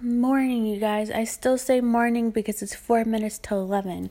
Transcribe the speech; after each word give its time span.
morning, 0.00 0.66
you 0.66 0.78
guys. 0.78 1.10
I 1.10 1.24
still 1.24 1.56
say 1.58 1.80
morning 1.80 2.30
because 2.30 2.62
it's 2.62 2.74
four 2.74 3.04
minutes 3.04 3.38
to 3.38 3.54
11. 3.54 4.10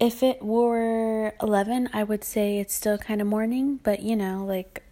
If 0.00 0.22
it 0.22 0.42
were 0.42 1.34
11, 1.42 1.90
I 1.92 2.02
would 2.04 2.24
say 2.24 2.58
it's 2.58 2.74
still 2.74 2.98
kind 2.98 3.20
of 3.20 3.26
morning, 3.26 3.80
but 3.82 4.00
you 4.00 4.16
know, 4.16 4.44
like, 4.44 4.82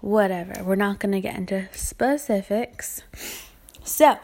whatever. 0.00 0.64
We're 0.64 0.74
not 0.74 0.98
going 0.98 1.12
to 1.12 1.20
get 1.20 1.36
into 1.36 1.68
specifics. 1.72 3.02
So, 3.84 4.18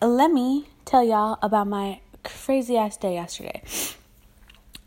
let 0.00 0.30
me 0.30 0.68
tell 0.84 1.02
y'all 1.02 1.38
about 1.42 1.66
my 1.66 2.00
crazy 2.22 2.76
ass 2.76 2.96
day 2.96 3.14
yesterday. 3.14 3.62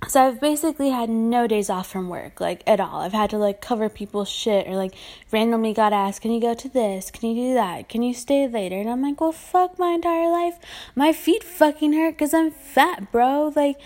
So 0.07 0.27
I've 0.27 0.41
basically 0.41 0.89
had 0.89 1.09
no 1.09 1.47
days 1.47 1.69
off 1.69 1.89
from 1.89 2.09
work, 2.09 2.41
like 2.41 2.63
at 2.65 2.79
all. 2.79 3.01
I've 3.01 3.13
had 3.13 3.29
to 3.29 3.37
like 3.37 3.61
cover 3.61 3.87
people's 3.87 4.29
shit 4.29 4.67
or 4.67 4.75
like 4.75 4.95
randomly 5.31 5.73
got 5.73 5.93
asked, 5.93 6.21
can 6.21 6.31
you 6.31 6.41
go 6.41 6.53
to 6.53 6.67
this? 6.67 7.11
Can 7.11 7.29
you 7.29 7.49
do 7.49 7.53
that? 7.53 7.87
Can 7.87 8.01
you 8.01 8.13
stay 8.13 8.47
later? 8.47 8.77
And 8.77 8.89
I'm 8.89 9.01
like, 9.01 9.21
well, 9.21 9.31
fuck 9.31 9.77
my 9.77 9.91
entire 9.91 10.29
life. 10.29 10.57
My 10.95 11.13
feet 11.13 11.43
fucking 11.43 11.93
hurt 11.93 12.15
because 12.15 12.33
I'm 12.33 12.51
fat, 12.51 13.11
bro. 13.11 13.53
Like, 13.55 13.77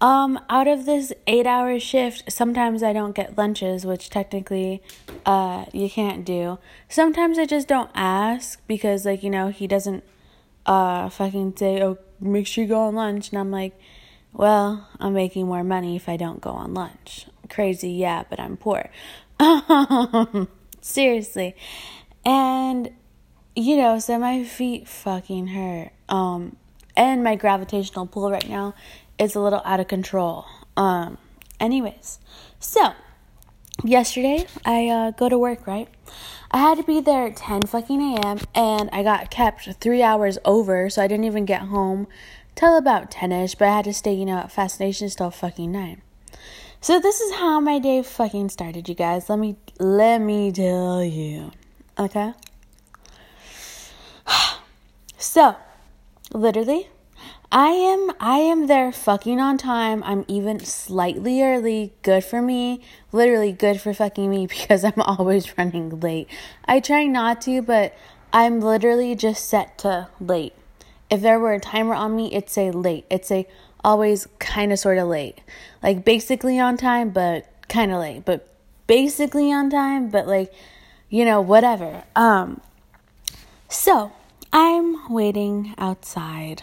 um, 0.00 0.40
out 0.48 0.68
of 0.68 0.86
this 0.86 1.12
eight 1.26 1.46
hour 1.46 1.78
shift, 1.78 2.32
sometimes 2.32 2.82
I 2.82 2.92
don't 2.92 3.14
get 3.14 3.36
lunches, 3.36 3.84
which 3.84 4.10
technically, 4.10 4.82
uh, 5.26 5.66
you 5.72 5.90
can't 5.90 6.24
do. 6.24 6.58
Sometimes 6.88 7.38
I 7.38 7.44
just 7.46 7.68
don't 7.68 7.90
ask 7.94 8.60
because, 8.66 9.04
like, 9.04 9.22
you 9.22 9.30
know, 9.30 9.48
he 9.48 9.66
doesn't, 9.66 10.04
uh, 10.66 11.08
fucking 11.08 11.56
say, 11.56 11.82
oh, 11.82 11.98
make 12.20 12.46
sure 12.46 12.64
you 12.64 12.68
go 12.68 12.80
on 12.82 12.94
lunch. 12.94 13.30
And 13.30 13.38
I'm 13.38 13.50
like, 13.50 13.78
well, 14.32 14.88
I'm 15.00 15.14
making 15.14 15.46
more 15.46 15.64
money 15.64 15.96
if 15.96 16.08
I 16.08 16.16
don't 16.16 16.40
go 16.40 16.50
on 16.50 16.74
lunch. 16.74 17.26
Crazy, 17.48 17.90
yeah, 17.90 18.24
but 18.28 18.38
I'm 18.38 18.56
poor. 18.56 18.90
Seriously. 20.80 21.56
And 22.24 22.90
you 23.56 23.76
know, 23.76 23.98
so 23.98 24.18
my 24.18 24.44
feet 24.44 24.88
fucking 24.88 25.48
hurt. 25.48 25.90
Um 26.08 26.56
and 26.96 27.22
my 27.22 27.36
gravitational 27.36 28.06
pull 28.06 28.30
right 28.30 28.48
now 28.48 28.74
is 29.18 29.34
a 29.34 29.40
little 29.40 29.62
out 29.64 29.80
of 29.80 29.88
control. 29.88 30.44
Um 30.76 31.18
anyways. 31.60 32.18
So, 32.60 32.92
yesterday 33.84 34.46
I 34.64 34.88
uh, 34.88 35.10
go 35.12 35.28
to 35.28 35.38
work, 35.38 35.66
right? 35.66 35.88
I 36.50 36.58
had 36.58 36.78
to 36.78 36.82
be 36.82 37.00
there 37.00 37.26
at 37.26 37.36
10 37.36 37.62
fucking 37.66 38.00
a.m. 38.00 38.38
and 38.54 38.88
I 38.90 39.02
got 39.02 39.30
kept 39.30 39.68
3 39.80 40.02
hours 40.02 40.38
over, 40.44 40.88
so 40.88 41.02
I 41.02 41.06
didn't 41.06 41.26
even 41.26 41.44
get 41.44 41.62
home 41.62 42.08
till 42.58 42.76
about 42.76 43.08
10ish, 43.08 43.56
but 43.56 43.68
I 43.68 43.76
had 43.76 43.84
to 43.84 43.94
stay, 43.94 44.12
you 44.12 44.26
know, 44.26 44.38
at 44.38 44.50
Fascinations 44.50 45.14
till 45.14 45.30
fucking 45.30 45.70
9. 45.70 46.02
So 46.80 46.98
this 46.98 47.20
is 47.20 47.34
how 47.34 47.60
my 47.60 47.78
day 47.78 48.02
fucking 48.02 48.48
started, 48.48 48.88
you 48.88 48.96
guys. 48.96 49.28
Let 49.28 49.38
me 49.38 49.56
let 49.78 50.18
me 50.20 50.50
tell 50.52 51.04
you. 51.04 51.52
Okay? 51.98 52.32
So, 55.20 55.56
literally, 56.32 56.88
I 57.50 57.70
am 57.70 58.12
I 58.20 58.38
am 58.38 58.68
there 58.68 58.92
fucking 58.92 59.40
on 59.40 59.58
time. 59.58 60.04
I'm 60.04 60.24
even 60.28 60.60
slightly 60.60 61.42
early. 61.42 61.92
Good 62.02 62.22
for 62.24 62.40
me. 62.40 62.82
Literally 63.10 63.50
good 63.50 63.80
for 63.80 63.92
fucking 63.92 64.30
me 64.30 64.46
because 64.54 64.84
I'm 64.84 65.00
always 65.00 65.58
running 65.58 65.98
late. 65.98 66.28
I 66.66 66.78
try 66.78 67.06
not 67.06 67.40
to, 67.42 67.62
but 67.62 67.96
I'm 68.32 68.60
literally 68.60 69.16
just 69.16 69.48
set 69.48 69.78
to 69.78 70.08
late. 70.20 70.54
If 71.10 71.20
there 71.20 71.38
were 71.38 71.52
a 71.52 71.60
timer 71.60 71.94
on 71.94 72.16
me, 72.16 72.32
it'd 72.34 72.50
say 72.50 72.70
late. 72.70 73.06
It'd 73.10 73.24
say 73.24 73.46
always 73.82 74.26
kind 74.38 74.72
of 74.72 74.78
sort 74.78 74.98
of 74.98 75.08
late. 75.08 75.40
Like 75.82 76.04
basically 76.04 76.58
on 76.58 76.76
time, 76.76 77.10
but 77.10 77.46
kind 77.68 77.92
of 77.92 78.00
late. 78.00 78.24
But 78.24 78.48
basically 78.86 79.52
on 79.52 79.70
time, 79.70 80.10
but 80.10 80.26
like, 80.26 80.52
you 81.08 81.24
know, 81.24 81.40
whatever. 81.40 82.04
Um, 82.14 82.60
so 83.68 84.12
I'm 84.52 85.12
waiting 85.12 85.74
outside. 85.78 86.62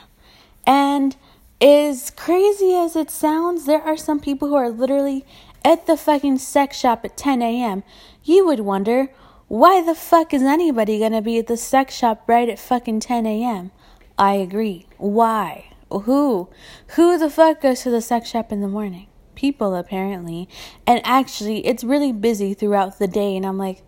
And 0.67 1.15
as 1.61 2.11
crazy 2.11 2.75
as 2.75 2.95
it 2.95 3.09
sounds, 3.09 3.65
there 3.65 3.81
are 3.81 3.97
some 3.97 4.19
people 4.19 4.49
who 4.49 4.55
are 4.55 4.69
literally 4.69 5.25
at 5.63 5.87
the 5.87 5.97
fucking 5.97 6.37
sex 6.39 6.77
shop 6.77 7.05
at 7.05 7.17
10 7.17 7.41
a.m. 7.41 7.83
You 8.23 8.45
would 8.45 8.59
wonder, 8.59 9.09
why 9.47 9.81
the 9.81 9.95
fuck 9.95 10.33
is 10.33 10.41
anybody 10.41 10.99
gonna 10.99 11.21
be 11.21 11.37
at 11.37 11.47
the 11.47 11.57
sex 11.57 11.95
shop 11.95 12.23
right 12.27 12.49
at 12.49 12.59
fucking 12.59 12.99
10 12.99 13.25
a.m.? 13.25 13.71
I 14.17 14.35
agree. 14.35 14.87
Why? 14.97 15.71
Who? 15.91 16.49
Who 16.95 17.17
the 17.17 17.29
fuck 17.29 17.61
goes 17.61 17.81
to 17.81 17.89
the 17.89 18.01
sex 18.01 18.29
shop 18.29 18.51
in 18.51 18.61
the 18.61 18.67
morning? 18.67 19.07
People, 19.35 19.75
apparently. 19.75 20.47
And 20.87 21.01
actually, 21.03 21.65
it's 21.65 21.83
really 21.83 22.11
busy 22.11 22.53
throughout 22.53 22.99
the 22.99 23.07
day. 23.07 23.35
And 23.35 23.45
I'm 23.45 23.57
like, 23.57 23.83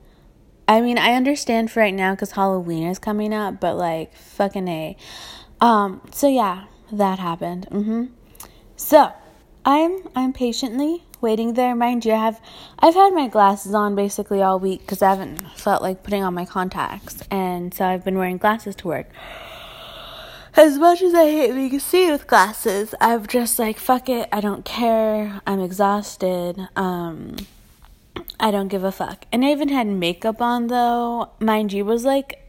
I 0.67 0.81
mean, 0.81 0.97
I 0.97 1.13
understand 1.13 1.71
for 1.71 1.79
right 1.79 1.93
now 1.93 2.13
because 2.13 2.31
Halloween 2.31 2.87
is 2.87 2.99
coming 2.99 3.33
up, 3.33 3.61
but 3.61 3.77
like, 3.77 4.13
fucking 4.13 4.67
A. 4.67 4.97
Um, 5.61 6.01
so 6.11 6.27
yeah, 6.27 6.65
that 6.91 7.19
happened. 7.19 7.67
Mm-hmm. 7.71 8.05
So, 8.75 9.11
I'm 9.65 10.07
I'm 10.15 10.33
patiently 10.33 11.03
waiting 11.19 11.55
there. 11.55 11.75
Mind 11.75 12.05
you, 12.05 12.13
I 12.13 12.17
have 12.17 12.41
I've 12.79 12.93
had 12.93 13.13
my 13.13 13.27
glasses 13.27 13.73
on 13.73 13.95
basically 13.95 14.41
all 14.41 14.59
week 14.59 14.81
because 14.81 15.01
I 15.01 15.09
haven't 15.09 15.41
felt 15.57 15.81
like 15.81 16.03
putting 16.03 16.23
on 16.23 16.33
my 16.33 16.45
contacts, 16.45 17.21
and 17.31 17.73
so 17.73 17.85
I've 17.85 18.05
been 18.05 18.17
wearing 18.17 18.37
glasses 18.37 18.75
to 18.77 18.87
work 18.87 19.09
as 20.57 20.79
much 20.79 21.03
as 21.03 21.13
I 21.13 21.25
hate 21.25 21.53
being 21.53 21.79
seen 21.79 22.11
with 22.11 22.25
glasses, 22.25 22.95
I'm 22.99 23.27
just 23.27 23.59
like, 23.59 23.77
fuck 23.77 24.09
it, 24.09 24.27
I 24.31 24.41
don't 24.41 24.65
care, 24.65 25.39
I'm 25.45 25.59
exhausted, 25.59 26.67
um, 26.75 27.35
I 28.39 28.49
don't 28.49 28.67
give 28.67 28.83
a 28.83 28.91
fuck. 28.91 29.25
And 29.31 29.45
I 29.45 29.51
even 29.51 29.69
had 29.69 29.85
makeup 29.85 30.41
on 30.41 30.67
though, 30.67 31.29
mind 31.39 31.73
you, 31.73 31.85
was 31.85 32.03
like, 32.03 32.43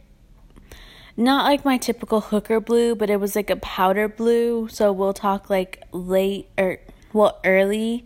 not 1.15 1.45
like 1.45 1.63
my 1.63 1.77
typical 1.77 2.21
hooker 2.21 2.59
blue, 2.59 2.95
but 2.95 3.11
it 3.11 3.19
was 3.19 3.35
like 3.35 3.51
a 3.51 3.57
powder 3.57 4.07
blue, 4.07 4.67
so 4.69 4.91
we'll 4.91 5.13
talk 5.13 5.49
like 5.49 5.83
late 5.91 6.49
or, 6.57 6.79
well, 7.13 7.39
early 7.45 8.05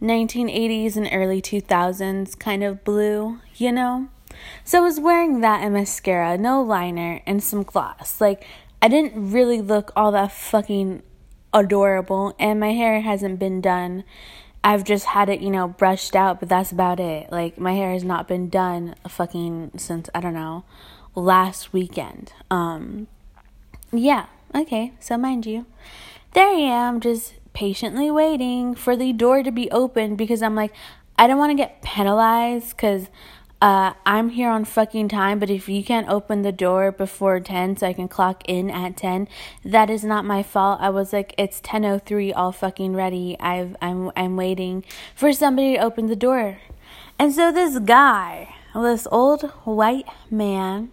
1980s 0.00 0.96
and 0.96 1.08
early 1.12 1.42
2000s 1.42 2.38
kind 2.38 2.64
of 2.64 2.82
blue, 2.82 3.40
you 3.56 3.72
know? 3.72 4.08
So 4.64 4.78
I 4.78 4.84
was 4.84 4.98
wearing 4.98 5.40
that 5.40 5.62
and 5.62 5.74
mascara, 5.74 6.36
no 6.38 6.62
liner, 6.62 7.22
and 7.26 7.42
some 7.42 7.62
gloss. 7.62 8.20
Like, 8.20 8.46
I 8.84 8.88
didn't 8.88 9.30
really 9.32 9.62
look 9.62 9.92
all 9.96 10.12
that 10.12 10.30
fucking 10.30 11.02
adorable, 11.54 12.36
and 12.38 12.60
my 12.60 12.72
hair 12.72 13.00
hasn't 13.00 13.38
been 13.38 13.62
done. 13.62 14.04
I've 14.62 14.84
just 14.84 15.06
had 15.06 15.30
it, 15.30 15.40
you 15.40 15.48
know, 15.48 15.68
brushed 15.68 16.14
out, 16.14 16.38
but 16.38 16.50
that's 16.50 16.70
about 16.70 17.00
it. 17.00 17.32
Like, 17.32 17.56
my 17.56 17.72
hair 17.72 17.92
has 17.92 18.04
not 18.04 18.28
been 18.28 18.50
done 18.50 18.94
fucking 19.08 19.70
since, 19.78 20.10
I 20.14 20.20
don't 20.20 20.34
know, 20.34 20.66
last 21.14 21.72
weekend. 21.72 22.34
Um, 22.50 23.06
yeah, 23.90 24.26
okay, 24.54 24.92
so 25.00 25.16
mind 25.16 25.46
you, 25.46 25.64
there 26.34 26.48
I 26.48 26.50
am, 26.50 27.00
just 27.00 27.36
patiently 27.54 28.10
waiting 28.10 28.74
for 28.74 28.98
the 28.98 29.14
door 29.14 29.42
to 29.42 29.50
be 29.50 29.70
opened 29.70 30.18
because 30.18 30.42
I'm 30.42 30.54
like, 30.54 30.74
I 31.16 31.26
don't 31.26 31.38
want 31.38 31.52
to 31.52 31.56
get 31.56 31.80
penalized 31.80 32.76
because 32.76 33.06
uh, 33.64 33.94
I'm 34.04 34.28
here 34.28 34.50
on 34.50 34.66
fucking 34.66 35.08
time, 35.08 35.38
but 35.38 35.48
if 35.48 35.70
you 35.70 35.82
can't 35.82 36.06
open 36.06 36.42
the 36.42 36.52
door 36.52 36.92
before 36.92 37.40
10 37.40 37.78
so 37.78 37.86
I 37.86 37.94
can 37.94 38.08
clock 38.08 38.42
in 38.46 38.70
at 38.70 38.98
10, 38.98 39.26
that 39.64 39.88
is 39.88 40.04
not 40.04 40.26
my 40.26 40.42
fault. 40.42 40.80
I 40.82 40.90
was 40.90 41.14
like, 41.14 41.34
it's 41.38 41.62
10:03, 41.62 42.30
all 42.36 42.52
fucking 42.52 42.92
ready. 42.94 43.38
I've 43.40 43.74
I'm 43.80 44.12
I'm 44.14 44.36
waiting 44.36 44.84
for 45.14 45.32
somebody 45.32 45.76
to 45.76 45.82
open 45.82 46.08
the 46.08 46.14
door. 46.14 46.58
And 47.18 47.32
so 47.32 47.50
this 47.50 47.78
guy, 47.78 48.54
this 48.74 49.08
old 49.10 49.44
white 49.64 50.08
man, 50.30 50.90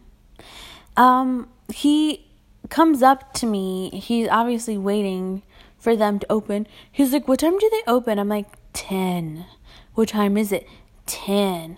um, 0.95 1.49
he 1.73 2.25
comes 2.69 3.03
up 3.03 3.33
to 3.33 3.45
me. 3.45 3.89
He's 3.89 4.29
obviously 4.29 4.77
waiting 4.77 5.43
for 5.77 5.97
them 5.97 6.19
to 6.19 6.31
open. 6.31 6.67
He's 6.89 7.11
like, 7.11 7.27
"What 7.27 7.39
time 7.39 7.59
do 7.59 7.69
they 7.69 7.83
open?" 7.85 8.17
I'm 8.17 8.29
like, 8.29 8.47
"10." 8.71 9.45
What 9.93 10.07
time 10.07 10.37
is 10.37 10.53
it? 10.53 10.65
10. 11.05 11.77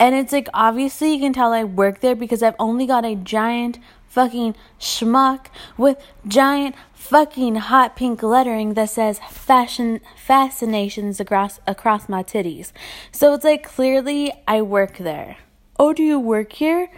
And 0.00 0.14
it's 0.14 0.32
like 0.32 0.48
obviously 0.54 1.12
you 1.12 1.20
can 1.20 1.34
tell 1.34 1.52
I 1.52 1.62
work 1.62 2.00
there 2.00 2.16
because 2.16 2.42
I've 2.42 2.56
only 2.58 2.86
got 2.86 3.04
a 3.04 3.14
giant 3.14 3.78
fucking 4.08 4.56
schmuck 4.80 5.46
with 5.76 5.98
giant 6.26 6.74
fucking 6.94 7.56
hot 7.56 7.96
pink 7.96 8.22
lettering 8.22 8.74
that 8.74 8.90
says 8.90 9.20
fashion 9.30 10.00
fascinations 10.16 11.20
across 11.20 11.60
across 11.66 12.08
my 12.08 12.22
titties. 12.22 12.72
So 13.12 13.34
it's 13.34 13.44
like 13.44 13.62
clearly 13.62 14.32
I 14.48 14.62
work 14.62 14.96
there. 14.96 15.36
Oh, 15.78 15.92
do 15.92 16.02
you 16.02 16.18
work 16.18 16.54
here? 16.54 16.90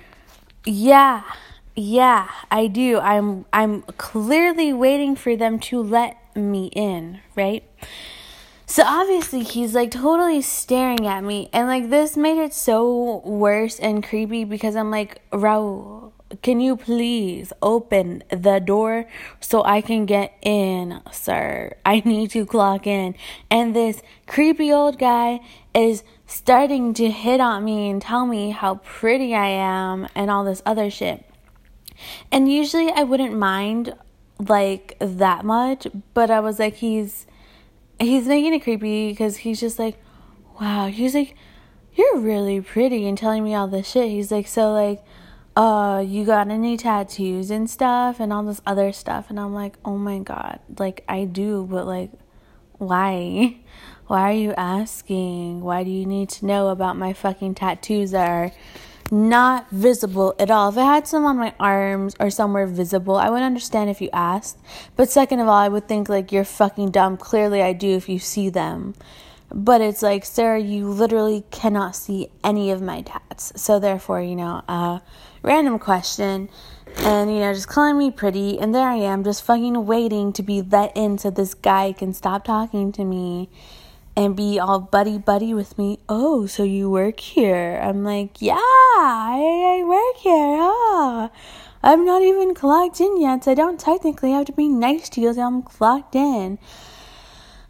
Yeah. 0.64 1.24
Yeah, 1.74 2.28
I 2.50 2.66
do. 2.66 2.98
I'm 2.98 3.46
I'm 3.52 3.82
clearly 3.96 4.72
waiting 4.72 5.16
for 5.16 5.36
them 5.36 5.58
to 5.60 5.82
let 5.82 6.18
me 6.36 6.66
in, 6.66 7.20
right? 7.34 7.64
So 8.66 8.84
obviously 8.86 9.42
he's 9.42 9.74
like 9.74 9.90
totally 9.90 10.40
staring 10.40 11.06
at 11.06 11.24
me 11.24 11.50
and 11.52 11.68
like 11.68 11.90
this 11.90 12.16
made 12.16 12.38
it 12.38 12.54
so 12.54 13.20
worse 13.24 13.78
and 13.78 14.02
creepy 14.02 14.44
because 14.44 14.76
I'm 14.76 14.90
like, 14.90 15.20
Raul, 15.30 16.12
can 16.40 16.60
you 16.60 16.76
please 16.76 17.52
open 17.60 18.24
the 18.30 18.58
door 18.60 19.06
so 19.40 19.62
I 19.64 19.82
can 19.82 20.06
get 20.06 20.32
in, 20.40 21.02
sir? 21.10 21.76
I 21.84 22.02
need 22.04 22.30
to 22.30 22.46
clock 22.46 22.86
in. 22.86 23.14
And 23.50 23.76
this 23.76 24.00
creepy 24.26 24.72
old 24.72 24.98
guy 24.98 25.40
is 25.74 26.02
starting 26.26 26.94
to 26.94 27.10
hit 27.10 27.40
on 27.40 27.64
me 27.64 27.90
and 27.90 28.00
tell 28.00 28.26
me 28.26 28.50
how 28.50 28.76
pretty 28.76 29.34
I 29.34 29.48
am 29.48 30.08
and 30.14 30.30
all 30.30 30.44
this 30.44 30.62
other 30.64 30.88
shit. 30.88 31.24
And 32.30 32.50
usually 32.50 32.90
I 32.90 33.02
wouldn't 33.02 33.36
mind 33.36 33.94
like 34.38 34.96
that 34.98 35.44
much, 35.44 35.86
but 36.14 36.30
I 36.30 36.40
was 36.40 36.58
like 36.58 36.76
he's 36.76 37.26
he's 38.02 38.26
making 38.26 38.54
it 38.54 38.60
creepy 38.60 39.10
because 39.10 39.38
he's 39.38 39.60
just 39.60 39.78
like, 39.78 39.96
wow, 40.60 40.86
he's 40.86 41.14
like, 41.14 41.36
you're 41.94 42.18
really 42.18 42.60
pretty 42.60 43.06
and 43.06 43.16
telling 43.16 43.44
me 43.44 43.54
all 43.54 43.68
this 43.68 43.90
shit. 43.90 44.10
He's 44.10 44.30
like, 44.30 44.46
so 44.46 44.72
like, 44.72 45.04
uh, 45.56 46.02
you 46.06 46.24
got 46.24 46.48
any 46.48 46.76
tattoos 46.76 47.50
and 47.50 47.68
stuff 47.68 48.20
and 48.20 48.32
all 48.32 48.42
this 48.42 48.62
other 48.66 48.92
stuff, 48.92 49.28
and 49.28 49.38
I'm 49.38 49.52
like, 49.52 49.76
oh 49.84 49.98
my 49.98 50.18
god, 50.18 50.60
like 50.78 51.04
I 51.08 51.24
do, 51.24 51.66
but 51.70 51.86
like, 51.86 52.10
why? 52.78 53.56
Why 54.08 54.30
are 54.30 54.34
you 54.34 54.52
asking? 54.54 55.62
Why 55.62 55.84
do 55.84 55.90
you 55.90 56.04
need 56.04 56.28
to 56.30 56.44
know 56.44 56.68
about 56.68 56.98
my 56.98 57.14
fucking 57.14 57.54
tattoos 57.54 58.10
that 58.10 58.28
are 58.28 58.52
not 59.12 59.68
visible 59.70 60.34
at 60.38 60.50
all. 60.50 60.70
If 60.70 60.78
I 60.78 60.84
had 60.94 61.06
some 61.06 61.26
on 61.26 61.36
my 61.36 61.52
arms 61.60 62.16
or 62.18 62.30
somewhere 62.30 62.66
visible, 62.66 63.16
I 63.16 63.28
would 63.28 63.42
understand 63.42 63.90
if 63.90 64.00
you 64.00 64.08
asked. 64.10 64.58
But 64.96 65.10
second 65.10 65.40
of 65.40 65.48
all, 65.48 65.54
I 65.54 65.68
would 65.68 65.86
think 65.86 66.08
like 66.08 66.32
you're 66.32 66.44
fucking 66.44 66.92
dumb. 66.92 67.18
Clearly, 67.18 67.60
I 67.62 67.74
do 67.74 67.90
if 67.90 68.08
you 68.08 68.18
see 68.18 68.48
them. 68.48 68.94
But 69.54 69.82
it's 69.82 70.00
like, 70.00 70.24
Sarah, 70.24 70.58
you 70.58 70.88
literally 70.88 71.44
cannot 71.50 71.94
see 71.94 72.30
any 72.42 72.70
of 72.70 72.80
my 72.80 73.02
tats. 73.02 73.52
So 73.54 73.78
therefore, 73.78 74.22
you 74.22 74.34
know, 74.34 74.62
uh, 74.66 75.00
random 75.42 75.78
question. 75.78 76.48
And, 76.96 77.30
you 77.30 77.40
know, 77.40 77.52
just 77.52 77.68
calling 77.68 77.98
me 77.98 78.10
pretty. 78.10 78.58
And 78.58 78.74
there 78.74 78.88
I 78.88 78.96
am, 78.96 79.24
just 79.24 79.44
fucking 79.44 79.84
waiting 79.84 80.32
to 80.32 80.42
be 80.42 80.62
let 80.62 80.96
in 80.96 81.18
so 81.18 81.28
this 81.28 81.52
guy 81.52 81.92
can 81.92 82.14
stop 82.14 82.44
talking 82.44 82.92
to 82.92 83.04
me 83.04 83.50
and 84.16 84.36
be 84.36 84.58
all 84.58 84.80
buddy 84.80 85.18
buddy 85.18 85.54
with 85.54 85.78
me. 85.78 85.98
Oh, 86.08 86.46
so 86.46 86.62
you 86.62 86.90
work 86.90 87.20
here? 87.20 87.80
I'm 87.82 88.04
like, 88.04 88.40
yeah, 88.40 88.54
I, 88.56 89.80
I 89.80 89.84
work 89.84 90.16
here. 90.22 90.58
Ah, 90.60 91.30
I'm 91.82 92.04
not 92.04 92.22
even 92.22 92.54
clocked 92.54 93.00
in 93.00 93.20
yet, 93.20 93.44
so 93.44 93.52
I 93.52 93.54
don't 93.54 93.80
technically 93.80 94.32
have 94.32 94.46
to 94.46 94.52
be 94.52 94.68
nice 94.68 95.08
to 95.10 95.20
you 95.20 95.28
until 95.30 95.46
I'm 95.46 95.62
clocked 95.62 96.14
in. 96.14 96.58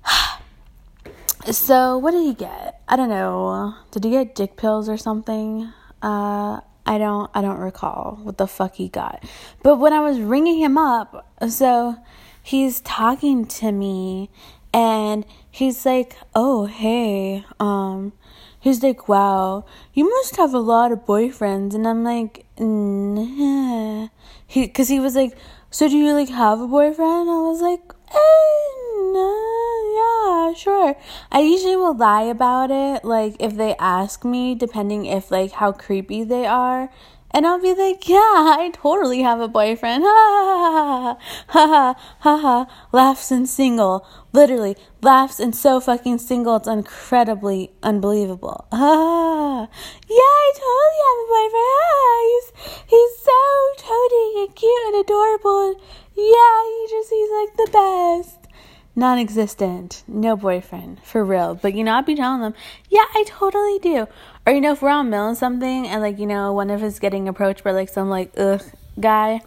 so, 1.51 1.97
what 1.99 2.11
did 2.11 2.23
he 2.23 2.35
get? 2.35 2.81
I 2.89 2.97
don't 2.97 3.09
know. 3.09 3.75
Did 3.91 4.05
he 4.05 4.11
get 4.11 4.35
dick 4.35 4.57
pills 4.57 4.89
or 4.89 4.97
something? 4.97 5.73
Uh, 6.03 6.61
I 6.85 6.99
don't 6.99 7.31
I 7.33 7.41
don't 7.41 7.59
recall 7.59 8.19
what 8.23 8.39
the 8.39 8.47
fuck 8.47 8.75
he 8.75 8.89
got. 8.89 9.25
But 9.63 9.77
when 9.77 9.93
I 9.93 10.01
was 10.01 10.19
ringing 10.19 10.59
him 10.59 10.77
up, 10.77 11.33
so 11.49 11.97
he's 12.43 12.81
talking 12.81 13.47
to 13.47 13.71
me 13.73 14.31
and 14.75 15.25
he's 15.53 15.87
like, 15.87 16.17
"Oh, 16.35 16.67
hey." 16.67 17.45
Um 17.61 18.13
he's 18.59 18.83
like, 18.83 19.09
"Wow, 19.09 19.65
you 19.95 20.09
must 20.11 20.37
have 20.37 20.55
a 20.55 20.59
lot 20.59 20.91
of 20.93 21.07
boyfriends." 21.07 21.75
And 21.75 21.87
I'm 21.87 22.03
like, 22.03 22.45
"Nah." 22.59 24.09
He 24.47 24.67
cuz 24.69 24.89
he 24.89 24.99
was 25.01 25.15
like, 25.15 25.37
"So 25.71 25.89
do 25.89 25.97
you 25.97 26.13
like 26.15 26.31
have 26.31 26.61
a 26.61 26.67
boyfriend?" 26.67 27.31
I 27.31 27.39
was 27.51 27.61
like, 27.63 27.83
eh, 28.15 28.63
no, 29.13 29.29
yeah, 29.99 30.55
sure. 30.55 30.97
I 31.31 31.41
usually 31.41 31.77
will 31.77 31.97
lie 31.97 32.23
about 32.23 32.71
it, 32.71 33.05
like 33.05 33.37
if 33.41 33.57
they 33.57 33.75
ask 33.77 34.25
me, 34.25 34.55
depending 34.55 35.07
if 35.07 35.31
like 35.31 35.53
how 35.53 35.73
creepy 35.73 36.25
they 36.25 36.47
are. 36.47 36.91
And 37.35 37.47
I'll 37.47 37.61
be 37.61 37.75
like, 37.75 38.09
yeah, 38.09 38.19
I 38.19 38.71
totally 38.75 39.23
have 39.23 39.41
a 39.41 39.49
boyfriend. 39.49 40.05
Ha 40.05 40.09
ha 40.09 41.17
ha 41.49 41.95
ha 41.95 41.95
ha 42.21 42.37
ha. 42.39 42.89
Laughs 42.93 43.31
and 43.31 43.49
single. 43.49 44.07
Literally, 44.33 44.77
laughs 45.01 45.41
and 45.41 45.57
so 45.57 45.81
fucking 45.81 46.19
single. 46.19 46.57
It's 46.57 46.69
incredibly 46.69 47.73
unbelievable. 47.83 48.67
Ah, 48.71 49.67
yeah, 50.09 50.33
I 50.41 50.53
totally 50.61 51.01
have 51.09 51.19
a 51.23 51.29
boyfriend. 51.33 51.73
Ah, 51.81 52.21
he's, 52.29 52.49
he's 52.87 53.15
so 53.25 53.41
toady 53.79 54.45
and 54.45 54.55
cute 54.55 54.87
and 54.89 54.97
adorable. 55.01 55.81
Yeah, 56.15 56.57
he 56.69 56.87
just, 56.91 57.11
he's 57.11 57.31
like 57.31 57.57
the 57.57 57.71
best 57.73 58.43
non 58.95 59.19
existent, 59.19 60.05
no 60.07 60.37
boyfriend, 60.37 61.03
for 61.03 61.25
real. 61.25 61.55
But 61.55 61.75
you 61.75 61.85
know, 61.85 61.95
I'd 61.95 62.07
be 62.07 62.15
telling 62.15 62.41
them, 62.43 62.55
yeah, 62.89 63.07
I 63.15 63.25
totally 63.27 63.79
do. 63.79 64.07
Or 64.47 64.53
you 64.53 64.61
know, 64.61 64.73
if 64.73 64.83
we're 64.83 64.91
on 64.91 65.11
mail 65.11 65.35
something 65.35 65.87
and 65.87 66.03
like, 66.03 66.19
you 66.19 66.27
know, 66.27 66.53
one 66.53 66.71
of 66.71 66.83
us 66.83 66.99
getting 66.99 67.29
approached 67.29 67.63
by 67.63 67.71
like 67.71 67.89
some 67.89 68.09
like 68.09 68.33
ugh 68.37 68.63
guy, 68.99 69.41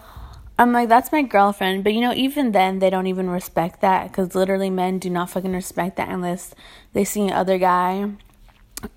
I'm 0.57 0.71
like, 0.71 0.87
that's 0.87 1.11
my 1.11 1.21
girlfriend. 1.21 1.83
But 1.83 1.93
you 1.93 2.01
know, 2.01 2.13
even 2.13 2.51
then 2.51 2.79
they 2.79 2.89
don't 2.89 3.07
even 3.07 3.29
respect 3.29 3.81
that 3.81 4.07
because 4.07 4.35
literally 4.35 4.69
men 4.69 4.99
do 4.99 5.09
not 5.09 5.29
fucking 5.29 5.51
respect 5.51 5.97
that 5.97 6.09
unless 6.09 6.55
they 6.93 7.03
see 7.03 7.27
another 7.27 7.57
guy. 7.57 8.11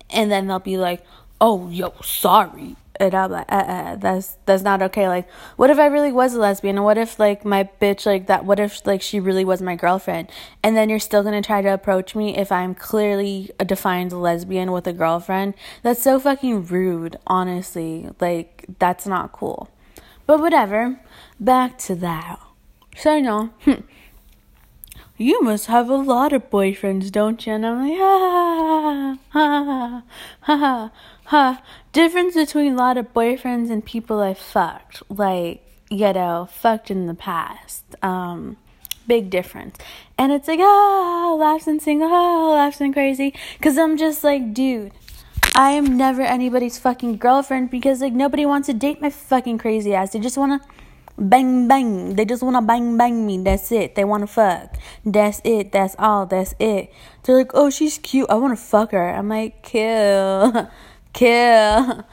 And 0.09 0.31
then 0.31 0.47
they'll 0.47 0.59
be 0.59 0.77
like, 0.77 1.03
oh, 1.41 1.69
yo, 1.69 1.93
sorry 2.01 2.75
it 2.99 3.13
up 3.13 3.31
like 3.31 3.51
uh, 3.51 3.55
uh, 3.55 3.95
that's 3.95 4.37
that's 4.45 4.63
not 4.63 4.81
okay. 4.81 5.07
Like 5.07 5.29
what 5.55 5.69
if 5.69 5.79
i 5.79 5.85
really 5.85 6.11
was 6.11 6.33
a 6.33 6.39
lesbian? 6.39 6.77
And 6.77 6.85
what 6.85 6.97
if 6.97 7.19
like 7.19 7.45
my 7.45 7.69
bitch 7.81 8.05
like 8.05 8.27
that 8.27 8.45
what 8.45 8.59
if 8.59 8.85
like 8.85 9.01
she 9.01 9.19
really 9.19 9.45
was 9.45 9.61
my 9.61 9.75
girlfriend? 9.75 10.29
And 10.63 10.75
then 10.75 10.89
you're 10.89 10.99
still 10.99 11.23
gonna 11.23 11.41
try 11.41 11.61
to 11.61 11.73
approach 11.73 12.15
me 12.15 12.35
if 12.37 12.51
i'm 12.51 12.75
clearly 12.75 13.51
a 13.59 13.65
defined 13.65 14.11
lesbian 14.11 14.71
with 14.71 14.87
a 14.87 14.93
girlfriend? 14.93 15.53
That's 15.83 16.01
so 16.01 16.19
fucking 16.19 16.65
rude 16.65 17.17
honestly. 17.25 18.09
Like 18.19 18.65
that's 18.79 19.07
not 19.07 19.31
cool. 19.31 19.69
But 20.25 20.39
whatever. 20.39 20.99
Back 21.39 21.77
to 21.79 21.95
that. 21.95 22.39
So 22.95 23.19
know. 23.19 23.51
You 25.21 25.41
must 25.41 25.65
have 25.65 25.89
a 25.89 25.97
lot 25.97 26.31
of 26.31 26.49
boyfriends, 26.49 27.11
don't 27.11 27.45
you? 27.45 27.51
And 27.51 27.65
I'm 27.65 27.89
like, 27.89 27.97
ha 27.99 29.17
ha 29.27 29.41
ha 29.59 30.03
ha 30.39 30.57
ha 30.57 30.91
ha. 31.29 31.61
Difference 31.91 32.35
between 32.35 32.73
a 32.73 32.75
lot 32.75 32.97
of 32.97 33.13
boyfriends 33.13 33.69
and 33.69 33.85
people 33.85 34.19
I 34.19 34.33
fucked, 34.33 35.03
like 35.09 35.63
you 35.89 36.13
know, 36.13 36.47
fucked 36.51 36.91
in 36.91 37.07
the 37.07 37.13
past. 37.13 37.83
Um, 38.03 38.57
big 39.07 39.29
difference. 39.29 39.77
And 40.17 40.31
it's 40.31 40.47
like, 40.47 40.59
ah, 40.61 41.35
laughs 41.37 41.67
and 41.67 41.81
sing, 41.81 42.01
ah, 42.03 42.51
laughs 42.53 42.81
and 42.81 42.93
crazy. 42.93 43.33
Cause 43.61 43.77
I'm 43.77 43.97
just 43.97 44.23
like, 44.23 44.53
dude, 44.53 44.91
I 45.55 45.71
am 45.71 45.97
never 45.97 46.21
anybody's 46.21 46.77
fucking 46.77 47.17
girlfriend 47.17 47.69
because 47.71 48.01
like 48.01 48.13
nobody 48.13 48.45
wants 48.45 48.67
to 48.67 48.73
date 48.73 49.01
my 49.01 49.09
fucking 49.09 49.57
crazy 49.57 49.93
ass. 49.93 50.13
They 50.13 50.19
just 50.19 50.37
wanna 50.37 50.61
bang 51.17 51.67
bang. 51.67 52.15
They 52.15 52.25
just 52.25 52.43
wanna 52.43 52.61
bang 52.61 52.97
bang 52.97 53.25
me. 53.25 53.39
That's 53.39 53.71
it. 53.71 53.95
They 53.95 54.05
wanna 54.05 54.27
fuck. 54.27 54.77
That's 55.05 55.41
it. 55.43 55.71
That's 55.71 55.95
all. 55.99 56.25
That's 56.25 56.53
it. 56.59 56.93
They're 57.23 57.37
like, 57.37 57.51
oh, 57.53 57.69
she's 57.69 57.97
cute. 57.97 58.29
I 58.29 58.35
wanna 58.35 58.55
fuck 58.55 58.91
her. 58.91 59.09
I'm 59.09 59.29
like, 59.29 59.63
kill, 59.63 60.69
kill. 61.19 62.05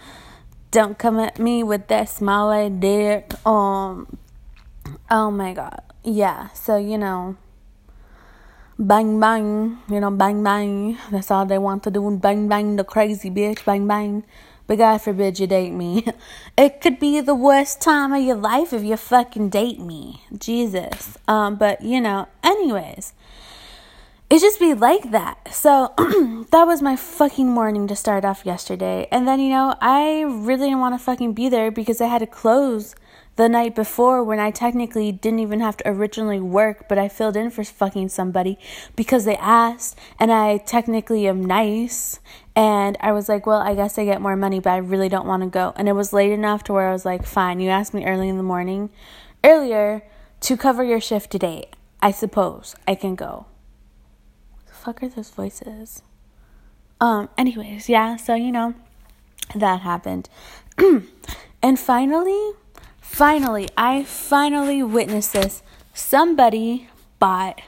Don't 0.72 0.98
come 0.98 1.20
at 1.20 1.38
me 1.38 1.62
with 1.62 1.86
that 1.86 2.08
smiley 2.08 2.68
dick. 2.70 3.30
Um. 3.46 4.18
Oh 5.08 5.30
my 5.30 5.54
god. 5.54 5.80
Yeah. 6.02 6.48
So 6.50 6.76
you 6.76 6.98
know. 6.98 7.36
Bang 8.78 9.18
bang, 9.18 9.78
you 9.88 10.00
know, 10.00 10.10
bang 10.10 10.42
bang. 10.44 10.98
That's 11.10 11.30
all 11.30 11.46
they 11.46 11.56
want 11.56 11.82
to 11.84 11.90
do. 11.90 12.04
Bang 12.20 12.46
bang 12.46 12.76
the 12.76 12.84
crazy 12.84 13.30
bitch. 13.30 13.64
Bang 13.64 13.86
bang. 13.86 14.22
But 14.66 14.76
God 14.78 14.98
forbid 15.00 15.38
you 15.38 15.46
date 15.46 15.72
me. 15.72 16.04
It 16.58 16.80
could 16.80 16.98
be 16.98 17.20
the 17.20 17.34
worst 17.34 17.80
time 17.80 18.12
of 18.12 18.22
your 18.22 18.36
life 18.36 18.72
if 18.72 18.82
you 18.82 18.96
fucking 18.96 19.48
date 19.48 19.78
me. 19.78 20.24
Jesus. 20.36 21.16
Um, 21.28 21.56
but 21.56 21.80
you 21.80 22.00
know, 22.02 22.28
anyways. 22.42 23.14
It 24.28 24.40
just 24.40 24.58
be 24.58 24.74
like 24.74 25.12
that. 25.12 25.54
So 25.54 25.94
that 26.50 26.64
was 26.66 26.82
my 26.82 26.96
fucking 26.96 27.48
morning 27.48 27.86
to 27.86 27.94
start 27.94 28.24
off 28.24 28.44
yesterday. 28.44 29.06
And 29.12 29.26
then, 29.26 29.38
you 29.38 29.50
know, 29.50 29.76
I 29.80 30.22
really 30.22 30.66
didn't 30.66 30.80
want 30.80 30.98
to 30.98 31.04
fucking 31.04 31.32
be 31.32 31.48
there 31.48 31.70
because 31.70 32.00
I 32.00 32.08
had 32.08 32.18
to 32.18 32.26
close 32.26 32.96
the 33.36 33.48
night 33.48 33.76
before 33.76 34.24
when 34.24 34.40
I 34.40 34.50
technically 34.50 35.12
didn't 35.12 35.38
even 35.38 35.60
have 35.60 35.76
to 35.76 35.88
originally 35.88 36.40
work, 36.40 36.88
but 36.88 36.98
I 36.98 37.08
filled 37.08 37.36
in 37.36 37.50
for 37.50 37.62
fucking 37.62 38.08
somebody 38.08 38.58
because 38.96 39.26
they 39.26 39.36
asked, 39.36 39.96
and 40.18 40.32
I 40.32 40.56
technically 40.56 41.28
am 41.28 41.44
nice. 41.44 42.18
And 42.56 42.96
I 42.98 43.12
was 43.12 43.28
like, 43.28 43.46
well, 43.46 43.60
I 43.60 43.76
guess 43.76 43.96
I 43.96 44.06
get 44.06 44.20
more 44.20 44.34
money, 44.34 44.58
but 44.58 44.70
I 44.70 44.78
really 44.78 45.08
don't 45.08 45.28
want 45.28 45.44
to 45.44 45.48
go. 45.48 45.72
And 45.76 45.88
it 45.88 45.92
was 45.92 46.12
late 46.12 46.32
enough 46.32 46.64
to 46.64 46.72
where 46.72 46.88
I 46.88 46.92
was 46.92 47.04
like, 47.04 47.24
fine, 47.24 47.60
you 47.60 47.70
asked 47.70 47.94
me 47.94 48.04
early 48.04 48.28
in 48.28 48.38
the 48.38 48.42
morning, 48.42 48.90
earlier 49.44 50.02
to 50.40 50.56
cover 50.56 50.82
your 50.82 51.00
shift 51.00 51.30
today. 51.30 51.70
I 52.02 52.10
suppose 52.10 52.74
I 52.88 52.96
can 52.96 53.14
go. 53.14 53.46
Fuck 54.86 55.02
are 55.02 55.08
those 55.08 55.30
voices? 55.30 56.02
Um, 57.00 57.28
anyways, 57.36 57.88
yeah, 57.88 58.16
so 58.16 58.34
you 58.34 58.50
know, 58.50 58.74
that 59.54 59.80
happened. 59.80 60.30
and 61.62 61.78
finally, 61.78 62.52
Finally, 63.06 63.66
I 63.78 64.02
finally 64.02 64.82
witnessed 64.82 65.32
this. 65.32 65.62
Somebody 65.94 66.88
bought 67.18 67.62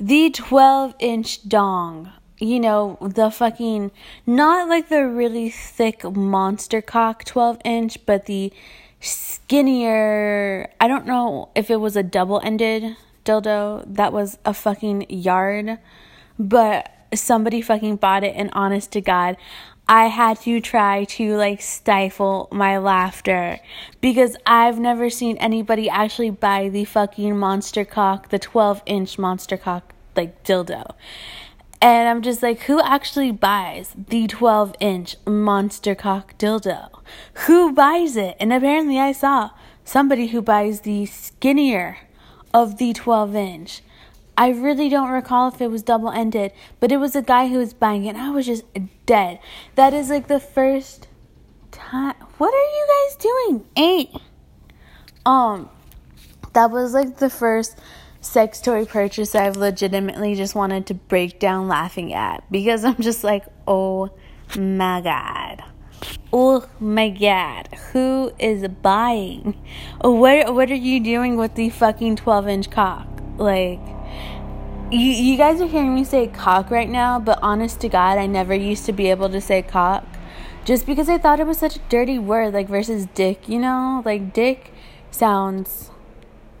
the 0.00 0.30
12 0.30 0.96
inch 0.98 1.48
dong. 1.48 2.10
You 2.38 2.58
know, 2.58 2.98
the 3.00 3.30
fucking, 3.30 3.92
not 4.26 4.68
like 4.68 4.88
the 4.88 5.06
really 5.06 5.48
thick 5.48 6.02
monster 6.02 6.82
cock 6.82 7.24
12 7.24 7.58
inch, 7.64 8.04
but 8.04 8.26
the 8.26 8.52
skinnier, 8.98 10.68
I 10.80 10.88
don't 10.88 11.06
know 11.06 11.50
if 11.54 11.70
it 11.70 11.76
was 11.76 11.94
a 11.94 12.02
double 12.02 12.40
ended 12.42 12.96
dildo 13.24 13.84
that 13.86 14.12
was 14.12 14.38
a 14.44 14.52
fucking 14.52 15.06
yard, 15.08 15.78
but 16.38 16.90
somebody 17.14 17.62
fucking 17.62 17.96
bought 17.96 18.24
it 18.24 18.34
and 18.36 18.50
honest 18.52 18.92
to 18.92 19.00
God, 19.00 19.36
I 19.86 20.06
had 20.06 20.40
to 20.40 20.60
try 20.60 21.04
to 21.04 21.36
like 21.36 21.60
stifle 21.60 22.48
my 22.50 22.78
laughter 22.78 23.58
because 24.00 24.36
I've 24.46 24.78
never 24.78 25.10
seen 25.10 25.36
anybody 25.36 25.90
actually 25.90 26.30
buy 26.30 26.70
the 26.70 26.84
fucking 26.84 27.38
monster 27.38 27.84
cock, 27.84 28.30
the 28.30 28.38
12 28.38 28.82
inch 28.86 29.18
monster 29.18 29.58
cock, 29.58 29.92
like 30.16 30.42
dildo. 30.42 30.94
And 31.82 32.08
I'm 32.08 32.22
just 32.22 32.42
like, 32.42 32.60
who 32.60 32.80
actually 32.80 33.30
buys 33.30 33.94
the 34.08 34.26
12 34.26 34.74
inch 34.80 35.16
monster 35.26 35.94
cock 35.94 36.38
dildo? 36.38 36.88
Who 37.46 37.72
buys 37.74 38.16
it? 38.16 38.36
And 38.40 38.54
apparently 38.54 38.98
I 38.98 39.12
saw 39.12 39.50
somebody 39.84 40.28
who 40.28 40.40
buys 40.40 40.80
the 40.80 41.04
skinnier 41.04 41.98
of 42.54 42.78
the 42.78 42.94
12 42.94 43.36
inch. 43.36 43.82
I 44.36 44.48
really 44.48 44.88
don't 44.88 45.10
recall 45.10 45.48
if 45.48 45.60
it 45.60 45.70
was 45.70 45.82
double 45.82 46.10
ended, 46.10 46.52
but 46.80 46.90
it 46.90 46.96
was 46.96 47.14
a 47.14 47.22
guy 47.22 47.48
who 47.48 47.58
was 47.58 47.72
buying 47.72 48.04
it, 48.04 48.10
and 48.10 48.18
I 48.18 48.30
was 48.30 48.46
just 48.46 48.64
dead. 49.06 49.38
That 49.76 49.94
is 49.94 50.10
like 50.10 50.28
the 50.28 50.40
first 50.40 51.08
time. 51.70 52.16
What 52.38 52.52
are 52.52 52.56
you 52.56 52.86
guys 52.88 53.16
doing? 53.16 53.66
Eight. 53.76 54.10
Um, 55.24 55.70
that 56.52 56.70
was 56.70 56.94
like 56.94 57.18
the 57.18 57.30
first 57.30 57.78
sex 58.20 58.60
toy 58.60 58.84
purchase 58.84 59.34
I've 59.34 59.56
legitimately 59.56 60.34
just 60.34 60.54
wanted 60.54 60.86
to 60.86 60.94
break 60.94 61.38
down 61.38 61.68
laughing 61.68 62.12
at 62.12 62.50
because 62.50 62.84
I'm 62.84 63.00
just 63.00 63.22
like, 63.22 63.44
oh 63.66 64.10
my 64.56 65.00
god. 65.00 65.64
Oh 66.32 66.68
my 66.80 67.10
god, 67.10 67.68
who 67.92 68.32
is 68.38 68.66
buying? 68.82 69.54
What 70.00 70.54
what 70.54 70.70
are 70.70 70.74
you 70.74 71.00
doing 71.00 71.36
with 71.36 71.54
the 71.54 71.70
fucking 71.70 72.16
12 72.16 72.48
inch 72.48 72.70
cock? 72.70 73.06
Like 73.38 73.80
you, 74.90 74.98
you 74.98 75.36
guys 75.36 75.60
are 75.60 75.66
hearing 75.66 75.94
me 75.94 76.04
say 76.04 76.26
cock 76.26 76.70
right 76.70 76.88
now, 76.88 77.18
but 77.18 77.38
honest 77.42 77.80
to 77.80 77.88
God, 77.88 78.18
I 78.18 78.26
never 78.26 78.54
used 78.54 78.86
to 78.86 78.92
be 78.92 79.10
able 79.10 79.28
to 79.30 79.40
say 79.40 79.62
cock 79.62 80.04
just 80.64 80.86
because 80.86 81.08
I 81.08 81.18
thought 81.18 81.40
it 81.40 81.46
was 81.46 81.58
such 81.58 81.76
a 81.76 81.80
dirty 81.88 82.18
word, 82.18 82.54
like 82.54 82.68
versus 82.68 83.06
dick, 83.14 83.48
you 83.48 83.58
know? 83.58 84.02
Like 84.04 84.32
dick 84.32 84.72
sounds 85.10 85.90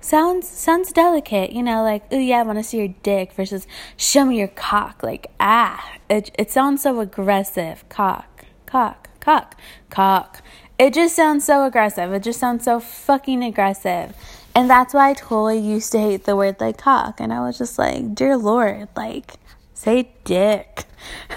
sounds 0.00 0.46
sounds 0.46 0.92
delicate, 0.92 1.52
you 1.52 1.62
know, 1.62 1.82
like 1.82 2.04
oh 2.10 2.18
yeah, 2.18 2.40
I 2.40 2.42
want 2.42 2.58
to 2.58 2.64
see 2.64 2.78
your 2.78 2.94
dick 3.02 3.32
versus 3.32 3.66
show 3.96 4.24
me 4.24 4.38
your 4.38 4.48
cock, 4.48 5.02
like 5.02 5.28
ah, 5.40 5.96
it 6.10 6.30
it 6.38 6.50
sounds 6.50 6.82
so 6.82 7.00
aggressive. 7.00 7.88
Cock, 7.88 8.44
cock, 8.66 9.08
cock, 9.20 9.58
cock. 9.90 10.42
It 10.78 10.92
just 10.92 11.14
sounds 11.14 11.44
so 11.44 11.64
aggressive. 11.64 12.12
It 12.12 12.22
just 12.22 12.40
sounds 12.40 12.64
so 12.64 12.80
fucking 12.80 13.42
aggressive. 13.44 14.14
And 14.54 14.70
that's 14.70 14.94
why 14.94 15.10
I 15.10 15.14
totally 15.14 15.58
used 15.58 15.90
to 15.92 15.98
hate 15.98 16.24
the 16.24 16.36
word 16.36 16.60
like 16.60 16.78
cock. 16.78 17.20
And 17.20 17.32
I 17.32 17.40
was 17.40 17.58
just 17.58 17.78
like, 17.78 18.14
dear 18.14 18.36
Lord, 18.36 18.88
like, 18.96 19.34
say 19.74 20.14
dick. 20.22 20.84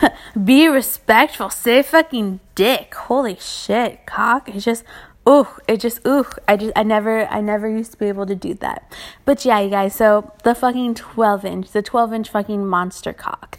Be 0.43 0.67
respectful. 0.67 1.49
Say 1.49 1.81
fucking 1.81 2.39
dick. 2.53 2.93
Holy 2.93 3.37
shit. 3.39 4.05
Cock 4.05 4.53
is 4.53 4.63
just, 4.63 4.83
ooh, 5.27 5.47
it 5.67 5.79
just, 5.79 6.05
ooh. 6.05 6.25
I 6.47 6.57
just, 6.57 6.73
I 6.75 6.83
never, 6.83 7.25
I 7.27 7.41
never 7.41 7.67
used 7.67 7.93
to 7.93 7.97
be 7.97 8.05
able 8.05 8.27
to 8.27 8.35
do 8.35 8.53
that. 8.55 8.93
But 9.25 9.43
yeah, 9.43 9.59
you 9.61 9.71
guys, 9.71 9.95
so 9.95 10.31
the 10.43 10.53
fucking 10.53 10.93
12 10.95 11.43
inch, 11.43 11.71
the 11.71 11.81
12 11.81 12.13
inch 12.13 12.29
fucking 12.29 12.67
monster 12.67 13.13
cock. 13.13 13.57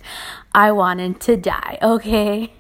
I 0.55 0.71
wanted 0.71 1.21
to 1.23 1.37
die, 1.37 1.79
okay? 1.83 2.53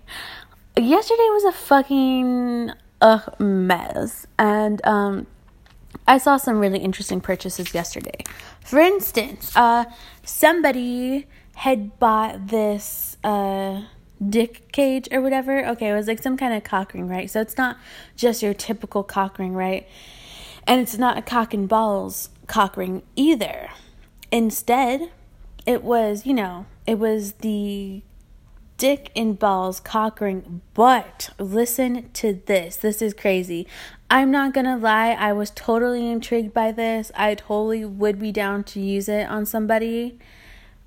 Yesterday 0.77 1.29
was 1.31 1.45
a 1.45 1.53
fucking, 1.53 2.73
uh, 3.01 3.21
mess. 3.39 4.27
And, 4.37 4.85
um, 4.85 5.27
I 6.09 6.17
saw 6.17 6.39
some 6.39 6.59
really 6.59 6.79
interesting 6.79 7.21
purchases 7.21 7.75
yesterday. 7.75 8.25
For 8.65 8.79
instance, 8.79 9.55
uh, 9.55 9.85
somebody 10.25 11.27
had 11.57 11.99
bought 11.99 12.49
this 12.49 13.19
uh, 13.23 13.83
dick 14.27 14.73
cage 14.73 15.09
or 15.13 15.21
whatever. 15.21 15.67
Okay, 15.67 15.91
it 15.91 15.95
was 15.95 16.09
like 16.09 16.23
some 16.23 16.39
kind 16.39 16.55
of 16.55 16.65
cock 16.65 16.95
ring, 16.95 17.09
right? 17.09 17.31
So 17.31 17.43
it's 17.43 17.59
not 17.59 17.77
just 18.17 18.43
your 18.43 18.55
typical 18.55 19.03
cock 19.05 19.39
ring, 19.39 19.53
right? 19.53 19.87
And 20.67 20.81
it's 20.81 20.97
not 20.97 21.19
a 21.19 21.23
cock 21.23 21.53
and 21.53 21.69
balls 21.69 22.31
cock 22.47 22.79
ring 22.79 23.03
either. 23.15 23.69
Instead, 24.33 25.11
it 25.67 25.85
was, 25.85 26.25
you 26.25 26.33
know, 26.33 26.65
it 26.87 26.99
was 26.99 27.33
the 27.35 28.03
dick 28.79 29.11
and 29.15 29.39
balls 29.39 29.81
cock 29.81 30.21
ring. 30.21 30.63
But 30.73 31.31
listen 31.39 32.11
to 32.15 32.41
this. 32.47 32.77
This 32.77 33.03
is 33.03 33.13
crazy. 33.13 33.67
I'm 34.11 34.31
not 34.31 34.55
gonna 34.55 34.79
lie, 34.79 35.11
I 35.11 35.35
was 35.35 35.51
totally 35.51 36.11
intrigued 36.11 36.55
by 36.55 36.73
this. 36.73 37.13
I 37.15 37.35
totally 37.35 37.85
would 37.85 38.19
be 38.19 38.33
down 38.33 38.65
to 38.65 38.81
use 38.81 39.09
it 39.09 39.29
on 39.29 39.45
somebody 39.45 40.19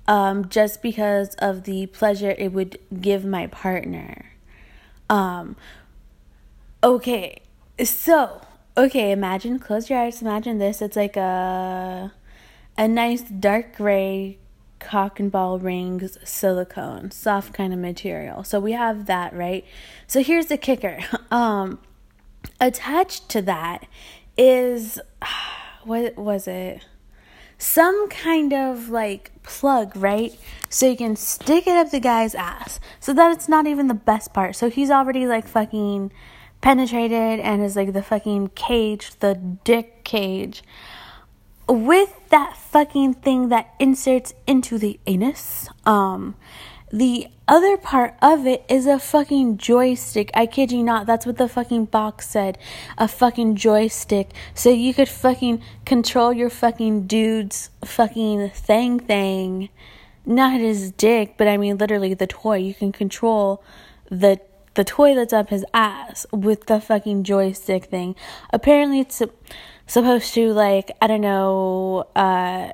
um, 0.08 0.48
just 0.48 0.82
because 0.82 1.36
of 1.36 1.62
the 1.62 1.86
pleasure 1.86 2.34
it 2.36 2.52
would 2.52 2.78
give 3.00 3.24
my 3.24 3.46
partner. 3.46 4.32
Um, 5.08 5.54
okay, 6.82 7.42
so, 7.84 8.40
okay, 8.76 9.12
imagine, 9.12 9.60
close 9.60 9.88
your 9.88 10.00
eyes, 10.00 10.20
imagine 10.20 10.58
this. 10.58 10.82
It's 10.82 10.96
like 10.96 11.16
a, 11.16 12.12
a 12.76 12.88
nice 12.88 13.22
dark 13.22 13.76
gray 13.76 14.38
cock 14.82 15.18
and 15.20 15.30
ball 15.30 15.58
rings 15.58 16.18
silicone, 16.24 17.10
soft 17.10 17.54
kind 17.54 17.72
of 17.72 17.78
material. 17.78 18.44
So 18.44 18.60
we 18.60 18.72
have 18.72 19.06
that, 19.06 19.32
right? 19.32 19.64
So 20.06 20.22
here's 20.22 20.46
the 20.46 20.58
kicker. 20.58 20.98
Um, 21.30 21.78
attached 22.60 23.30
to 23.30 23.40
that 23.42 23.86
is 24.36 25.00
what 25.84 26.16
was 26.16 26.46
it? 26.46 26.84
Some 27.56 28.08
kind 28.08 28.52
of 28.52 28.90
like 28.90 29.30
plug, 29.42 29.96
right? 29.96 30.36
So 30.68 30.90
you 30.90 30.96
can 30.96 31.16
stick 31.16 31.66
it 31.66 31.76
up 31.76 31.90
the 31.90 32.00
guy's 32.00 32.34
ass. 32.34 32.80
So 33.00 33.14
that 33.14 33.32
it's 33.32 33.48
not 33.48 33.66
even 33.66 33.86
the 33.86 33.94
best 33.94 34.34
part. 34.34 34.56
So 34.56 34.68
he's 34.68 34.90
already 34.90 35.26
like 35.26 35.46
fucking 35.46 36.12
penetrated 36.60 37.40
and 37.40 37.62
is 37.62 37.76
like 37.76 37.92
the 37.92 38.02
fucking 38.02 38.48
cage, 38.54 39.12
the 39.20 39.34
dick 39.34 40.04
cage. 40.04 40.62
With 41.72 42.28
that 42.28 42.54
fucking 42.58 43.14
thing 43.14 43.48
that 43.48 43.72
inserts 43.78 44.34
into 44.46 44.76
the 44.76 45.00
anus. 45.06 45.70
Um 45.86 46.34
the 46.92 47.28
other 47.48 47.78
part 47.78 48.14
of 48.20 48.46
it 48.46 48.62
is 48.68 48.84
a 48.84 48.98
fucking 48.98 49.56
joystick. 49.56 50.30
I 50.34 50.44
kid 50.44 50.70
you 50.70 50.82
not. 50.82 51.06
That's 51.06 51.24
what 51.24 51.38
the 51.38 51.48
fucking 51.48 51.86
box 51.86 52.28
said. 52.28 52.58
A 52.98 53.08
fucking 53.08 53.56
joystick. 53.56 54.32
So 54.52 54.68
you 54.68 54.92
could 54.92 55.08
fucking 55.08 55.62
control 55.86 56.34
your 56.34 56.50
fucking 56.50 57.06
dude's 57.06 57.70
fucking 57.82 58.50
thing 58.50 59.00
thing. 59.00 59.70
Not 60.26 60.60
his 60.60 60.90
dick, 60.90 61.36
but 61.38 61.48
I 61.48 61.56
mean 61.56 61.78
literally 61.78 62.12
the 62.12 62.26
toy. 62.26 62.58
You 62.58 62.74
can 62.74 62.92
control 62.92 63.64
the 64.10 64.38
the 64.74 64.84
toy 64.84 65.14
that's 65.14 65.32
up 65.32 65.48
his 65.48 65.64
ass 65.72 66.26
with 66.32 66.66
the 66.66 66.82
fucking 66.82 67.24
joystick 67.24 67.86
thing. 67.86 68.14
Apparently 68.50 69.00
it's 69.00 69.22
supposed 69.86 70.34
to 70.34 70.52
like 70.52 70.90
I 71.00 71.06
don't 71.06 71.20
know 71.20 72.06
uh 72.14 72.72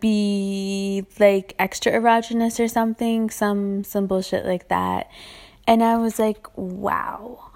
be 0.00 1.04
like 1.18 1.54
extra 1.58 1.92
erogenous 1.92 2.62
or 2.62 2.68
something, 2.68 3.30
some 3.30 3.84
some 3.84 4.06
bullshit 4.06 4.46
like 4.46 4.68
that. 4.68 5.10
And 5.66 5.82
I 5.82 5.96
was 5.96 6.18
like, 6.18 6.46
wow. 6.56 7.48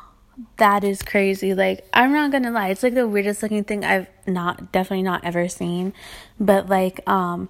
That 0.59 0.85
is 0.85 1.01
crazy. 1.03 1.55
Like, 1.55 1.89
I'm 1.95 2.13
not 2.13 2.31
gonna 2.31 2.51
lie, 2.51 2.69
it's 2.69 2.83
like 2.83 2.93
the 2.93 3.09
weirdest 3.09 3.43
looking 3.43 3.65
thing 3.65 3.85
I've 3.85 4.07
not 4.27 4.71
definitely 4.71 5.03
not 5.03 5.25
ever 5.25 5.49
seen. 5.49 5.95
But 6.39 6.69
like, 6.69 7.01
um 7.09 7.49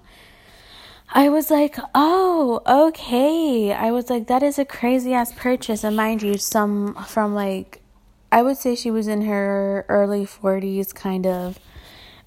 I 1.09 1.29
was 1.29 1.49
like, 1.49 1.77
oh, 1.95 2.61
okay. 2.67 3.71
I 3.73 3.91
was 3.91 4.09
like, 4.09 4.27
that 4.27 4.43
is 4.43 4.59
a 4.59 4.65
crazy 4.65 5.13
ass 5.13 5.33
purchase. 5.33 5.83
And 5.83 5.95
mind 5.95 6.21
you, 6.21 6.37
some 6.37 6.95
from 7.05 7.33
like, 7.33 7.81
I 8.31 8.41
would 8.41 8.57
say 8.57 8.75
she 8.75 8.91
was 8.91 9.07
in 9.07 9.21
her 9.23 9.85
early 9.87 10.25
40s, 10.25 10.93
kind 10.93 11.25
of 11.25 11.59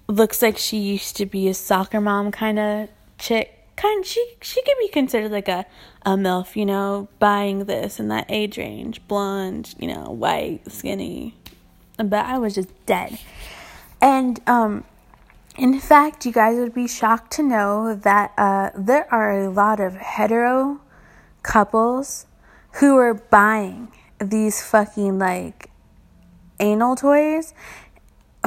looks 0.08 0.42
like 0.42 0.58
she 0.58 0.78
used 0.78 1.16
to 1.16 1.26
be 1.26 1.48
a 1.48 1.54
soccer 1.54 2.00
mom 2.00 2.30
kind 2.30 2.58
of 2.58 2.88
chick. 3.18 3.56
Kind 3.76 4.04
she 4.04 4.22
she 4.42 4.60
could 4.62 4.76
be 4.78 4.88
considered 4.88 5.32
like 5.32 5.48
a 5.48 5.64
a 6.04 6.10
milf, 6.10 6.54
you 6.54 6.66
know, 6.66 7.08
buying 7.18 7.64
this 7.64 7.98
in 7.98 8.08
that 8.08 8.26
age 8.28 8.58
range, 8.58 9.00
blonde, 9.08 9.74
you 9.78 9.88
know, 9.88 10.10
white, 10.10 10.70
skinny. 10.70 11.34
But 11.96 12.26
I 12.26 12.36
was 12.36 12.56
just 12.56 12.68
dead. 12.84 13.18
And 14.02 14.40
um 14.46 14.84
in 15.56 15.80
fact, 15.80 16.24
you 16.24 16.32
guys 16.32 16.58
would 16.58 16.74
be 16.74 16.86
shocked 16.86 17.32
to 17.34 17.42
know 17.42 17.94
that 17.94 18.32
uh, 18.38 18.70
there 18.74 19.12
are 19.12 19.38
a 19.38 19.50
lot 19.50 19.80
of 19.80 19.94
hetero 19.94 20.80
couples 21.42 22.26
who 22.74 22.96
are 22.96 23.14
buying 23.14 23.88
these 24.18 24.62
fucking 24.62 25.18
like 25.18 25.69
anal 26.60 26.94
toys 26.96 27.54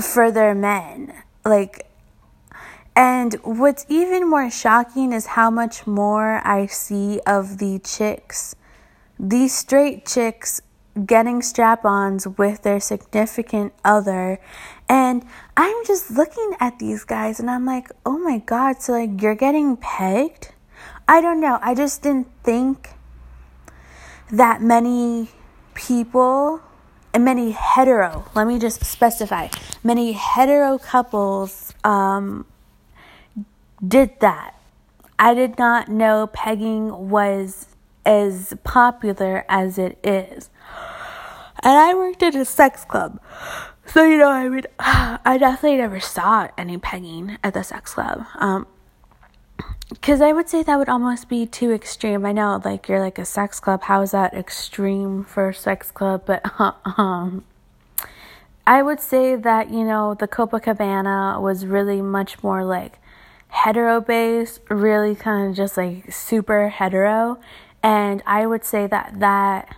for 0.01 0.31
their 0.31 0.55
men 0.55 1.13
like 1.45 1.87
and 2.95 3.33
what's 3.43 3.85
even 3.89 4.29
more 4.29 4.51
shocking 4.51 5.13
is 5.13 5.25
how 5.25 5.49
much 5.49 5.87
more 5.87 6.45
I 6.45 6.67
see 6.67 7.19
of 7.25 7.57
the 7.57 7.79
chicks, 7.79 8.55
these 9.19 9.55
straight 9.55 10.05
chicks 10.05 10.61
getting 11.07 11.41
strap 11.41 11.85
ons 11.85 12.27
with 12.27 12.61
their 12.61 12.79
significant 12.79 13.73
other. 13.83 14.39
And 14.87 15.25
I'm 15.57 15.85
just 15.87 16.11
looking 16.11 16.53
at 16.59 16.77
these 16.77 17.03
guys 17.03 17.39
and 17.39 17.49
I'm 17.49 17.65
like, 17.65 17.89
oh 18.05 18.19
my 18.19 18.37
God, 18.37 18.79
so 18.79 18.93
like 18.93 19.19
you're 19.21 19.33
getting 19.33 19.75
pegged? 19.75 20.53
I 21.07 21.19
don't 21.19 21.41
know. 21.41 21.57
I 21.63 21.73
just 21.73 22.03
didn't 22.03 22.27
think 22.43 22.89
that 24.31 24.61
many 24.61 25.29
people 25.73 26.61
and 27.13 27.23
many 27.23 27.51
hetero, 27.51 28.25
let 28.33 28.47
me 28.47 28.57
just 28.57 28.83
specify, 28.83 29.47
many 29.83 30.13
hetero 30.13 30.77
couples 30.77 31.73
um, 31.83 32.45
did 33.85 34.19
that. 34.19 34.55
I 35.19 35.33
did 35.33 35.57
not 35.59 35.89
know 35.89 36.27
pegging 36.27 37.09
was 37.09 37.67
as 38.05 38.53
popular 38.63 39.45
as 39.47 39.77
it 39.77 39.97
is. 40.03 40.49
And 41.61 41.77
I 41.77 41.93
worked 41.93 42.23
at 42.23 42.35
a 42.35 42.45
sex 42.45 42.83
club. 42.83 43.21
So, 43.85 44.03
you 44.03 44.17
know, 44.17 44.29
I 44.29 44.49
mean, 44.49 44.63
I 44.79 45.37
definitely 45.39 45.77
never 45.77 45.99
saw 45.99 46.47
any 46.57 46.77
pegging 46.77 47.37
at 47.43 47.53
the 47.53 47.63
sex 47.63 47.93
club. 47.93 48.25
Um, 48.35 48.67
because 49.93 50.21
I 50.21 50.33
would 50.33 50.49
say 50.49 50.63
that 50.63 50.77
would 50.77 50.89
almost 50.89 51.29
be 51.29 51.45
too 51.45 51.71
extreme. 51.71 52.25
I 52.25 52.31
know, 52.31 52.59
like, 52.63 52.89
you're 52.89 52.99
like 52.99 53.19
a 53.19 53.25
sex 53.25 53.59
club. 53.59 53.83
How 53.83 54.01
is 54.01 54.11
that 54.11 54.33
extreme 54.33 55.23
for 55.23 55.49
a 55.49 55.53
sex 55.53 55.91
club? 55.91 56.23
But, 56.25 56.41
um, 56.97 57.45
I 58.65 58.81
would 58.81 58.99
say 58.99 59.35
that, 59.35 59.69
you 59.69 59.83
know, 59.83 60.13
the 60.13 60.27
Copacabana 60.27 61.41
was 61.41 61.65
really 61.65 62.01
much 62.01 62.41
more 62.43 62.63
like 62.65 62.99
hetero 63.49 64.01
based, 64.01 64.61
really 64.69 65.15
kind 65.15 65.49
of 65.49 65.55
just 65.55 65.77
like 65.77 66.11
super 66.11 66.69
hetero. 66.69 67.39
And 67.83 68.23
I 68.25 68.47
would 68.47 68.65
say 68.65 68.87
that 68.87 69.19
that 69.19 69.75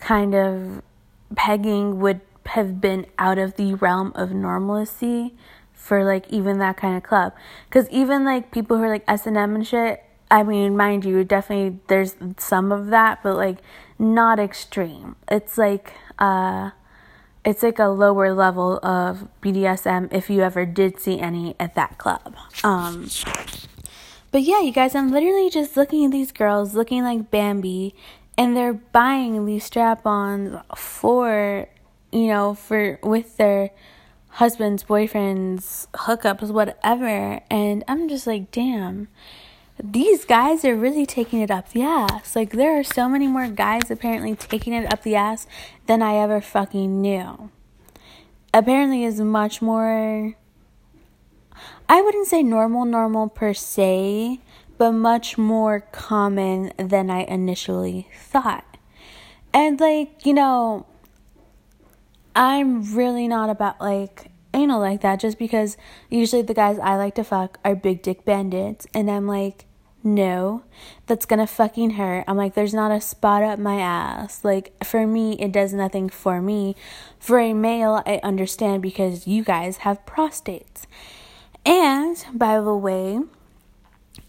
kind 0.00 0.34
of 0.34 0.82
pegging 1.34 1.98
would 2.00 2.20
have 2.46 2.80
been 2.80 3.06
out 3.18 3.38
of 3.38 3.56
the 3.56 3.74
realm 3.74 4.12
of 4.14 4.32
normalcy 4.32 5.34
for 5.86 6.04
like 6.04 6.28
even 6.28 6.58
that 6.58 6.76
kind 6.76 6.96
of 6.96 7.02
club. 7.04 7.32
Because 7.68 7.88
even 7.90 8.24
like 8.24 8.50
people 8.50 8.76
who 8.76 8.82
are 8.82 8.88
like 8.88 9.04
s&m 9.06 9.36
and 9.36 9.66
shit 9.66 10.02
i 10.28 10.42
mean 10.42 10.76
mind 10.76 11.04
you 11.04 11.22
definitely 11.22 11.78
there's 11.86 12.16
some 12.36 12.72
of 12.72 12.88
that 12.88 13.22
but 13.22 13.36
like 13.36 13.58
not 13.98 14.38
extreme. 14.38 15.14
It's 15.30 15.56
like 15.56 15.92
uh 16.18 16.70
it's 17.44 17.62
like 17.62 17.78
a 17.78 17.86
lower 17.86 18.34
level 18.34 18.78
of 18.82 19.28
bdsm 19.40 20.12
if 20.12 20.28
you 20.28 20.42
ever 20.42 20.66
did 20.66 20.98
see 20.98 21.20
any 21.20 21.54
at 21.60 21.76
that 21.76 21.96
club. 21.98 22.34
Um 22.64 23.08
but 24.32 24.42
yeah 24.42 24.60
you 24.60 24.72
guys 24.72 24.94
i'm 24.94 25.10
literally 25.12 25.48
just 25.48 25.76
looking 25.76 26.04
at 26.04 26.10
these 26.10 26.32
girls 26.32 26.74
looking 26.74 27.02
like 27.04 27.30
bambi 27.30 27.94
and 28.36 28.56
they're 28.56 28.74
buying 28.74 29.46
these 29.46 29.64
strap-ons 29.64 30.58
for 30.74 31.68
you 32.12 32.26
know 32.26 32.54
for 32.54 32.98
with 33.02 33.36
their 33.36 33.70
husbands 34.36 34.84
boyfriends 34.84 35.86
hookups 35.94 36.50
whatever 36.50 37.40
and 37.50 37.84
i'm 37.88 38.08
just 38.08 38.26
like 38.26 38.50
damn 38.50 39.08
these 39.82 40.24
guys 40.24 40.64
are 40.64 40.74
really 40.74 41.04
taking 41.04 41.40
it 41.40 41.50
up 41.50 41.70
the 41.70 41.82
ass. 41.82 42.34
Like, 42.34 42.52
there 42.52 42.78
are 42.78 42.84
so 42.84 43.08
many 43.08 43.26
more 43.26 43.48
guys 43.48 43.90
apparently 43.90 44.34
taking 44.34 44.72
it 44.72 44.90
up 44.90 45.02
the 45.02 45.16
ass 45.16 45.46
than 45.86 46.02
I 46.02 46.16
ever 46.16 46.40
fucking 46.40 47.00
knew. 47.00 47.50
Apparently, 48.54 49.04
is 49.04 49.20
much 49.20 49.60
more, 49.60 50.34
I 51.88 52.00
wouldn't 52.00 52.26
say 52.26 52.42
normal, 52.42 52.86
normal 52.86 53.28
per 53.28 53.52
se, 53.52 54.40
but 54.78 54.92
much 54.92 55.36
more 55.36 55.80
common 55.92 56.72
than 56.78 57.10
I 57.10 57.24
initially 57.24 58.08
thought. 58.18 58.64
And 59.52 59.78
like, 59.78 60.24
you 60.24 60.32
know, 60.32 60.86
I'm 62.36 62.94
really 62.94 63.26
not 63.26 63.48
about 63.48 63.80
like 63.80 64.30
anal 64.52 64.78
like 64.78 65.00
that 65.00 65.18
just 65.18 65.38
because 65.38 65.76
usually 66.10 66.42
the 66.42 66.54
guys 66.54 66.78
I 66.78 66.96
like 66.96 67.14
to 67.16 67.24
fuck 67.24 67.58
are 67.64 67.74
big 67.74 68.02
dick 68.02 68.24
bandits 68.24 68.86
and 68.94 69.10
I'm 69.10 69.26
like 69.26 69.66
no, 70.04 70.62
that's 71.06 71.26
gonna 71.26 71.48
fucking 71.48 71.90
hurt. 71.90 72.24
I'm 72.28 72.36
like, 72.36 72.54
there's 72.54 72.72
not 72.72 72.92
a 72.92 73.00
spot 73.00 73.42
up 73.42 73.58
my 73.58 73.80
ass. 73.80 74.44
Like, 74.44 74.72
for 74.84 75.04
me, 75.04 75.32
it 75.40 75.50
does 75.50 75.72
nothing 75.72 76.08
for 76.08 76.40
me. 76.40 76.76
For 77.18 77.40
a 77.40 77.52
male, 77.52 78.04
I 78.06 78.20
understand 78.22 78.82
because 78.82 79.26
you 79.26 79.42
guys 79.42 79.78
have 79.78 80.06
prostates. 80.06 80.84
And, 81.64 82.24
by 82.32 82.60
the 82.60 82.76
way, 82.76 83.18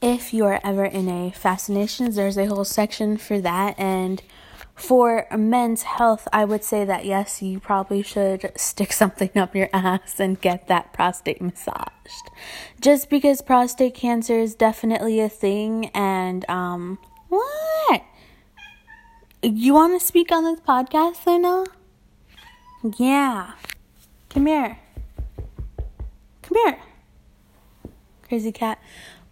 if 0.02 0.34
you 0.34 0.46
are 0.46 0.60
ever 0.63 0.86
in 0.86 1.08
a 1.10 1.30
fascinations, 1.30 2.15
there's 2.15 2.39
a 2.39 2.48
whole 2.48 2.65
section 2.65 3.15
for 3.15 3.39
that. 3.41 3.78
And 3.78 4.24
for 4.78 5.26
men's 5.36 5.82
health, 5.82 6.28
I 6.32 6.46
would 6.46 6.63
say 6.63 6.86
that 6.86 7.04
yes, 7.04 7.42
you 7.42 7.60
probably 7.60 8.04
should 8.04 8.52
stick 8.56 8.94
something 8.94 9.32
up 9.36 9.56
your 9.56 9.70
ass 9.74 10.20
and 10.20 10.40
get 10.40 10.68
that 10.68 10.94
prostate 10.94 11.42
massaged. 11.42 12.30
Just 12.80 13.10
because 13.10 13.42
prostate 13.42 13.96
cancer 13.96 14.38
is 14.38 14.54
definitely 14.54 15.20
a 15.20 15.30
thing, 15.30 15.88
and 15.96 16.48
um, 16.48 17.00
what? 17.28 18.04
You 19.42 19.74
want 19.74 20.00
to 20.00 20.06
speak 20.06 20.32
on 20.32 20.44
this 20.44 20.60
podcast, 20.60 21.26
Lena? 21.26 21.66
Yeah. 22.98 23.54
Come 24.30 24.46
here. 24.46 24.78
Come 26.44 26.58
here. 26.66 26.80
Crazy 28.28 28.52
cat. 28.52 28.80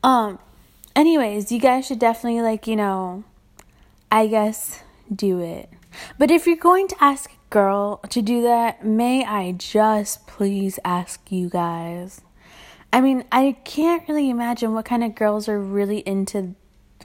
Um, 0.04 0.40
anyways, 0.96 1.52
you 1.52 1.60
guys 1.60 1.86
should 1.86 2.00
definitely, 2.00 2.42
like, 2.42 2.66
you 2.66 2.76
know, 2.76 3.24
I 4.12 4.26
guess 4.28 4.82
do 5.14 5.40
it. 5.40 5.70
But 6.18 6.32
if 6.32 6.46
you're 6.46 6.56
going 6.56 6.88
to 6.90 6.96
ask 7.00 7.32
a 7.32 7.50
girl 7.50 7.98
to 8.10 8.22
do 8.22 8.42
that, 8.44 8.86
may 8.86 9.26
I 9.26 9.54
just 9.54 10.28
please 10.28 10.80
ask 10.84 11.32
you 11.32 11.50
guys? 11.50 12.22
I 12.92 13.02
mean, 13.02 13.26
I 13.32 13.58
can't 13.64 14.08
really 14.08 14.30
imagine 14.30 14.74
what 14.74 14.86
kind 14.86 15.04
of 15.04 15.16
girls 15.16 15.50
are 15.50 15.60
really 15.60 16.00
into 16.00 16.56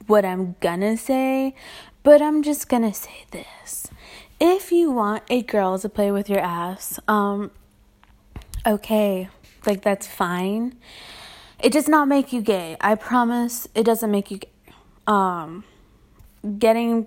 what 0.07 0.25
I'm 0.25 0.57
gonna 0.61 0.97
say, 0.97 1.55
but 2.03 2.23
I'm 2.23 2.43
just 2.43 2.69
gonna 2.69 2.95
say 2.95 3.25
this. 3.31 3.89
If 4.39 4.73
you 4.73 4.91
want 4.91 5.25
a 5.29 5.43
girl 5.43 5.79
to 5.79 5.89
play 5.89 6.11
with 6.11 6.31
your 6.31 6.41
ass, 6.41 6.99
um, 7.07 7.51
okay, 8.67 9.29
like 9.67 9.83
that's 9.83 10.07
fine. 10.07 10.77
It 11.63 11.73
does 11.73 11.89
not 11.89 12.09
make 12.09 12.33
you 12.33 12.41
gay. 12.41 12.77
I 12.81 12.95
promise 12.95 13.69
it 13.75 13.85
doesn't 13.85 14.11
make 14.11 14.31
you 14.31 14.39
gay. 14.39 14.49
Um, 15.07 15.65
getting 16.59 17.07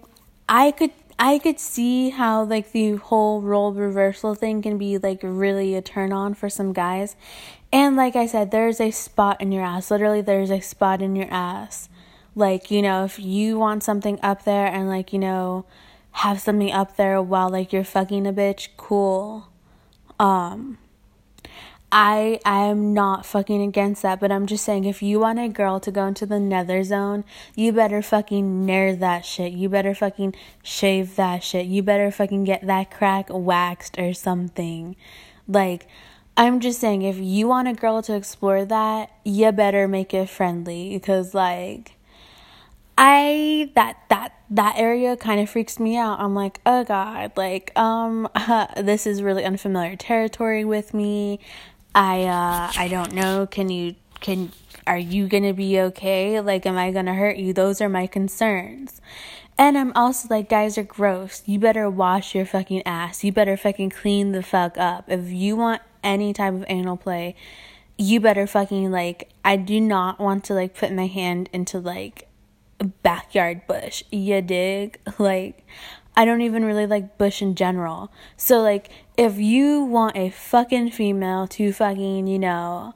I 0.54 0.70
could 0.70 0.92
I 1.18 1.39
could 1.39 1.60
see 1.60 2.12
how 2.12 2.44
like 2.44 2.74
the 2.74 2.98
whole 2.98 3.42
role 3.42 3.74
reversal 3.74 4.36
thing 4.36 4.62
can 4.62 4.78
be 4.78 5.00
like 5.00 5.22
really 5.24 5.74
a 5.74 5.82
turn 5.82 6.13
on 6.13 6.36
for 6.36 6.48
some 6.48 6.74
guys. 6.74 7.16
And 7.72 7.96
like 7.96 8.16
I 8.16 8.28
said, 8.28 8.52
there's 8.52 8.80
a 8.80 8.92
spot 8.92 9.42
in 9.42 9.52
your 9.52 9.63
ass. 9.63 9.89
Literally 9.89 10.22
there's 10.22 10.52
a 10.52 10.60
spot 10.60 11.02
in 11.02 11.16
your 11.16 11.28
ass. 11.32 11.89
Like, 12.36 12.70
you 12.70 12.84
know, 12.84 13.04
if 13.04 13.18
you 13.18 13.58
want 13.58 13.82
something 13.82 14.20
up 14.22 14.44
there 14.44 14.68
and 14.68 14.88
like, 14.88 15.12
you 15.12 15.18
know, 15.18 15.66
have 16.12 16.39
something 16.39 16.72
up 16.72 16.98
there 16.98 17.20
while 17.20 17.50
like 17.50 17.74
you're 17.74 17.84
fucking 17.84 18.28
a 18.28 18.34
bitch, 18.34 18.68
cool. 18.78 19.50
Um 20.20 20.78
I 21.95 22.39
I 22.43 22.65
am 22.65 22.91
not 22.95 23.23
fucking 23.23 23.62
against 23.62 24.01
that, 24.01 24.19
but 24.19 24.32
I'm 24.32 24.47
just 24.47 24.65
saying 24.65 24.86
if 24.86 25.03
you 25.03 25.19
want 25.19 25.38
a 25.38 25.47
girl 25.47 25.79
to 25.82 25.91
go 25.91 26.08
into 26.08 26.25
the 26.25 26.39
nether 26.39 26.84
zone, 26.84 27.23
you 27.53 27.71
better 27.71 28.01
fucking 28.01 28.65
nair 28.65 28.95
that 28.95 29.25
shit. 29.25 29.53
You 29.53 29.69
better 29.69 29.93
fucking 29.93 30.34
shave 30.63 31.15
that 31.17 31.43
shit. 31.43 31.67
You 31.67 31.84
better 31.84 32.10
fucking 32.10 32.45
get 32.45 32.65
that 32.65 32.89
crack 32.89 33.27
waxed 33.29 33.99
or 33.99 34.12
something. 34.15 34.95
Like 35.47 35.86
I'm 36.36 36.60
just 36.62 36.79
saying 36.82 37.03
if 37.03 37.19
you 37.19 37.47
want 37.47 37.67
a 37.67 37.73
girl 37.73 38.01
to 38.01 38.15
explore 38.15 38.65
that, 38.65 39.12
you 39.23 39.51
better 39.51 39.88
make 39.88 40.15
it 40.15 40.29
friendly 40.29 40.95
because 40.95 41.36
like 41.36 41.93
I 42.97 43.71
that 43.75 43.97
that 44.10 44.34
that 44.49 44.77
area 44.77 45.15
kind 45.17 45.39
of 45.39 45.49
freaks 45.49 45.79
me 45.79 45.97
out. 45.97 46.19
I'm 46.19 46.36
like, 46.36 46.60
"Oh 46.65 46.84
god, 46.84 47.34
like 47.36 47.71
um 47.77 48.27
this 48.77 49.06
is 49.06 49.21
really 49.21 49.43
unfamiliar 49.43 49.95
territory 49.95 50.65
with 50.65 50.93
me. 50.93 51.39
I 51.95 52.23
uh 52.23 52.71
I 52.75 52.88
don't 52.88 53.13
know. 53.13 53.47
Can 53.47 53.69
you 53.69 53.95
can 54.19 54.51
are 54.86 54.97
you 54.97 55.27
going 55.27 55.43
to 55.43 55.53
be 55.53 55.79
okay? 55.79 56.39
Like 56.41 56.65
am 56.65 56.77
I 56.77 56.91
going 56.91 57.06
to 57.06 57.13
hurt 57.13 57.38
you? 57.38 57.53
Those 57.53 57.82
are 57.82 57.89
my 57.89 58.08
concerns. 58.08 58.99
And 59.58 59.77
I'm 59.77 59.93
also 59.95 60.27
like 60.29 60.49
guys 60.49 60.77
are 60.77 60.84
gross. 60.84 61.43
You 61.45 61.60
better 61.60 61.89
wash 61.89 62.34
your 62.34 62.45
fucking 62.45 62.84
ass. 62.86 63.23
You 63.23 63.32
better 63.32 63.56
fucking 63.56 63.91
clean 63.91 64.32
the 64.32 64.43
fuck 64.43 64.77
up. 64.77 65.06
If 65.08 65.29
you 65.29 65.56
want 65.56 65.82
any 66.03 66.34
type 66.34 66.53
of 66.53 66.65
anal 66.67 66.97
play, 66.97 67.36
you 67.97 68.19
better 68.19 68.47
fucking 68.47 68.91
like 68.91 69.29
I 69.45 69.56
do 69.56 69.79
not 69.79 70.19
want 70.19 70.43
to 70.45 70.53
like 70.53 70.75
put 70.75 70.91
my 70.91 71.08
hand 71.08 71.49
into 71.53 71.79
like 71.79 72.27
a 72.79 72.86
backyard 72.86 73.67
bush. 73.67 74.03
You 74.12 74.41
dig? 74.41 74.99
Like 75.19 75.65
I 76.15 76.26
don't 76.26 76.41
even 76.41 76.65
really 76.65 76.86
like 76.86 77.17
bush 77.17 77.41
in 77.41 77.56
general. 77.56 78.12
So 78.38 78.62
like 78.62 78.89
if 79.17 79.38
you 79.38 79.84
want 79.84 80.15
a 80.15 80.30
fucking 80.30 80.91
female 80.91 81.47
to 81.47 81.73
fucking, 81.73 82.28
you 82.28 82.39
know, 82.39 82.93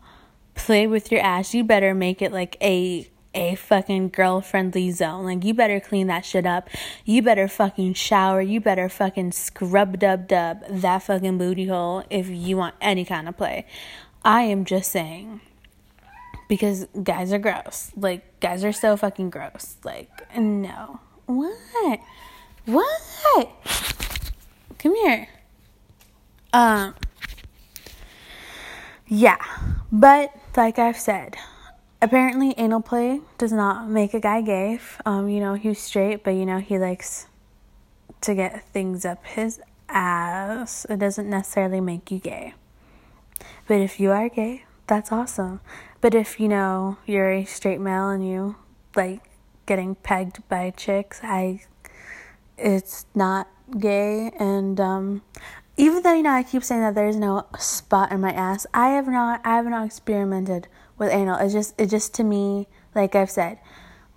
play 0.56 0.88
with 0.88 1.12
your 1.12 1.21
ass, 1.21 1.53
you 1.53 1.63
better 1.63 1.93
make 1.93 2.21
it 2.21 2.32
like 2.32 2.58
a 2.62 3.10
a 3.34 3.56
fucking 3.56 4.10
girl 4.10 4.41
friendly 4.41 4.89
zone. 4.91 5.25
Like 5.25 5.43
you 5.43 5.53
better 5.53 5.80
clean 5.80 6.08
that 6.08 6.25
shit 6.25 6.45
up. 6.45 6.69
You 7.06 7.21
better 7.21 7.47
fucking 7.47 7.93
shower. 7.93 8.41
You 8.41 8.60
better 8.60 8.89
fucking 8.89 9.32
scrub 9.32 9.99
dub 9.99 10.27
dub 10.27 10.63
that 10.69 11.03
fucking 11.03 11.38
booty 11.38 11.67
hole 11.67 12.03
if 12.10 12.30
you 12.30 12.58
want 12.58 12.75
any 12.82 13.06
kind 13.06 13.30
of 13.30 13.38
play. 13.38 13.65
I 14.25 14.41
am 14.41 14.65
just 14.65 14.91
saying 14.91 15.41
because 16.47 16.88
guys 17.03 17.32
are 17.32 17.39
gross. 17.39 17.91
Like 17.95 18.39
guys 18.39 18.63
are 18.63 18.73
so 18.73 18.97
fucking 18.97 19.30
gross. 19.30 19.77
Like 19.84 20.36
no. 20.38 20.99
What? 21.27 21.99
What? 22.67 23.49
Come 24.77 24.93
here. 24.95 25.30
Um. 26.51 26.95
Yeah, 29.08 29.38
but 29.89 30.36
like 30.58 30.77
I've 30.77 30.99
said, 30.99 31.38
apparently 32.01 32.53
anal 32.58 32.82
play 32.82 33.21
does 33.38 33.53
not 33.53 33.88
make 33.88 34.13
a 34.13 34.19
guy 34.19 34.41
gay. 34.41 34.80
Um, 35.06 35.30
you 35.30 35.39
know, 35.39 35.53
he's 35.53 35.80
straight, 35.80 36.25
but 36.25 36.32
you 36.32 36.45
know, 36.45 36.60
he 36.60 36.77
likes 36.77 37.27
to 38.19 38.36
get 38.36 38.67
things 38.73 39.06
up 39.06 39.25
his 39.25 39.62
ass. 39.88 40.86
It 40.89 40.99
doesn't 40.99 41.30
necessarily 41.30 41.80
make 41.80 42.12
you 42.12 42.19
gay. 42.19 42.53
But 43.65 43.80
if 43.80 43.97
you 43.97 44.12
are 44.12 44.27
gay, 44.27 44.65
that's 44.88 45.13
awesome. 45.13 45.62
But 46.01 46.13
if 46.13 46.38
you 46.38 46.49
know 46.49 46.97
you're 47.06 47.32
a 47.32 47.45
straight 47.45 47.80
male 47.80 48.10
and 48.10 48.27
you 48.27 48.58
like 48.93 49.21
getting 49.65 49.95
pegged 49.95 50.45
by 50.49 50.71
chicks, 50.71 51.21
I 51.23 51.62
it's 52.58 53.06
not 53.13 53.48
gay 53.80 54.32
and 54.39 54.80
um 54.80 55.22
even 55.78 56.02
though 56.02 56.13
you 56.13 56.24
know 56.24 56.32
I 56.32 56.43
keep 56.43 56.63
saying 56.63 56.82
that 56.82 56.96
there's 56.96 57.15
no 57.15 57.46
spot 57.60 58.12
in 58.12 58.20
my 58.20 58.32
ass, 58.32 58.65
I 58.74 58.89
have 58.89 59.08
not 59.08 59.41
I 59.46 59.56
have 59.56 59.65
not 59.65 59.86
experimented 59.86 60.67
with 60.98 61.12
anal. 61.12 61.38
It's 61.38 61.54
just 61.54 61.80
it 61.80 61.88
just 61.88 62.15
to 62.15 62.24
me, 62.24 62.67
like 62.96 63.15
I've 63.15 63.30
said, 63.30 63.60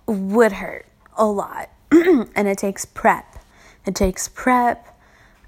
would 0.07 0.53
hurt 0.53 0.87
a 1.15 1.25
lot. 1.25 1.69
and 1.91 2.47
it 2.47 2.57
takes 2.57 2.85
prep. 2.85 3.43
It 3.85 3.95
takes 3.95 4.27
prep. 4.27 4.87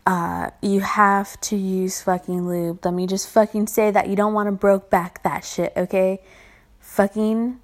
Uh, 0.05 0.49
you 0.61 0.81
have 0.81 1.39
to 1.41 1.55
use 1.55 2.01
fucking 2.01 2.47
lube. 2.47 2.83
Let 2.83 2.93
me 2.93 3.07
just 3.07 3.29
fucking 3.29 3.67
say 3.67 3.89
that 3.89 4.09
you 4.09 4.15
don't 4.15 4.33
want 4.33 4.47
to 4.47 4.51
broke 4.51 4.89
back 4.89 5.23
that 5.23 5.45
shit, 5.45 5.71
okay? 5.77 6.19
Fucking 6.79 7.59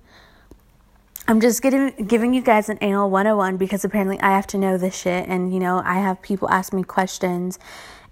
I'm 1.30 1.42
just 1.42 1.62
getting 1.62 1.92
giving 2.08 2.34
you 2.34 2.42
guys 2.42 2.70
an 2.70 2.80
anal 2.82 3.12
101 3.12 3.58
because 3.58 3.86
apparently 3.86 4.20
I 4.20 4.32
have 4.32 4.48
to 4.48 4.58
know 4.58 4.80
this 4.80 4.98
shit 4.98 5.28
and 5.28 5.54
you 5.54 5.60
know, 5.60 5.80
I 5.86 6.00
have 6.00 6.24
people 6.24 6.50
ask 6.50 6.74
me 6.74 6.82
questions. 6.82 7.60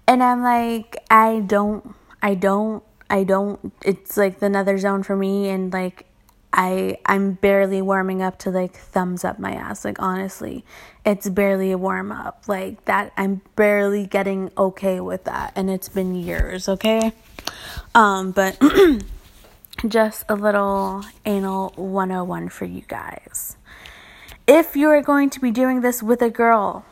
And 0.06 0.22
I'm 0.22 0.40
like 0.44 0.96
I 1.10 1.40
don't 1.40 1.96
I 2.22 2.36
don't 2.36 2.84
I 3.10 3.24
don't 3.24 3.72
it's 3.84 4.16
like 4.16 4.38
the 4.38 4.48
nether 4.48 4.78
zone 4.78 5.02
for 5.02 5.16
me 5.16 5.48
and 5.48 5.72
like 5.72 6.06
I 6.52 6.98
I'm 7.06 7.32
barely 7.32 7.82
warming 7.82 8.22
up 8.22 8.38
to 8.40 8.52
like 8.52 8.76
thumbs 8.76 9.24
up 9.24 9.40
my 9.40 9.52
ass 9.52 9.84
like 9.84 10.00
honestly 10.00 10.64
it's 11.04 11.28
barely 11.28 11.72
a 11.72 11.78
warm 11.78 12.12
up 12.12 12.44
like 12.46 12.84
that 12.84 13.12
I'm 13.16 13.42
barely 13.56 14.06
getting 14.06 14.52
okay 14.56 15.00
with 15.00 15.24
that 15.24 15.54
and 15.56 15.68
it's 15.68 15.88
been 15.88 16.14
years 16.14 16.68
okay? 16.68 17.12
Um 17.96 18.30
but 18.30 18.56
just 19.86 20.24
a 20.28 20.34
little 20.34 21.04
anal 21.24 21.72
101 21.76 22.48
for 22.48 22.64
you 22.64 22.82
guys 22.88 23.56
if 24.46 24.74
you 24.74 24.88
are 24.88 25.02
going 25.02 25.30
to 25.30 25.40
be 25.40 25.50
doing 25.50 25.80
this 25.80 26.02
with 26.02 26.22
a 26.22 26.30
girl 26.30 26.84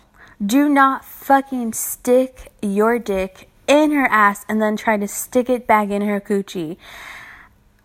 do 0.44 0.68
not 0.68 1.05
fucking 1.05 1.72
stick 1.72 2.53
your 2.61 2.99
dick 2.99 3.49
in 3.66 3.90
her 3.92 4.07
ass 4.07 4.44
and 4.49 4.61
then 4.61 4.77
try 4.77 4.96
to 4.96 5.09
stick 5.09 5.49
it 5.49 5.66
back 5.66 5.90
in 5.90 6.03
her 6.03 6.20
coochie. 6.20 6.77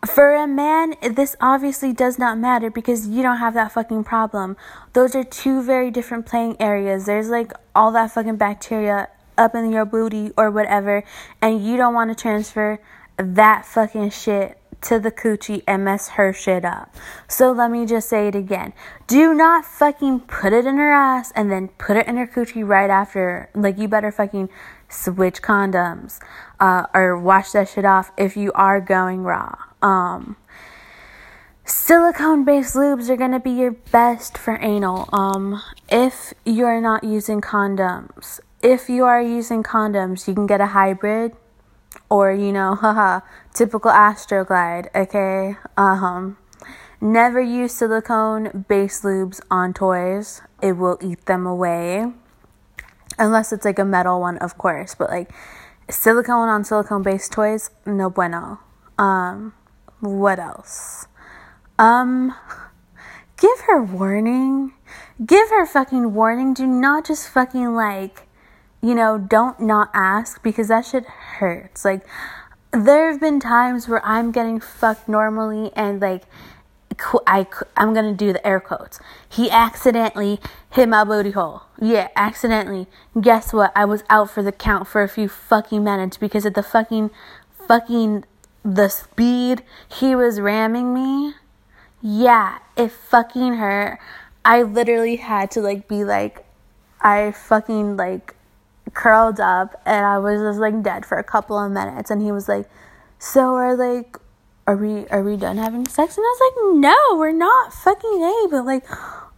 For 0.05 0.33
a 0.33 0.47
man, 0.47 0.95
this 1.01 1.35
obviously 1.39 1.93
does 1.93 2.17
not 2.17 2.37
matter 2.37 2.71
because 2.71 3.07
you 3.07 3.21
don't 3.21 3.37
have 3.37 3.53
that 3.53 3.71
fucking 3.71 4.03
problem. 4.03 4.57
Those 4.93 5.15
are 5.15 5.23
two 5.23 5.61
very 5.61 5.91
different 5.91 6.25
playing 6.25 6.59
areas. 6.59 7.05
There's 7.05 7.29
like 7.29 7.53
all 7.75 7.91
that 7.91 8.11
fucking 8.11 8.37
bacteria 8.37 9.09
up 9.37 9.55
in 9.55 9.71
your 9.71 9.85
booty 9.85 10.31
or 10.35 10.49
whatever, 10.49 11.03
and 11.41 11.63
you 11.63 11.77
don't 11.77 11.93
want 11.93 12.09
to 12.09 12.15
transfer 12.15 12.79
that 13.21 13.65
fucking 13.65 14.09
shit 14.09 14.57
to 14.81 14.99
the 14.99 15.11
coochie 15.11 15.63
and 15.67 15.85
mess 15.85 16.09
her 16.09 16.33
shit 16.33 16.65
up. 16.65 16.93
So 17.27 17.51
let 17.51 17.71
me 17.71 17.85
just 17.85 18.09
say 18.09 18.27
it 18.27 18.35
again. 18.35 18.73
Do 19.07 19.33
not 19.33 19.65
fucking 19.65 20.21
put 20.21 20.53
it 20.53 20.65
in 20.65 20.77
her 20.77 20.91
ass 20.91 21.31
and 21.35 21.51
then 21.51 21.69
put 21.69 21.97
it 21.97 22.07
in 22.07 22.17
her 22.17 22.27
coochie 22.27 22.67
right 22.67 22.89
after. 22.89 23.49
Like, 23.53 23.77
you 23.77 23.87
better 23.87 24.11
fucking 24.11 24.49
switch 24.89 25.41
condoms 25.41 26.19
uh, 26.59 26.87
or 26.93 27.17
wash 27.17 27.51
that 27.51 27.69
shit 27.69 27.85
off 27.85 28.11
if 28.17 28.35
you 28.35 28.51
are 28.53 28.81
going 28.81 29.23
raw. 29.23 29.55
Um, 29.81 30.35
silicone 31.63 32.43
based 32.43 32.75
lubes 32.75 33.09
are 33.09 33.17
going 33.17 33.31
to 33.31 33.39
be 33.39 33.51
your 33.51 33.71
best 33.71 34.37
for 34.37 34.57
anal 34.61 35.09
um, 35.13 35.61
if 35.89 36.33
you're 36.45 36.81
not 36.81 37.03
using 37.03 37.39
condoms. 37.39 38.39
If 38.63 38.89
you 38.89 39.05
are 39.05 39.21
using 39.21 39.63
condoms, 39.63 40.27
you 40.27 40.35
can 40.35 40.45
get 40.45 40.61
a 40.61 40.67
hybrid 40.67 41.33
or 42.09 42.31
you 42.31 42.51
know, 42.51 42.75
haha, 42.75 43.21
typical 43.53 43.91
Astroglide, 43.91 44.87
okay? 44.95 45.57
Um, 45.77 46.37
never 46.99 47.41
use 47.41 47.73
silicone 47.73 48.65
base 48.67 49.01
lubes 49.01 49.41
on 49.49 49.73
toys. 49.73 50.41
It 50.61 50.73
will 50.73 50.97
eat 51.01 51.25
them 51.25 51.45
away. 51.45 52.05
Unless 53.17 53.53
it's 53.53 53.65
like 53.65 53.79
a 53.79 53.85
metal 53.85 54.19
one, 54.19 54.37
of 54.37 54.57
course, 54.57 54.95
but 54.95 55.09
like 55.09 55.31
silicone 55.89 56.49
on 56.49 56.63
silicone 56.63 57.03
based 57.03 57.31
toys, 57.31 57.69
no 57.85 58.09
bueno. 58.09 58.59
Um, 58.97 59.53
what 59.99 60.39
else? 60.39 61.07
Um, 61.77 62.35
give 63.37 63.61
her 63.67 63.81
warning. 63.81 64.73
Give 65.23 65.49
her 65.49 65.65
fucking 65.65 66.13
warning. 66.13 66.53
Do 66.53 66.65
not 66.65 67.05
just 67.05 67.29
fucking 67.29 67.73
like 67.75 68.27
you 68.81 68.95
know, 68.95 69.17
don't 69.17 69.59
not 69.59 69.89
ask 69.93 70.41
because 70.41 70.69
that 70.69 70.85
shit 70.85 71.05
hurts. 71.05 71.85
Like, 71.85 72.05
there 72.71 73.11
have 73.11 73.19
been 73.19 73.39
times 73.39 73.87
where 73.87 74.05
I'm 74.05 74.31
getting 74.31 74.59
fucked 74.59 75.07
normally 75.07 75.71
and 75.75 76.01
like, 76.01 76.23
I, 77.25 77.47
I'm 77.77 77.93
gonna 77.93 78.13
do 78.13 78.33
the 78.33 78.45
air 78.45 78.59
quotes. 78.59 78.99
He 79.27 79.49
accidentally 79.49 80.39
hit 80.71 80.89
my 80.89 81.03
booty 81.03 81.31
hole. 81.31 81.63
Yeah, 81.79 82.09
accidentally. 82.15 82.87
Guess 83.19 83.53
what? 83.53 83.71
I 83.75 83.85
was 83.85 84.03
out 84.09 84.29
for 84.29 84.43
the 84.43 84.51
count 84.51 84.87
for 84.87 85.01
a 85.01 85.09
few 85.09 85.27
fucking 85.27 85.83
minutes 85.83 86.17
because 86.17 86.45
of 86.45 86.53
the 86.53 86.63
fucking, 86.63 87.11
fucking, 87.67 88.25
the 88.63 88.89
speed 88.89 89.63
he 89.87 90.15
was 90.15 90.39
ramming 90.39 90.93
me. 90.93 91.33
Yeah, 92.01 92.59
it 92.75 92.91
fucking 92.91 93.55
hurt. 93.55 93.99
I 94.43 94.61
literally 94.63 95.17
had 95.17 95.51
to 95.51 95.61
like 95.61 95.87
be 95.87 96.03
like, 96.03 96.45
I 97.01 97.31
fucking 97.31 97.97
like 97.97 98.35
curled 99.01 99.39
up 99.39 99.81
and 99.83 100.05
I 100.05 100.19
was 100.19 100.39
just 100.39 100.59
like 100.59 100.83
dead 100.83 101.07
for 101.07 101.17
a 101.17 101.23
couple 101.23 101.57
of 101.57 101.71
minutes 101.71 102.11
and 102.11 102.21
he 102.21 102.31
was 102.31 102.47
like, 102.47 102.69
So 103.17 103.55
are 103.55 103.75
like 103.75 104.17
are 104.67 104.75
we 104.75 105.07
are 105.07 105.23
we 105.23 105.37
done 105.37 105.57
having 105.57 105.87
sex? 105.87 106.17
And 106.17 106.23
I 106.23 106.29
was 106.29 106.41
like, 106.45 106.81
No, 106.81 107.17
we're 107.17 107.31
not 107.31 107.73
fucking 107.73 108.21
A 108.21 108.47
but 108.51 108.63
like, 108.63 108.85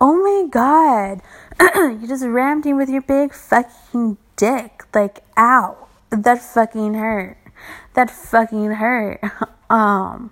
oh 0.02 0.18
my 0.20 0.50
god. 0.50 1.22
you 2.02 2.08
just 2.08 2.26
rammed 2.26 2.66
me 2.66 2.74
with 2.74 2.90
your 2.90 3.02
big 3.02 3.34
fucking 3.34 4.18
dick. 4.36 4.84
Like, 4.94 5.24
ow. 5.38 5.88
That 6.10 6.42
fucking 6.42 6.96
hurt. 6.96 7.38
That 7.94 8.12
fucking 8.12 8.72
hurt. 8.72 9.22
um 9.70 10.32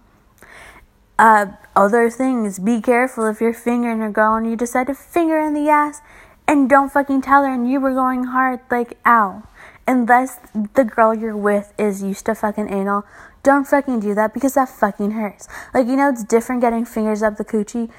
uh 1.18 1.46
other 1.74 2.10
things, 2.10 2.60
be 2.60 2.82
careful 2.82 3.28
if 3.28 3.40
you're 3.40 3.54
fingering 3.54 4.04
a 4.04 4.12
girl 4.12 4.36
and 4.36 4.46
you 4.46 4.58
decide 4.58 4.88
to 4.88 4.94
finger 4.94 5.40
in 5.40 5.54
the 5.54 5.70
ass 5.70 6.02
and 6.52 6.70
don't 6.70 6.92
fucking 6.92 7.22
tell 7.22 7.46
her 7.46 7.54
and 7.54 7.72
you 7.72 7.80
were 7.80 7.94
going 7.94 8.26
hard 8.26 8.60
like 8.70 8.98
ow. 9.06 9.42
Unless 9.88 10.38
the 10.76 10.84
girl 10.84 11.14
you're 11.14 11.36
with 11.36 11.74
is 11.80 12.04
used 12.04 12.26
to 12.26 12.36
fucking 12.36 12.70
anal 12.70 13.06
don't 13.42 13.66
fucking 13.66 14.02
do 14.02 14.14
that 14.14 14.34
because 14.34 14.56
that 14.56 14.68
fucking 14.68 15.12
hurts. 15.12 15.48
Like 15.74 15.88
you 15.88 15.96
know 15.96 16.10
it's 16.10 16.26
different 16.26 16.60
getting 16.60 16.84
fingers 16.84 17.24
up 17.24 17.38
the 17.38 17.46
coochie 17.46 17.90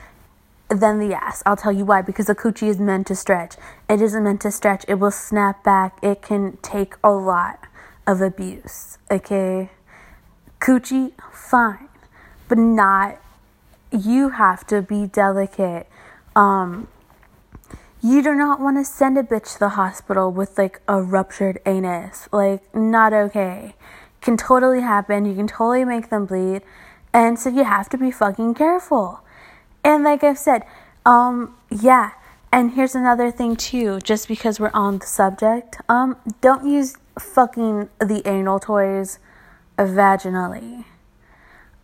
than 0.68 0.98
the 0.98 1.14
ass. 1.14 1.42
I'll 1.46 1.56
tell 1.56 1.72
you 1.72 1.86
why 1.86 2.02
because 2.02 2.26
the 2.26 2.34
coochie 2.34 2.68
is 2.68 2.78
meant 2.78 3.06
to 3.06 3.16
stretch. 3.16 3.56
It 3.88 4.02
isn't 4.02 4.22
meant 4.22 4.42
to 4.42 4.50
stretch. 4.50 4.84
It 4.86 4.96
will 4.96 5.10
snap 5.10 5.64
back. 5.64 5.98
It 6.02 6.20
can 6.20 6.58
take 6.58 6.94
a 7.02 7.10
lot 7.10 7.66
of 8.06 8.20
abuse 8.20 8.98
okay? 9.10 9.70
Coochie 10.60 11.12
fine. 11.32 11.88
But 12.48 12.58
not 12.58 13.18
you 13.90 14.30
have 14.30 14.66
to 14.66 14.82
be 14.82 15.06
delicate. 15.06 15.88
Um 16.36 16.88
you 18.02 18.20
do 18.22 18.34
not 18.34 18.60
want 18.60 18.76
to 18.78 18.84
send 18.84 19.16
a 19.16 19.22
bitch 19.22 19.54
to 19.54 19.58
the 19.60 19.70
hospital 19.70 20.32
with 20.32 20.58
like 20.58 20.80
a 20.88 21.00
ruptured 21.00 21.60
anus. 21.64 22.28
Like, 22.32 22.74
not 22.74 23.12
okay. 23.12 23.74
Can 24.20 24.36
totally 24.36 24.80
happen. 24.80 25.24
You 25.24 25.34
can 25.34 25.46
totally 25.46 25.84
make 25.84 26.10
them 26.10 26.26
bleed. 26.26 26.62
And 27.14 27.38
so 27.38 27.48
you 27.48 27.64
have 27.64 27.88
to 27.90 27.98
be 27.98 28.10
fucking 28.10 28.54
careful. 28.54 29.20
And 29.84 30.02
like 30.02 30.24
I've 30.24 30.38
said, 30.38 30.64
um, 31.06 31.56
yeah. 31.70 32.12
And 32.52 32.72
here's 32.72 32.94
another 32.94 33.30
thing 33.30 33.56
too, 33.56 34.00
just 34.00 34.28
because 34.28 34.58
we're 34.58 34.72
on 34.74 34.98
the 34.98 35.06
subject. 35.06 35.76
Um, 35.88 36.16
don't 36.40 36.68
use 36.68 36.96
fucking 37.18 37.88
the 37.98 38.22
anal 38.26 38.58
toys 38.58 39.18
vaginally. 39.78 40.84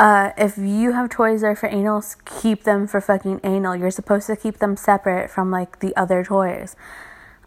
Uh, 0.00 0.30
if 0.38 0.56
you 0.56 0.92
have 0.92 1.11
toys 1.11 1.40
that 1.40 1.48
are 1.48 1.56
for 1.56 1.68
anals, 1.68 2.16
keep 2.24 2.62
them 2.62 2.87
for 2.87 3.00
fucking 3.00 3.40
anal. 3.42 3.74
You're 3.74 3.90
supposed 3.90 4.26
to 4.28 4.37
keep 4.37 4.58
them 4.58 4.76
separate 4.76 5.30
from 5.30 5.50
like 5.50 5.80
the 5.80 5.94
other 5.96 6.24
toys. 6.24 6.76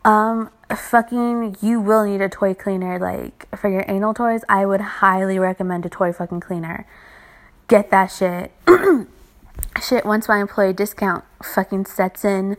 Um, 0.04 0.50
fucking, 0.76 1.58
you 1.62 1.80
will 1.80 2.04
need 2.06 2.22
a 2.22 2.28
toy 2.28 2.54
cleaner. 2.54 3.00
Like 3.00 3.48
for 3.56 3.70
your 3.70 3.86
anal 3.88 4.14
toys, 4.14 4.42
I 4.50 4.66
would 4.66 4.82
highly 4.82 5.40
recommend 5.40 5.86
a 5.86 5.90
toy 5.90 6.12
fucking 6.12 6.42
cleaner. 6.42 6.86
Get 7.68 7.90
that 7.92 8.08
shit. 8.08 8.52
shit, 9.82 10.06
once 10.06 10.28
my 10.28 10.42
employee 10.42 10.74
discount 10.74 11.24
fucking 11.42 11.86
sets 11.86 12.26
in, 12.26 12.58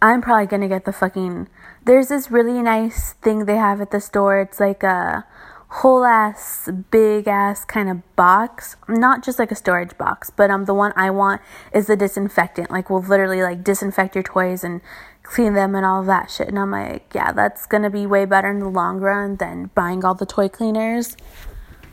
I'm 0.00 0.22
probably 0.22 0.46
gonna 0.46 0.68
get 0.68 0.84
the 0.84 0.92
fucking 0.92 1.48
there's 1.84 2.08
this 2.08 2.30
really 2.30 2.62
nice 2.62 3.14
thing 3.14 3.44
they 3.44 3.56
have 3.56 3.80
at 3.80 3.90
the 3.90 4.00
store. 4.00 4.40
It's 4.40 4.60
like 4.60 4.82
a 4.82 5.24
whole 5.76 6.04
ass 6.04 6.68
big 6.90 7.26
ass 7.26 7.64
kind 7.64 7.88
of 7.88 8.14
box. 8.14 8.76
Not 8.88 9.24
just 9.24 9.38
like 9.38 9.50
a 9.50 9.54
storage 9.54 9.96
box 9.96 10.28
but 10.28 10.50
um 10.50 10.66
the 10.66 10.74
one 10.74 10.92
i 10.96 11.08
want 11.10 11.40
is 11.72 11.86
the 11.86 11.96
disinfectant. 11.96 12.70
Like 12.70 12.90
we'll 12.90 13.00
literally 13.00 13.42
like 13.42 13.64
disinfect 13.64 14.14
your 14.14 14.22
toys 14.22 14.62
and 14.64 14.82
clean 15.22 15.54
them 15.54 15.74
and 15.74 15.86
all 15.86 16.02
that 16.04 16.30
shit. 16.30 16.48
And 16.48 16.58
i'm 16.58 16.70
like 16.72 17.14
yeah 17.14 17.32
that's 17.32 17.64
gonna 17.66 17.88
be 17.88 18.06
way 18.06 18.26
better 18.26 18.50
in 18.50 18.58
the 18.58 18.68
long 18.68 19.00
run 19.00 19.36
than 19.36 19.70
buying 19.74 20.04
all 20.04 20.14
the 20.14 20.26
toy 20.26 20.48
cleaners. 20.48 21.16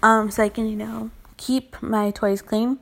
Um 0.03 0.29
so 0.29 0.43
i 0.43 0.49
can 0.49 0.67
you 0.67 0.75
know 0.75 1.11
keep 1.37 1.81
my 1.81 2.11
toys 2.11 2.41
clean. 2.41 2.79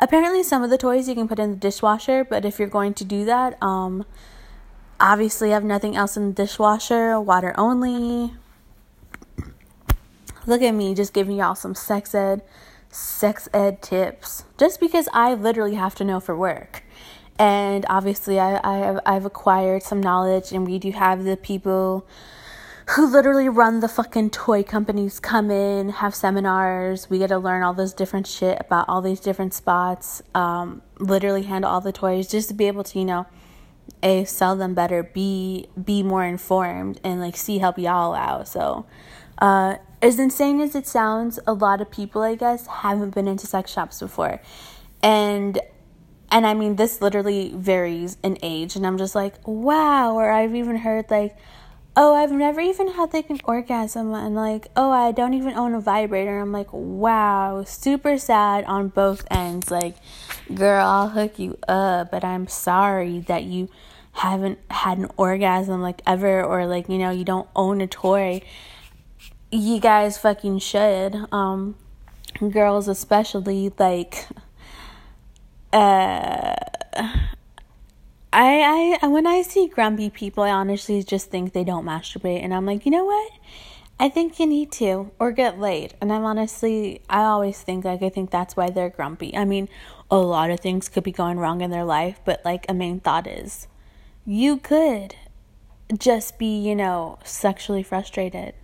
Apparently 0.00 0.42
some 0.42 0.64
of 0.64 0.70
the 0.70 0.78
toys 0.78 1.08
you 1.08 1.14
can 1.14 1.28
put 1.28 1.38
in 1.38 1.50
the 1.50 1.56
dishwasher 1.56 2.24
but 2.24 2.44
if 2.44 2.58
you're 2.58 2.66
going 2.66 2.94
to 2.94 3.04
do 3.04 3.24
that 3.24 3.56
um 3.62 4.04
obviously 4.98 5.50
have 5.50 5.62
nothing 5.62 5.94
else 5.94 6.16
in 6.16 6.26
the 6.26 6.34
dishwasher 6.34 7.20
water 7.20 7.54
only 7.56 8.32
Look 10.50 10.62
at 10.62 10.74
me 10.74 10.96
just 10.96 11.14
giving 11.14 11.36
y'all 11.36 11.54
some 11.54 11.76
sex 11.76 12.12
ed, 12.12 12.42
sex 12.88 13.48
ed 13.54 13.82
tips. 13.82 14.42
Just 14.58 14.80
because 14.80 15.08
I 15.12 15.34
literally 15.34 15.76
have 15.76 15.94
to 15.94 16.04
know 16.04 16.18
for 16.18 16.36
work. 16.36 16.82
And 17.38 17.86
obviously, 17.88 18.40
I, 18.40 18.60
I 18.64 18.78
have, 18.78 19.00
I've 19.06 19.24
acquired 19.24 19.84
some 19.84 20.00
knowledge, 20.00 20.50
and 20.50 20.66
we 20.66 20.80
do 20.80 20.90
have 20.90 21.22
the 21.22 21.36
people 21.36 22.04
who 22.88 23.06
literally 23.06 23.48
run 23.48 23.78
the 23.78 23.86
fucking 23.86 24.30
toy 24.30 24.64
companies 24.64 25.20
come 25.20 25.52
in, 25.52 25.90
have 25.90 26.16
seminars. 26.16 27.08
We 27.08 27.18
get 27.18 27.28
to 27.28 27.38
learn 27.38 27.62
all 27.62 27.72
this 27.72 27.92
different 27.92 28.26
shit 28.26 28.58
about 28.60 28.88
all 28.88 29.00
these 29.02 29.20
different 29.20 29.54
spots, 29.54 30.20
um, 30.34 30.82
literally 30.98 31.44
handle 31.44 31.70
all 31.70 31.80
the 31.80 31.92
toys 31.92 32.26
just 32.26 32.48
to 32.48 32.54
be 32.54 32.66
able 32.66 32.82
to, 32.82 32.98
you 32.98 33.04
know, 33.04 33.26
a 34.02 34.24
sell 34.24 34.56
them 34.56 34.74
better, 34.74 35.04
be 35.04 35.68
be 35.80 36.02
more 36.02 36.24
informed, 36.24 37.00
and 37.04 37.20
like 37.20 37.36
see 37.36 37.58
help 37.58 37.78
y'all 37.78 38.14
out. 38.14 38.48
So, 38.48 38.86
uh, 39.38 39.76
as 40.02 40.18
insane 40.18 40.60
as 40.60 40.74
it 40.74 40.86
sounds, 40.86 41.38
a 41.46 41.52
lot 41.52 41.80
of 41.80 41.90
people, 41.90 42.22
I 42.22 42.34
guess, 42.34 42.66
haven't 42.66 43.14
been 43.14 43.28
into 43.28 43.46
sex 43.46 43.70
shops 43.70 44.00
before. 44.00 44.40
And 45.02 45.60
and 46.32 46.46
I 46.46 46.54
mean 46.54 46.76
this 46.76 47.00
literally 47.00 47.52
varies 47.54 48.16
in 48.22 48.38
age 48.42 48.76
and 48.76 48.86
I'm 48.86 48.98
just 48.98 49.14
like, 49.14 49.34
wow, 49.46 50.14
or 50.14 50.30
I've 50.30 50.54
even 50.54 50.76
heard 50.76 51.10
like 51.10 51.36
oh, 51.96 52.14
I've 52.14 52.32
never 52.32 52.60
even 52.60 52.88
had 52.88 53.12
like 53.12 53.30
an 53.30 53.40
orgasm 53.44 54.14
and 54.14 54.34
like, 54.34 54.68
oh, 54.76 54.90
I 54.90 55.12
don't 55.12 55.34
even 55.34 55.54
own 55.54 55.74
a 55.74 55.80
vibrator. 55.80 56.34
And 56.34 56.42
I'm 56.42 56.52
like, 56.52 56.72
wow, 56.72 57.64
super 57.64 58.16
sad 58.16 58.64
on 58.64 58.88
both 58.88 59.26
ends. 59.30 59.70
Like, 59.70 59.96
girl, 60.54 60.86
I'll 60.86 61.08
hook 61.08 61.38
you 61.38 61.58
up, 61.68 62.10
but 62.10 62.24
I'm 62.24 62.46
sorry 62.46 63.20
that 63.20 63.44
you 63.44 63.68
haven't 64.12 64.58
had 64.70 64.98
an 64.98 65.08
orgasm 65.16 65.82
like 65.82 66.00
ever 66.06 66.42
or 66.42 66.66
like, 66.66 66.88
you 66.88 66.98
know, 66.98 67.10
you 67.10 67.24
don't 67.24 67.48
own 67.54 67.80
a 67.80 67.86
toy 67.86 68.42
you 69.50 69.80
guys 69.80 70.18
fucking 70.18 70.58
should. 70.58 71.26
Um, 71.32 71.76
girls 72.50 72.88
especially 72.88 73.72
like 73.78 74.26
uh 75.72 76.54
I, 78.32 78.98
I 79.02 79.06
when 79.08 79.26
I 79.26 79.42
see 79.42 79.66
grumpy 79.66 80.08
people, 80.08 80.44
I 80.44 80.50
honestly 80.50 81.02
just 81.02 81.30
think 81.30 81.52
they 81.52 81.64
don't 81.64 81.84
masturbate, 81.84 82.42
and 82.44 82.54
I'm 82.54 82.64
like, 82.64 82.84
you 82.86 82.92
know 82.92 83.04
what? 83.04 83.32
I 83.98 84.08
think 84.08 84.38
you 84.38 84.46
need 84.46 84.72
to, 84.72 85.10
or 85.18 85.32
get 85.32 85.58
laid. 85.58 85.94
And 86.00 86.12
I'm 86.12 86.24
honestly, 86.24 87.02
I 87.10 87.22
always 87.22 87.60
think 87.60 87.84
like 87.84 88.02
I 88.02 88.08
think 88.08 88.30
that's 88.30 88.56
why 88.56 88.70
they're 88.70 88.88
grumpy. 88.88 89.36
I 89.36 89.44
mean, 89.44 89.68
a 90.10 90.16
lot 90.16 90.50
of 90.50 90.60
things 90.60 90.88
could 90.88 91.04
be 91.04 91.12
going 91.12 91.38
wrong 91.38 91.60
in 91.60 91.70
their 91.70 91.84
life, 91.84 92.20
but 92.24 92.40
like 92.44 92.66
a 92.68 92.74
main 92.74 93.00
thought 93.00 93.26
is, 93.26 93.66
you 94.24 94.58
could 94.58 95.16
just 95.98 96.38
be, 96.38 96.56
you 96.56 96.76
know, 96.76 97.18
sexually 97.24 97.82
frustrated. 97.82 98.54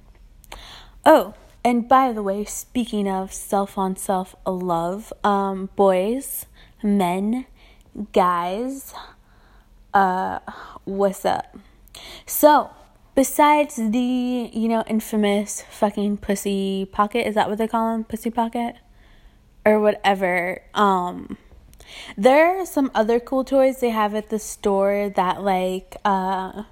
Oh, 1.09 1.35
and 1.62 1.87
by 1.87 2.11
the 2.11 2.21
way, 2.21 2.45
speaking 2.45 3.09
of 3.09 3.33
self 3.33 3.79
on 3.79 3.95
self 3.95 4.35
love, 4.45 5.12
um, 5.23 5.71
boys, 5.77 6.47
men, 6.83 7.47
guys, 8.12 8.92
uh, 9.95 10.40
what's 10.83 11.25
up? 11.25 11.57
So, 12.27 12.71
besides 13.14 13.77
the, 13.77 14.51
you 14.53 14.66
know, 14.66 14.83
infamous 14.88 15.62
fucking 15.71 16.16
pussy 16.16 16.87
pocket, 16.87 17.29
is 17.29 17.37
that 17.37 17.49
what 17.49 17.59
they 17.59 17.69
call 17.69 17.92
them? 17.92 18.03
Pussy 18.03 18.31
pocket? 18.31 18.75
Or 19.64 19.79
whatever. 19.79 20.61
Um, 20.75 21.38
there 22.16 22.61
are 22.61 22.66
some 22.66 22.90
other 22.97 23.21
cool 23.21 23.45
toys 23.45 23.79
they 23.79 23.90
have 23.90 24.16
at 24.16 24.29
the 24.29 24.40
store 24.40 25.09
that, 25.11 25.45
like, 25.45 25.99
uh, 26.05 26.64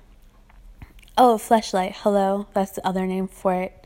oh, 1.17 1.39
Fleshlight. 1.39 1.93
Hello, 1.99 2.49
that's 2.53 2.73
the 2.73 2.85
other 2.85 3.07
name 3.07 3.29
for 3.29 3.55
it 3.55 3.84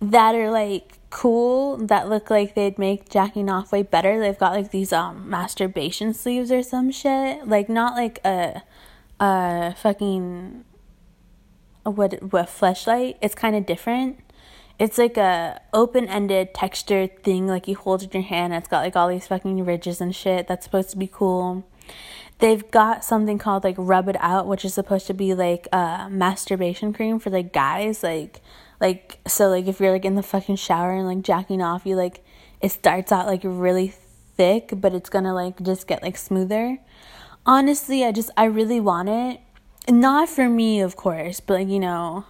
that 0.00 0.34
are 0.34 0.50
like 0.50 0.98
cool 1.10 1.76
that 1.76 2.08
look 2.08 2.28
like 2.28 2.54
they'd 2.54 2.78
make 2.78 3.08
jacking 3.08 3.48
off 3.48 3.72
way 3.72 3.82
better. 3.82 4.18
They've 4.18 4.38
got 4.38 4.52
like 4.52 4.70
these 4.70 4.92
um 4.92 5.28
masturbation 5.30 6.12
sleeves 6.12 6.50
or 6.50 6.62
some 6.62 6.90
shit. 6.90 7.46
Like 7.46 7.68
not 7.68 7.94
like 7.94 8.20
a 8.24 8.62
a 9.20 9.74
fucking 9.76 10.64
what 11.84 12.32
what 12.32 12.48
Fleshlight. 12.48 13.16
It's 13.22 13.34
kind 13.34 13.54
of 13.56 13.66
different. 13.66 14.18
It's 14.76 14.98
like 14.98 15.16
a 15.16 15.60
open-ended 15.72 16.52
textured 16.52 17.22
thing 17.22 17.46
like 17.46 17.68
you 17.68 17.76
hold 17.76 18.02
in 18.02 18.10
your 18.12 18.22
hand. 18.22 18.52
It's 18.52 18.66
got 18.66 18.80
like 18.80 18.96
all 18.96 19.08
these 19.08 19.28
fucking 19.28 19.64
ridges 19.64 20.00
and 20.00 20.14
shit. 20.14 20.48
That's 20.48 20.64
supposed 20.64 20.90
to 20.90 20.96
be 20.96 21.06
cool. 21.06 21.64
They've 22.40 22.68
got 22.72 23.04
something 23.04 23.38
called 23.38 23.62
like 23.62 23.76
rub 23.78 24.08
it 24.08 24.16
out, 24.18 24.48
which 24.48 24.64
is 24.64 24.74
supposed 24.74 25.06
to 25.06 25.14
be 25.14 25.32
like 25.32 25.68
a 25.72 26.08
masturbation 26.10 26.92
cream 26.92 27.20
for 27.20 27.30
like 27.30 27.52
guys 27.52 28.02
like 28.02 28.40
like 28.80 29.18
so 29.26 29.48
like 29.48 29.66
if 29.66 29.80
you're 29.80 29.92
like 29.92 30.04
in 30.04 30.14
the 30.14 30.22
fucking 30.22 30.56
shower 30.56 30.92
and 30.92 31.06
like 31.06 31.22
jacking 31.22 31.62
off, 31.62 31.86
you 31.86 31.96
like 31.96 32.24
it 32.60 32.70
starts 32.70 33.12
out 33.12 33.26
like 33.26 33.42
really 33.44 33.94
thick, 34.36 34.72
but 34.74 34.94
it's 34.94 35.10
gonna 35.10 35.34
like 35.34 35.62
just 35.62 35.86
get 35.86 36.02
like 36.02 36.16
smoother. 36.16 36.78
Honestly, 37.46 38.04
I 38.04 38.12
just 38.12 38.30
I 38.36 38.44
really 38.44 38.80
want 38.80 39.08
it. 39.08 39.40
Not 39.88 40.28
for 40.28 40.48
me, 40.48 40.80
of 40.80 40.96
course, 40.96 41.40
but 41.40 41.54
like, 41.54 41.68
you 41.68 41.80
know, 41.80 42.24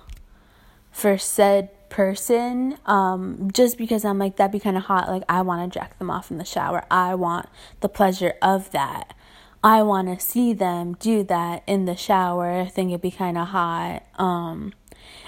for 0.91 1.19
said 1.19 1.71
person 1.95 2.77
um 2.87 3.49
just 3.53 3.79
because 3.79 4.05
I'm 4.05 4.19
like 4.19 4.35
that'd 4.35 4.51
be 4.51 4.59
kind 4.59 4.77
of 4.77 4.83
hot 4.83 5.09
like 5.09 5.23
I 5.29 5.43
want 5.43 5.73
to 5.73 5.79
jack 5.79 5.97
them 6.01 6.11
off 6.11 6.29
in 6.29 6.39
the 6.39 6.45
shower. 6.45 6.85
I 6.91 7.15
want 7.15 7.49
the 7.81 7.89
pleasure 7.89 8.35
of 8.43 8.73
that. 8.73 9.15
I 9.63 9.83
want 9.83 10.09
to 10.09 10.25
see 10.25 10.53
them 10.53 10.97
do 10.99 11.23
that 11.25 11.63
in 11.69 11.85
the 11.85 11.95
shower. 11.95 12.61
I 12.61 12.67
think 12.67 12.91
it'd 12.91 13.01
be 13.01 13.13
kind 13.13 13.39
of 13.39 13.49
hot. 13.49 14.03
Um 14.19 14.73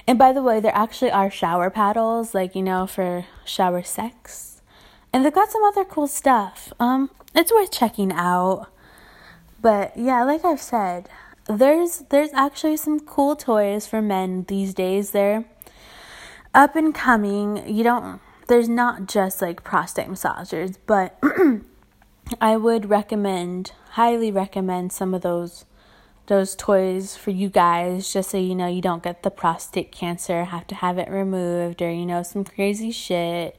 and 0.06 0.18
by 0.18 0.32
the 0.32 0.42
way, 0.42 0.60
there 0.60 0.74
actually 0.74 1.10
are 1.10 1.30
shower 1.30 1.70
paddles, 1.70 2.34
like, 2.34 2.54
you 2.54 2.62
know, 2.62 2.86
for 2.86 3.26
shower 3.44 3.82
sex. 3.82 4.62
And 5.12 5.24
they've 5.24 5.32
got 5.32 5.50
some 5.50 5.64
other 5.64 5.84
cool 5.84 6.06
stuff. 6.06 6.72
Um, 6.78 7.10
it's 7.34 7.52
worth 7.52 7.72
checking 7.72 8.12
out. 8.12 8.68
But 9.60 9.96
yeah, 9.96 10.22
like 10.24 10.44
I've 10.44 10.60
said, 10.60 11.08
there's 11.48 12.04
there's 12.10 12.32
actually 12.34 12.76
some 12.76 13.00
cool 13.00 13.36
toys 13.36 13.86
for 13.86 14.02
men 14.02 14.44
these 14.48 14.74
days. 14.74 15.10
They're 15.10 15.44
up 16.54 16.76
and 16.76 16.94
coming. 16.94 17.66
You 17.66 17.82
don't 17.82 18.20
there's 18.48 18.68
not 18.68 19.06
just 19.06 19.42
like 19.42 19.64
prostate 19.64 20.08
massagers, 20.08 20.76
but 20.86 21.18
I 22.40 22.56
would 22.56 22.90
recommend, 22.90 23.72
highly 23.90 24.30
recommend 24.30 24.92
some 24.92 25.14
of 25.14 25.22
those 25.22 25.64
those 26.26 26.56
toys 26.56 27.16
for 27.16 27.30
you 27.30 27.48
guys 27.48 28.12
just 28.12 28.30
so 28.30 28.38
you 28.38 28.54
know 28.54 28.66
you 28.66 28.82
don't 28.82 29.02
get 29.02 29.22
the 29.22 29.30
prostate 29.30 29.92
cancer, 29.92 30.44
have 30.44 30.66
to 30.68 30.74
have 30.74 30.98
it 30.98 31.08
removed, 31.08 31.80
or 31.82 31.90
you 31.90 32.06
know, 32.06 32.22
some 32.22 32.44
crazy 32.44 32.90
shit. 32.90 33.58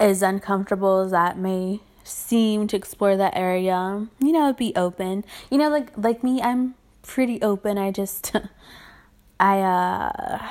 As 0.00 0.22
uncomfortable 0.22 1.00
as 1.00 1.10
that 1.10 1.36
may 1.36 1.80
seem 2.04 2.68
to 2.68 2.76
explore 2.76 3.16
that 3.16 3.36
area, 3.36 4.06
you 4.20 4.32
know, 4.32 4.52
be 4.52 4.72
open. 4.76 5.24
You 5.50 5.58
know, 5.58 5.68
like 5.68 5.90
like 5.96 6.22
me, 6.22 6.40
I'm 6.40 6.74
pretty 7.02 7.42
open. 7.42 7.78
I 7.78 7.90
just 7.90 8.32
I 9.40 9.60
uh 9.60 10.46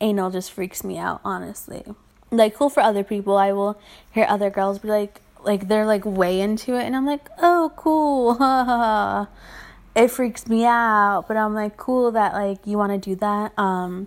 anal 0.00 0.30
just 0.30 0.52
freaks 0.52 0.84
me 0.84 0.98
out, 0.98 1.20
honestly. 1.24 1.84
Like 2.30 2.54
cool 2.54 2.70
for 2.70 2.80
other 2.80 3.02
people. 3.04 3.36
I 3.36 3.52
will 3.52 3.80
hear 4.12 4.26
other 4.28 4.50
girls 4.50 4.78
be 4.78 4.88
like 4.88 5.20
like 5.42 5.68
they're 5.68 5.86
like 5.86 6.04
way 6.04 6.40
into 6.40 6.74
it 6.74 6.84
and 6.84 6.94
I'm 6.94 7.06
like, 7.06 7.28
"Oh, 7.38 7.72
cool." 7.76 8.36
it 9.98 10.10
freaks 10.12 10.46
me 10.46 10.64
out, 10.64 11.24
but 11.26 11.36
I'm 11.36 11.54
like, 11.54 11.76
cool 11.76 12.12
that 12.12 12.32
like 12.32 12.66
you 12.66 12.78
want 12.78 12.92
to 12.92 12.98
do 12.98 13.16
that. 13.16 13.58
Um, 13.58 14.06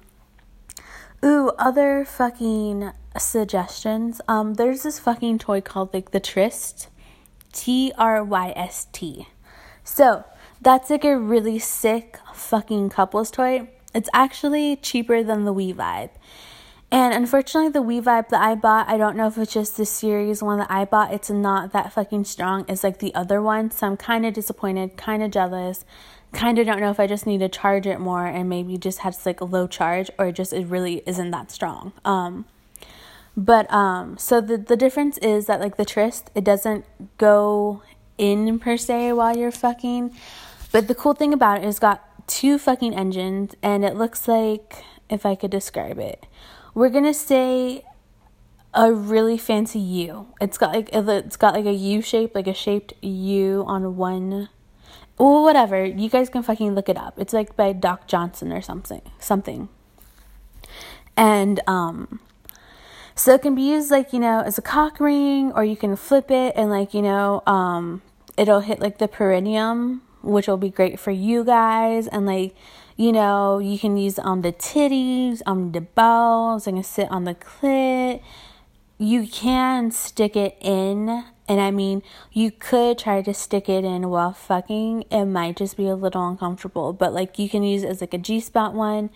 ooh, 1.23 1.51
other 1.57 2.05
fucking 2.05 2.91
suggestions. 3.17 4.21
Um, 4.27 4.53
there's 4.53 4.83
this 4.83 4.99
fucking 4.99 5.39
toy 5.39 5.59
called 5.59 5.93
like 5.93 6.11
the 6.11 6.21
Tryst, 6.21 6.87
T 7.51 7.91
R 7.97 8.23
Y 8.23 8.53
S 8.55 8.87
T. 8.93 9.27
So 9.83 10.23
that's 10.61 10.89
like 10.89 11.03
a 11.03 11.17
really 11.17 11.59
sick 11.59 12.17
fucking 12.33 12.89
couples 12.89 13.29
toy. 13.29 13.69
It's 13.93 14.09
actually 14.13 14.77
cheaper 14.77 15.23
than 15.23 15.43
the 15.43 15.51
We 15.51 15.73
Vibe. 15.73 16.11
And 16.91 17.13
unfortunately, 17.13 17.71
the 17.71 17.81
We 17.81 18.01
Vibe 18.01 18.27
that 18.29 18.41
I 18.41 18.53
bought, 18.53 18.89
I 18.89 18.97
don't 18.97 19.15
know 19.15 19.27
if 19.27 19.37
it's 19.37 19.53
just 19.53 19.77
the 19.77 19.85
series 19.85 20.43
one 20.43 20.59
that 20.59 20.69
I 20.69 20.83
bought, 20.83 21.13
it's 21.13 21.29
not 21.29 21.71
that 21.71 21.93
fucking 21.93 22.25
strong 22.25 22.65
as 22.67 22.83
like 22.83 22.99
the 22.99 23.15
other 23.15 23.41
one. 23.41 23.71
So 23.71 23.87
I'm 23.87 23.95
kind 23.95 24.25
of 24.25 24.33
disappointed, 24.33 24.97
kind 24.97 25.23
of 25.23 25.31
jealous, 25.31 25.85
kind 26.33 26.59
of 26.59 26.65
don't 26.65 26.81
know 26.81 26.91
if 26.91 26.99
I 26.99 27.07
just 27.07 27.25
need 27.25 27.39
to 27.39 27.47
charge 27.47 27.87
it 27.87 28.01
more 28.01 28.25
and 28.25 28.49
maybe 28.49 28.77
just 28.77 28.99
has 28.99 29.25
like 29.25 29.39
a 29.39 29.45
low 29.45 29.67
charge 29.67 30.11
or 30.19 30.33
just 30.33 30.51
it 30.51 30.65
really 30.67 31.01
isn't 31.05 31.31
that 31.31 31.49
strong. 31.49 31.93
Um, 32.03 32.45
but 33.37 33.71
um, 33.71 34.17
so 34.17 34.41
the 34.41 34.57
the 34.57 34.75
difference 34.75 35.17
is 35.19 35.45
that 35.45 35.61
like 35.61 35.77
the 35.77 35.85
tryst, 35.85 36.29
it 36.35 36.43
doesn't 36.43 36.83
go 37.17 37.83
in 38.17 38.59
per 38.59 38.75
se 38.75 39.13
while 39.13 39.35
you're 39.37 39.51
fucking. 39.51 40.13
But 40.73 40.89
the 40.89 40.95
cool 40.95 41.13
thing 41.13 41.33
about 41.33 41.63
it 41.63 41.67
is 41.67 41.79
got 41.79 42.27
two 42.27 42.57
fucking 42.57 42.93
engines 42.93 43.55
and 43.63 43.85
it 43.85 43.95
looks 43.95 44.27
like 44.27 44.83
if 45.09 45.25
I 45.25 45.35
could 45.35 45.51
describe 45.51 45.97
it 45.97 46.25
we're 46.73 46.89
gonna 46.89 47.13
say 47.13 47.83
a 48.73 48.91
really 48.93 49.37
fancy 49.37 49.79
U. 49.79 50.27
It's 50.39 50.57
got 50.57 50.73
like 50.73 50.89
it's 50.93 51.37
got 51.37 51.53
like 51.53 51.65
a 51.65 51.73
U 51.73 52.01
shape, 52.01 52.35
like 52.35 52.47
a 52.47 52.53
shaped 52.53 52.93
U 53.01 53.63
on 53.67 53.97
one. 53.97 54.49
Well, 55.17 55.43
whatever. 55.43 55.85
You 55.85 56.09
guys 56.09 56.29
can 56.29 56.41
fucking 56.41 56.73
look 56.73 56.89
it 56.89 56.97
up. 56.97 57.19
It's 57.19 57.33
like 57.33 57.55
by 57.55 57.73
Doc 57.73 58.07
Johnson 58.07 58.51
or 58.51 58.61
something. 58.61 59.01
Something. 59.19 59.69
And 61.17 61.59
um 61.67 62.19
so 63.13 63.33
it 63.33 63.41
can 63.41 63.55
be 63.55 63.61
used 63.61 63.91
like, 63.91 64.13
you 64.13 64.19
know, 64.19 64.39
as 64.39 64.57
a 64.57 64.61
cock 64.61 64.99
ring 64.99 65.51
or 65.51 65.63
you 65.63 65.75
can 65.75 65.95
flip 65.95 66.31
it 66.31 66.53
and 66.55 66.69
like, 66.69 66.93
you 66.93 67.01
know, 67.01 67.43
um 67.45 68.01
it'll 68.37 68.61
hit 68.61 68.79
like 68.79 68.97
the 68.97 69.07
perineum, 69.07 70.01
which 70.21 70.47
will 70.47 70.57
be 70.57 70.69
great 70.69 70.99
for 70.99 71.11
you 71.11 71.43
guys 71.43 72.07
and 72.07 72.25
like 72.25 72.55
you 72.97 73.11
know, 73.11 73.59
you 73.59 73.79
can 73.79 73.97
use 73.97 74.19
on 74.19 74.41
the 74.41 74.51
titties, 74.51 75.41
on 75.45 75.71
the 75.71 75.81
balls, 75.81 76.67
and 76.67 76.85
sit 76.85 77.09
on 77.11 77.23
the 77.23 77.35
clit. 77.35 78.21
You 78.97 79.27
can 79.27 79.91
stick 79.91 80.35
it 80.35 80.57
in, 80.61 81.25
and 81.47 81.59
I 81.59 81.71
mean, 81.71 82.03
you 82.31 82.51
could 82.51 82.99
try 82.99 83.21
to 83.21 83.33
stick 83.33 83.67
it 83.67 83.83
in 83.83 84.09
while 84.09 84.33
fucking. 84.33 85.05
It 85.09 85.25
might 85.25 85.57
just 85.57 85.75
be 85.77 85.87
a 85.87 85.95
little 85.95 86.27
uncomfortable, 86.27 86.93
but 86.93 87.13
like 87.13 87.39
you 87.39 87.49
can 87.49 87.63
use 87.63 87.83
it 87.83 87.89
as 87.89 88.01
like 88.01 88.13
a 88.13 88.19
G 88.19 88.39
spot 88.39 88.73
one, 88.73 89.09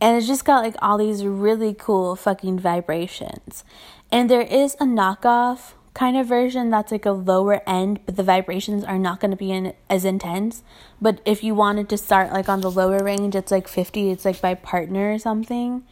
and 0.00 0.16
it's 0.16 0.26
just 0.26 0.44
got 0.44 0.64
like 0.64 0.76
all 0.80 0.96
these 0.96 1.24
really 1.24 1.74
cool 1.74 2.16
fucking 2.16 2.58
vibrations. 2.58 3.64
And 4.10 4.30
there 4.30 4.40
is 4.40 4.74
a 4.80 4.84
knockoff 4.84 5.74
kind 6.00 6.16
of 6.16 6.26
version 6.26 6.70
that's 6.70 6.90
like 6.90 7.04
a 7.04 7.10
lower 7.10 7.60
end, 7.68 8.00
but 8.06 8.16
the 8.16 8.22
vibrations 8.22 8.82
are 8.84 8.98
not 8.98 9.20
going 9.20 9.30
to 9.30 9.36
be 9.36 9.52
in 9.52 9.74
as 9.90 10.02
intense. 10.02 10.62
But 10.98 11.20
if 11.26 11.44
you 11.44 11.54
wanted 11.54 11.90
to 11.90 11.98
start 11.98 12.32
like 12.32 12.48
on 12.48 12.62
the 12.62 12.70
lower 12.70 13.04
range, 13.04 13.34
it's 13.34 13.52
like 13.52 13.68
50, 13.68 14.10
it's 14.10 14.24
like 14.24 14.40
by 14.40 14.54
partner 14.54 15.12
or 15.12 15.18
something. 15.18 15.84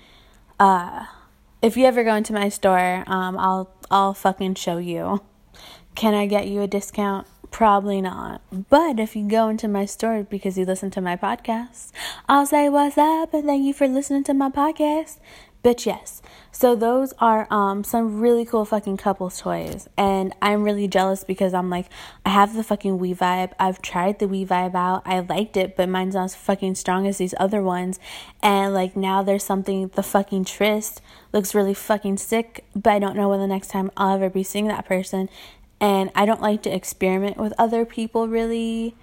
Uh 0.58 1.04
if 1.60 1.76
you 1.76 1.84
ever 1.84 2.04
go 2.04 2.14
into 2.14 2.32
my 2.32 2.48
store, 2.48 3.04
um 3.06 3.36
I'll 3.36 3.70
I'll 3.90 4.14
fucking 4.14 4.54
show 4.54 4.78
you. 4.78 5.20
Can 5.94 6.14
I 6.14 6.24
get 6.24 6.48
you 6.48 6.62
a 6.62 6.66
discount? 6.66 7.26
Probably 7.50 8.00
not. 8.00 8.40
But 8.50 8.98
if 8.98 9.14
you 9.14 9.28
go 9.28 9.50
into 9.50 9.68
my 9.68 9.84
store 9.84 10.22
because 10.22 10.56
you 10.56 10.64
listen 10.64 10.90
to 10.92 11.02
my 11.02 11.16
podcast, 11.16 11.92
I'll 12.26 12.46
say 12.46 12.70
what's 12.70 12.96
up 12.96 13.34
and 13.34 13.44
thank 13.44 13.62
you 13.62 13.74
for 13.74 13.86
listening 13.86 14.24
to 14.24 14.32
my 14.32 14.48
podcast. 14.48 15.18
Bitch, 15.62 15.84
yes. 15.84 16.22
So 16.50 16.74
those 16.74 17.12
are 17.18 17.46
um 17.50 17.84
some 17.84 18.20
really 18.20 18.44
cool 18.44 18.64
fucking 18.64 18.96
couples 18.96 19.40
toys. 19.40 19.88
And 19.96 20.34
I'm 20.40 20.62
really 20.62 20.88
jealous 20.88 21.24
because 21.24 21.54
I'm 21.54 21.70
like, 21.70 21.86
I 22.24 22.30
have 22.30 22.54
the 22.54 22.64
fucking 22.64 22.98
We 22.98 23.14
Vibe. 23.14 23.52
I've 23.58 23.82
tried 23.82 24.18
the 24.18 24.28
We 24.28 24.44
Vibe 24.44 24.74
out. 24.74 25.02
I 25.04 25.20
liked 25.20 25.56
it, 25.56 25.76
but 25.76 25.88
mine's 25.88 26.14
not 26.14 26.24
as 26.24 26.34
fucking 26.34 26.74
strong 26.74 27.06
as 27.06 27.18
these 27.18 27.34
other 27.38 27.62
ones. 27.62 28.00
And 28.42 28.74
like 28.74 28.96
now 28.96 29.22
there's 29.22 29.44
something 29.44 29.88
the 29.88 30.02
fucking 30.02 30.44
Tryst 30.44 31.00
looks 31.32 31.54
really 31.54 31.74
fucking 31.74 32.16
sick, 32.16 32.64
but 32.74 32.90
I 32.90 32.98
don't 32.98 33.16
know 33.16 33.28
when 33.28 33.40
the 33.40 33.46
next 33.46 33.68
time 33.68 33.90
I'll 33.96 34.16
ever 34.16 34.30
be 34.30 34.42
seeing 34.42 34.68
that 34.68 34.86
person. 34.86 35.28
And 35.80 36.10
I 36.14 36.26
don't 36.26 36.42
like 36.42 36.62
to 36.62 36.74
experiment 36.74 37.36
with 37.36 37.52
other 37.58 37.84
people 37.84 38.26
really. 38.28 38.96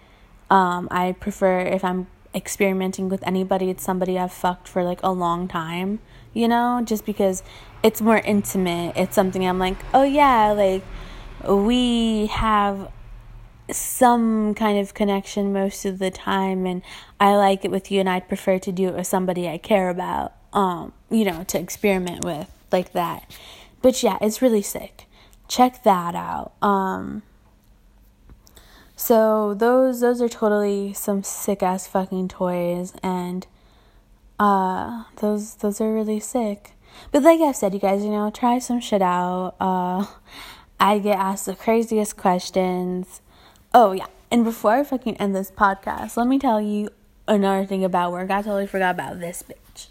Um, 0.48 0.88
I 0.92 1.14
prefer 1.14 1.62
if 1.62 1.84
I'm 1.84 2.06
experimenting 2.36 3.10
with 3.10 3.26
anybody, 3.26 3.70
it's 3.70 3.84
somebody 3.84 4.20
I've 4.20 4.34
fucked 4.34 4.68
for 4.68 4.84
like 4.84 5.00
a 5.02 5.12
long 5.12 5.48
time 5.48 6.00
you 6.36 6.50
know, 6.50 6.82
just 6.86 7.06
because 7.06 7.42
it's 7.82 8.02
more 8.02 8.18
intimate. 8.18 8.96
It's 8.96 9.16
something 9.16 9.48
I'm 9.48 9.58
like, 9.58 9.78
oh 9.94 10.04
yeah, 10.04 10.52
like 10.52 10.84
we 11.50 12.28
have 12.28 12.92
some 13.72 14.54
kind 14.54 14.78
of 14.78 14.94
connection 14.94 15.52
most 15.52 15.86
of 15.86 15.98
the 15.98 16.12
time 16.12 16.68
and 16.68 16.84
I 17.20 17.36
like 17.36 17.66
it 17.66 17.72
with 17.72 17.90
you 17.90 18.02
and 18.02 18.10
I'd 18.10 18.28
prefer 18.28 18.60
to 18.60 18.72
do 18.72 18.90
it 18.90 18.96
with 18.96 19.08
somebody 19.08 19.50
I 19.50 19.58
care 19.58 19.90
about. 19.90 20.34
Um, 20.54 20.94
you 21.10 21.26
know, 21.26 21.44
to 21.46 21.60
experiment 21.60 22.24
with 22.24 22.50
like 22.72 22.94
that. 22.94 23.36
But 23.82 24.04
yeah, 24.04 24.18
it's 24.22 24.42
really 24.42 24.62
sick. 24.62 25.06
Check 25.48 25.84
that 25.84 26.16
out. 26.16 26.54
Um 26.62 27.24
so 28.96 29.54
those 29.54 30.00
those 30.00 30.22
are 30.22 30.30
totally 30.30 30.94
some 30.94 31.22
sick 31.24 31.62
ass 31.62 31.86
fucking 31.88 32.28
toys 32.28 32.94
and 33.04 33.46
uh 34.40 35.04
those 35.18 35.56
those 35.56 35.82
are 35.82 35.94
really 35.94 36.20
sick 36.20 36.72
but 37.12 37.22
like 37.22 37.40
i've 37.42 37.56
said 37.56 37.74
you 37.74 37.80
guys 37.80 38.04
you 38.04 38.10
know 38.10 38.30
try 38.30 38.58
some 38.58 38.80
shit 38.80 39.02
out 39.02 39.56
uh 39.60 40.06
i 40.80 40.98
get 40.98 41.18
asked 41.18 41.46
the 41.46 41.56
craziest 41.56 42.16
questions 42.16 43.22
oh 43.74 43.92
yeah 43.92 44.08
and 44.32 44.44
before 44.44 44.72
i 44.72 44.84
fucking 44.84 45.18
end 45.18 45.36
this 45.36 45.52
podcast 45.52 46.16
let 46.16 46.28
me 46.28 46.40
tell 46.40 46.62
you 46.62 46.90
another 47.28 47.66
thing 47.66 47.84
about 47.84 48.12
work 48.12 48.32
i 48.32 48.42
totally 48.42 48.68
forgot 48.68 48.96
about 48.96 49.20
this 49.20 49.44
bitch 49.44 49.88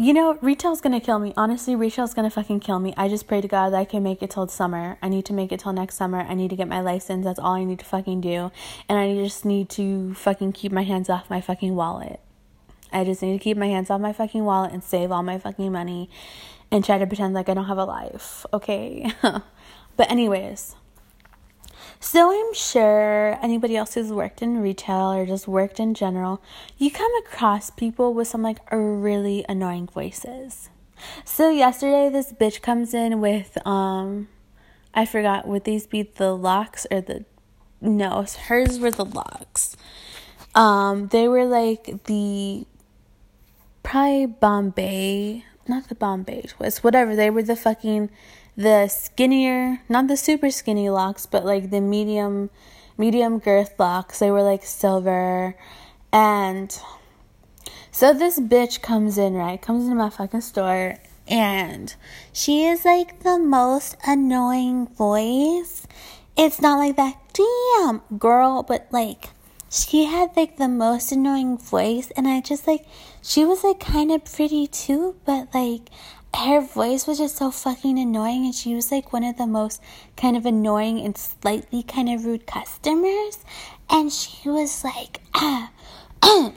you 0.00 0.14
know 0.14 0.38
retail's 0.40 0.80
gonna 0.80 0.98
kill 0.98 1.18
me. 1.18 1.34
Honestly 1.36 1.76
retail's 1.76 2.14
gonna 2.14 2.30
fucking 2.30 2.60
kill 2.60 2.78
me. 2.78 2.94
I 2.96 3.06
just 3.06 3.26
pray 3.26 3.42
to 3.42 3.48
god 3.48 3.74
that 3.74 3.76
i 3.76 3.84
can 3.84 4.02
make 4.02 4.22
it 4.22 4.30
till 4.30 4.48
summer. 4.48 4.96
I 5.02 5.10
need 5.10 5.26
to 5.26 5.34
make 5.34 5.52
it 5.52 5.60
till 5.60 5.74
next 5.74 5.96
summer. 5.96 6.20
I 6.20 6.32
need 6.32 6.48
to 6.48 6.56
get 6.56 6.68
my 6.68 6.80
license. 6.80 7.24
That's 7.24 7.38
all 7.38 7.52
i 7.52 7.64
need 7.64 7.80
to 7.80 7.84
fucking 7.84 8.22
do. 8.22 8.50
And 8.88 8.98
i 8.98 9.14
just 9.14 9.44
need 9.44 9.68
to 9.70 10.14
fucking 10.14 10.52
keep 10.52 10.72
my 10.72 10.84
hands 10.84 11.10
off 11.10 11.28
my 11.28 11.42
fucking 11.42 11.74
wallet. 11.74 12.18
I 12.90 13.04
just 13.04 13.20
need 13.20 13.34
to 13.34 13.38
keep 13.38 13.58
my 13.58 13.68
hands 13.68 13.90
off 13.90 14.00
my 14.00 14.14
fucking 14.14 14.42
wallet 14.42 14.72
and 14.72 14.82
save 14.82 15.12
all 15.12 15.22
my 15.22 15.38
fucking 15.38 15.70
money 15.70 16.08
and 16.70 16.82
try 16.82 16.96
to 16.96 17.06
pretend 17.06 17.34
like 17.34 17.50
I 17.50 17.54
don't 17.54 17.66
have 17.66 17.78
a 17.78 17.84
life, 17.84 18.46
okay? 18.54 19.12
but, 19.22 20.10
anyways, 20.10 20.76
so 22.00 22.32
I'm 22.32 22.54
sure 22.54 23.38
anybody 23.42 23.76
else 23.76 23.92
who's 23.92 24.10
worked 24.10 24.40
in 24.40 24.62
retail 24.62 25.12
or 25.12 25.26
just 25.26 25.46
worked 25.46 25.78
in 25.78 25.92
general, 25.92 26.42
you 26.78 26.90
come 26.90 27.12
across 27.18 27.70
people 27.70 28.14
with 28.14 28.26
some 28.26 28.42
like 28.42 28.58
really 28.72 29.44
annoying 29.50 29.86
voices. 29.86 30.70
So 31.26 31.50
yesterday 31.50 32.08
this 32.08 32.32
bitch 32.32 32.62
comes 32.62 32.94
in 32.94 33.20
with 33.20 33.58
um 33.66 34.28
I 34.94 35.04
forgot 35.04 35.46
would 35.46 35.64
these 35.64 35.86
be 35.86 36.02
the 36.02 36.34
locks 36.34 36.86
or 36.90 37.02
the 37.02 37.26
no, 37.82 38.24
hers 38.46 38.78
were 38.78 38.90
the 38.90 39.04
locks. 39.04 39.76
Um 40.54 41.08
they 41.08 41.28
were 41.28 41.44
like 41.44 42.04
the 42.04 42.66
probably 43.82 44.24
Bombay, 44.24 45.44
not 45.68 45.88
the 45.88 45.94
Bombay 45.94 46.42
twist, 46.42 46.82
whatever. 46.82 47.14
They 47.14 47.28
were 47.28 47.42
the 47.42 47.56
fucking 47.56 48.10
the 48.60 48.88
skinnier, 48.88 49.80
not 49.88 50.06
the 50.06 50.18
super 50.18 50.50
skinny 50.50 50.90
locks, 50.90 51.24
but 51.24 51.46
like 51.46 51.70
the 51.70 51.80
medium 51.80 52.50
medium 52.98 53.38
girth 53.38 53.74
locks. 53.78 54.18
They 54.18 54.30
were 54.30 54.42
like 54.42 54.64
silver 54.64 55.56
and 56.12 56.78
so 57.90 58.12
this 58.12 58.38
bitch 58.38 58.82
comes 58.82 59.16
in, 59.16 59.32
right? 59.32 59.60
Comes 59.60 59.84
into 59.84 59.96
my 59.96 60.10
fucking 60.10 60.42
store 60.42 60.96
and 61.26 61.94
she 62.34 62.66
is 62.66 62.84
like 62.84 63.22
the 63.22 63.38
most 63.38 63.96
annoying 64.06 64.88
voice. 64.88 65.86
It's 66.36 66.60
not 66.60 66.78
like 66.78 66.96
that 66.96 67.16
damn 67.32 68.02
girl, 68.18 68.62
but 68.62 68.88
like 68.90 69.30
she 69.70 70.04
had 70.04 70.36
like 70.36 70.58
the 70.58 70.68
most 70.68 71.12
annoying 71.12 71.56
voice 71.56 72.10
and 72.10 72.28
I 72.28 72.42
just 72.42 72.66
like 72.66 72.84
she 73.22 73.46
was 73.46 73.64
like 73.64 73.80
kind 73.80 74.12
of 74.12 74.22
pretty 74.26 74.66
too, 74.66 75.16
but 75.24 75.48
like 75.54 75.88
her 76.34 76.60
voice 76.60 77.06
was 77.06 77.18
just 77.18 77.36
so 77.36 77.50
fucking 77.50 77.98
annoying 77.98 78.44
and 78.44 78.54
she 78.54 78.74
was 78.74 78.90
like 78.90 79.12
one 79.12 79.24
of 79.24 79.36
the 79.36 79.46
most 79.46 79.82
kind 80.16 80.36
of 80.36 80.46
annoying 80.46 81.00
and 81.00 81.16
slightly 81.18 81.82
kind 81.82 82.08
of 82.08 82.24
rude 82.24 82.46
customers. 82.46 83.38
And 83.88 84.12
she 84.12 84.48
was 84.48 84.84
like 84.84 85.20
ah, 85.34 85.70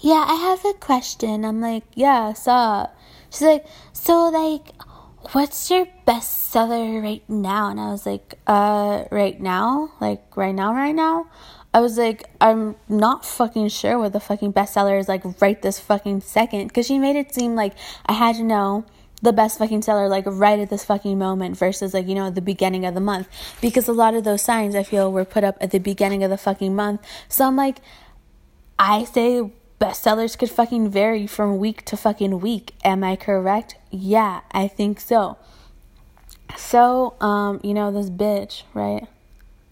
yeah 0.00 0.24
i 0.28 0.34
have 0.34 0.64
a 0.64 0.74
question. 0.78 1.44
I'm 1.44 1.60
like 1.60 1.84
yeah 1.94 2.32
so 2.34 2.88
she's 3.30 3.42
like 3.42 3.66
so 3.92 4.28
like 4.28 4.72
what's 5.32 5.70
your 5.70 5.86
best 6.04 6.50
seller 6.50 7.00
right 7.00 7.28
now? 7.28 7.70
And 7.70 7.80
i 7.80 7.90
was 7.90 8.06
like 8.06 8.34
uh 8.46 9.04
right 9.10 9.40
now? 9.40 9.92
Like 10.00 10.36
right 10.36 10.54
now 10.54 10.74
right 10.74 10.94
now 10.94 11.26
I 11.74 11.80
was 11.80 11.98
like, 11.98 12.24
I'm 12.40 12.76
not 12.88 13.24
fucking 13.24 13.68
sure 13.68 13.98
what 13.98 14.12
the 14.12 14.20
fucking 14.20 14.52
bestseller 14.52 14.98
is 14.98 15.08
like 15.08 15.22
right 15.40 15.60
this 15.60 15.78
fucking 15.78 16.22
second. 16.22 16.68
Because 16.68 16.86
she 16.86 16.98
made 16.98 17.16
it 17.16 17.34
seem 17.34 17.54
like 17.54 17.74
I 18.06 18.14
had 18.14 18.36
to 18.36 18.42
know 18.42 18.84
the 19.20 19.32
best 19.32 19.58
fucking 19.58 19.82
seller 19.82 20.08
like 20.08 20.24
right 20.26 20.58
at 20.58 20.70
this 20.70 20.84
fucking 20.84 21.18
moment 21.18 21.56
versus 21.56 21.92
like, 21.92 22.06
you 22.06 22.14
know, 22.14 22.30
the 22.30 22.40
beginning 22.40 22.86
of 22.86 22.94
the 22.94 23.00
month. 23.00 23.28
Because 23.60 23.86
a 23.88 23.92
lot 23.92 24.14
of 24.14 24.24
those 24.24 24.42
signs 24.42 24.74
I 24.74 24.82
feel 24.82 25.12
were 25.12 25.24
put 25.24 25.44
up 25.44 25.58
at 25.60 25.70
the 25.70 25.78
beginning 25.78 26.24
of 26.24 26.30
the 26.30 26.38
fucking 26.38 26.74
month. 26.74 27.02
So 27.28 27.46
I'm 27.46 27.56
like, 27.56 27.80
I 28.78 29.04
say 29.04 29.52
bestsellers 29.80 30.38
could 30.38 30.50
fucking 30.50 30.90
vary 30.90 31.26
from 31.26 31.58
week 31.58 31.84
to 31.86 31.96
fucking 31.96 32.40
week. 32.40 32.74
Am 32.84 33.04
I 33.04 33.16
correct? 33.16 33.76
Yeah, 33.90 34.40
I 34.52 34.68
think 34.68 35.00
so. 35.00 35.36
So, 36.56 37.14
um, 37.20 37.60
you 37.62 37.74
know, 37.74 37.92
this 37.92 38.08
bitch, 38.08 38.62
right? 38.72 39.06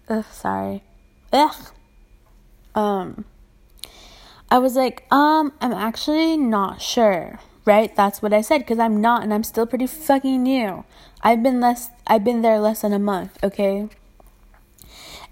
Ugh, 0.08 0.24
sorry. 0.30 0.82
Ugh. 1.32 1.54
Um, 2.76 3.24
I 4.50 4.58
was 4.58 4.76
like, 4.76 5.06
um, 5.10 5.52
I'm 5.60 5.72
actually 5.72 6.36
not 6.36 6.80
sure, 6.80 7.40
right? 7.64 7.94
That's 7.96 8.22
what 8.22 8.32
I 8.32 8.42
said 8.42 8.58
because 8.58 8.78
I'm 8.78 9.00
not, 9.00 9.22
and 9.24 9.34
I'm 9.34 9.42
still 9.42 9.66
pretty 9.66 9.88
fucking 9.88 10.42
new. 10.42 10.84
I've 11.22 11.42
been 11.42 11.58
less, 11.58 11.90
I've 12.06 12.22
been 12.22 12.42
there 12.42 12.60
less 12.60 12.82
than 12.82 12.92
a 12.92 12.98
month, 13.00 13.36
okay? 13.42 13.88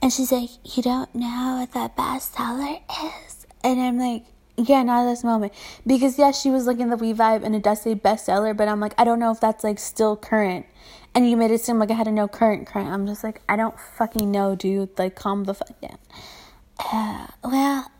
And 0.03 0.13
she's 0.13 0.33
like, 0.33 0.51
You 0.77 0.83
don't 0.83 1.15
know 1.15 1.59
what 1.61 1.73
the 1.73 1.91
bestseller 1.97 2.81
is? 3.27 3.47
And 3.63 3.81
I'm 3.81 3.99
like, 3.99 4.25
Yeah, 4.57 4.83
not 4.83 5.07
at 5.07 5.11
this 5.11 5.23
moment. 5.23 5.53
Because, 5.87 6.19
yes, 6.19 6.41
she 6.41 6.51
was 6.51 6.67
looking 6.67 6.91
at 6.91 6.99
the 6.99 7.05
We 7.05 7.15
Vibe 7.15 7.45
and 7.45 7.55
it 7.55 7.63
does 7.63 7.83
say 7.83 7.95
bestseller, 7.95 8.57
but 8.57 8.67
I'm 8.67 8.81
like, 8.81 8.95
I 8.99 9.05
don't 9.05 9.21
know 9.21 9.31
if 9.31 9.41
that's 9.41 9.63
like 9.63 9.79
still 9.79 10.17
current. 10.17 10.67
And 11.15 11.31
you 11.31 11.37
made 11.37 11.53
it 11.53 11.61
seem 11.61 11.79
like 11.79 11.91
I 11.93 11.95
had 11.95 12.05
to 12.05 12.13
know 12.13 12.27
current, 12.27 12.67
current. 12.67 12.89
I'm 12.89 13.07
just 13.07 13.23
like, 13.23 13.41
I 13.49 13.55
don't 13.55 13.79
fucking 13.79 14.31
know, 14.31 14.57
dude. 14.57 14.99
Like, 14.99 15.15
calm 15.15 15.45
the 15.45 15.55
fuck 15.55 15.81
down. 15.81 15.99
Uh, 16.79 17.27
well, 17.43 17.91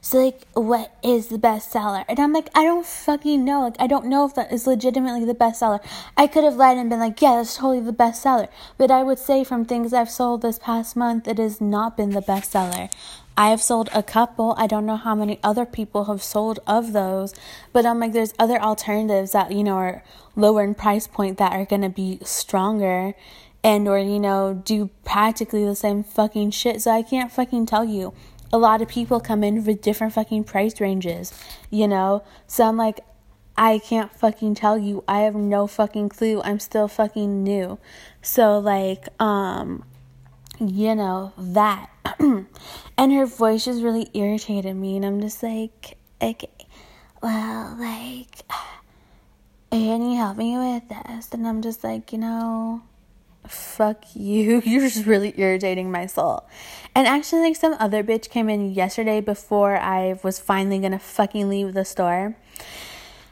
so 0.00 0.18
like, 0.18 0.46
what 0.52 0.94
is 1.02 1.28
the 1.28 1.38
bestseller? 1.38 2.04
And 2.08 2.20
I'm 2.20 2.32
like, 2.32 2.50
I 2.54 2.64
don't 2.64 2.84
fucking 2.84 3.44
know. 3.44 3.62
Like, 3.62 3.76
I 3.78 3.86
don't 3.86 4.06
know 4.06 4.26
if 4.26 4.34
that 4.34 4.52
is 4.52 4.66
legitimately 4.66 5.24
the 5.24 5.34
bestseller. 5.34 5.80
I 6.16 6.26
could 6.26 6.44
have 6.44 6.56
lied 6.56 6.76
and 6.76 6.90
been 6.90 7.00
like, 7.00 7.22
yeah, 7.22 7.36
that's 7.36 7.56
totally 7.56 7.80
the 7.80 7.92
bestseller. 7.92 8.48
But 8.76 8.90
I 8.90 9.02
would 9.02 9.18
say 9.18 9.44
from 9.44 9.64
things 9.64 9.92
I've 9.92 10.10
sold 10.10 10.42
this 10.42 10.58
past 10.58 10.96
month, 10.96 11.26
it 11.26 11.38
has 11.38 11.60
not 11.60 11.96
been 11.96 12.10
the 12.10 12.20
bestseller. 12.20 12.90
I 13.36 13.48
have 13.48 13.62
sold 13.62 13.88
a 13.94 14.02
couple. 14.02 14.54
I 14.58 14.66
don't 14.66 14.84
know 14.84 14.96
how 14.96 15.14
many 15.14 15.40
other 15.42 15.64
people 15.64 16.04
have 16.04 16.22
sold 16.22 16.60
of 16.66 16.92
those, 16.92 17.34
but 17.72 17.86
I'm 17.86 17.98
like, 17.98 18.12
there's 18.12 18.34
other 18.38 18.60
alternatives 18.60 19.32
that, 19.32 19.52
you 19.52 19.64
know, 19.64 19.76
are 19.76 20.04
lower 20.36 20.62
in 20.62 20.74
price 20.74 21.06
point 21.06 21.38
that 21.38 21.52
are 21.52 21.64
going 21.64 21.82
to 21.82 21.88
be 21.88 22.18
stronger 22.22 23.14
and 23.64 23.86
or 23.88 23.98
you 23.98 24.18
know 24.18 24.60
do 24.64 24.90
practically 25.04 25.64
the 25.64 25.74
same 25.76 26.02
fucking 26.02 26.50
shit. 26.50 26.82
So 26.82 26.90
i 26.90 27.02
can't 27.02 27.32
fucking 27.32 27.66
tell 27.66 27.84
you. 27.84 28.12
A 28.54 28.58
lot 28.58 28.82
of 28.82 28.88
people 28.88 29.18
come 29.18 29.42
in 29.42 29.64
with 29.64 29.80
different 29.80 30.12
fucking 30.12 30.44
price 30.44 30.80
ranges 30.80 31.32
you 31.70 31.88
know? 31.88 32.22
So 32.46 32.64
i'm 32.64 32.76
like 32.76 33.00
i 33.56 33.78
can't 33.78 34.14
fucking 34.18 34.54
tell 34.54 34.78
you. 34.78 35.04
I 35.06 35.20
have 35.20 35.34
no 35.34 35.66
fucking 35.66 36.08
clue. 36.08 36.40
I'm 36.42 36.58
still 36.58 36.88
fucking 36.88 37.42
new. 37.42 37.78
So 38.22 38.58
like 38.58 39.08
um 39.20 39.84
you 40.60 40.94
know 40.94 41.32
that. 41.38 41.88
And 42.98 43.12
her 43.12 43.26
voice 43.26 43.64
just 43.64 43.82
really 43.82 44.08
irritated 44.14 44.76
me 44.76 44.96
and 44.96 45.04
i'm 45.04 45.20
just 45.20 45.42
like 45.42 45.96
okay 46.20 46.48
well 47.22 47.76
like 47.78 48.42
can 49.72 50.02
you 50.10 50.16
help 50.16 50.36
me 50.36 50.56
with 50.58 50.88
this? 50.88 51.30
And 51.32 51.46
i'm 51.46 51.62
just 51.62 51.82
like 51.82 52.12
you 52.12 52.18
know 52.18 52.82
fuck 53.46 54.04
you. 54.14 54.60
You're 54.64 54.88
just 54.88 55.06
really 55.06 55.34
irritating 55.36 55.90
my 55.90 56.06
soul. 56.06 56.44
And 56.94 57.06
actually, 57.06 57.42
like, 57.42 57.56
some 57.56 57.74
other 57.78 58.02
bitch 58.04 58.28
came 58.28 58.48
in 58.48 58.72
yesterday 58.72 59.20
before 59.20 59.76
I 59.76 60.18
was 60.22 60.38
finally 60.38 60.78
gonna 60.78 60.98
fucking 60.98 61.48
leave 61.48 61.74
the 61.74 61.84
store. 61.84 62.36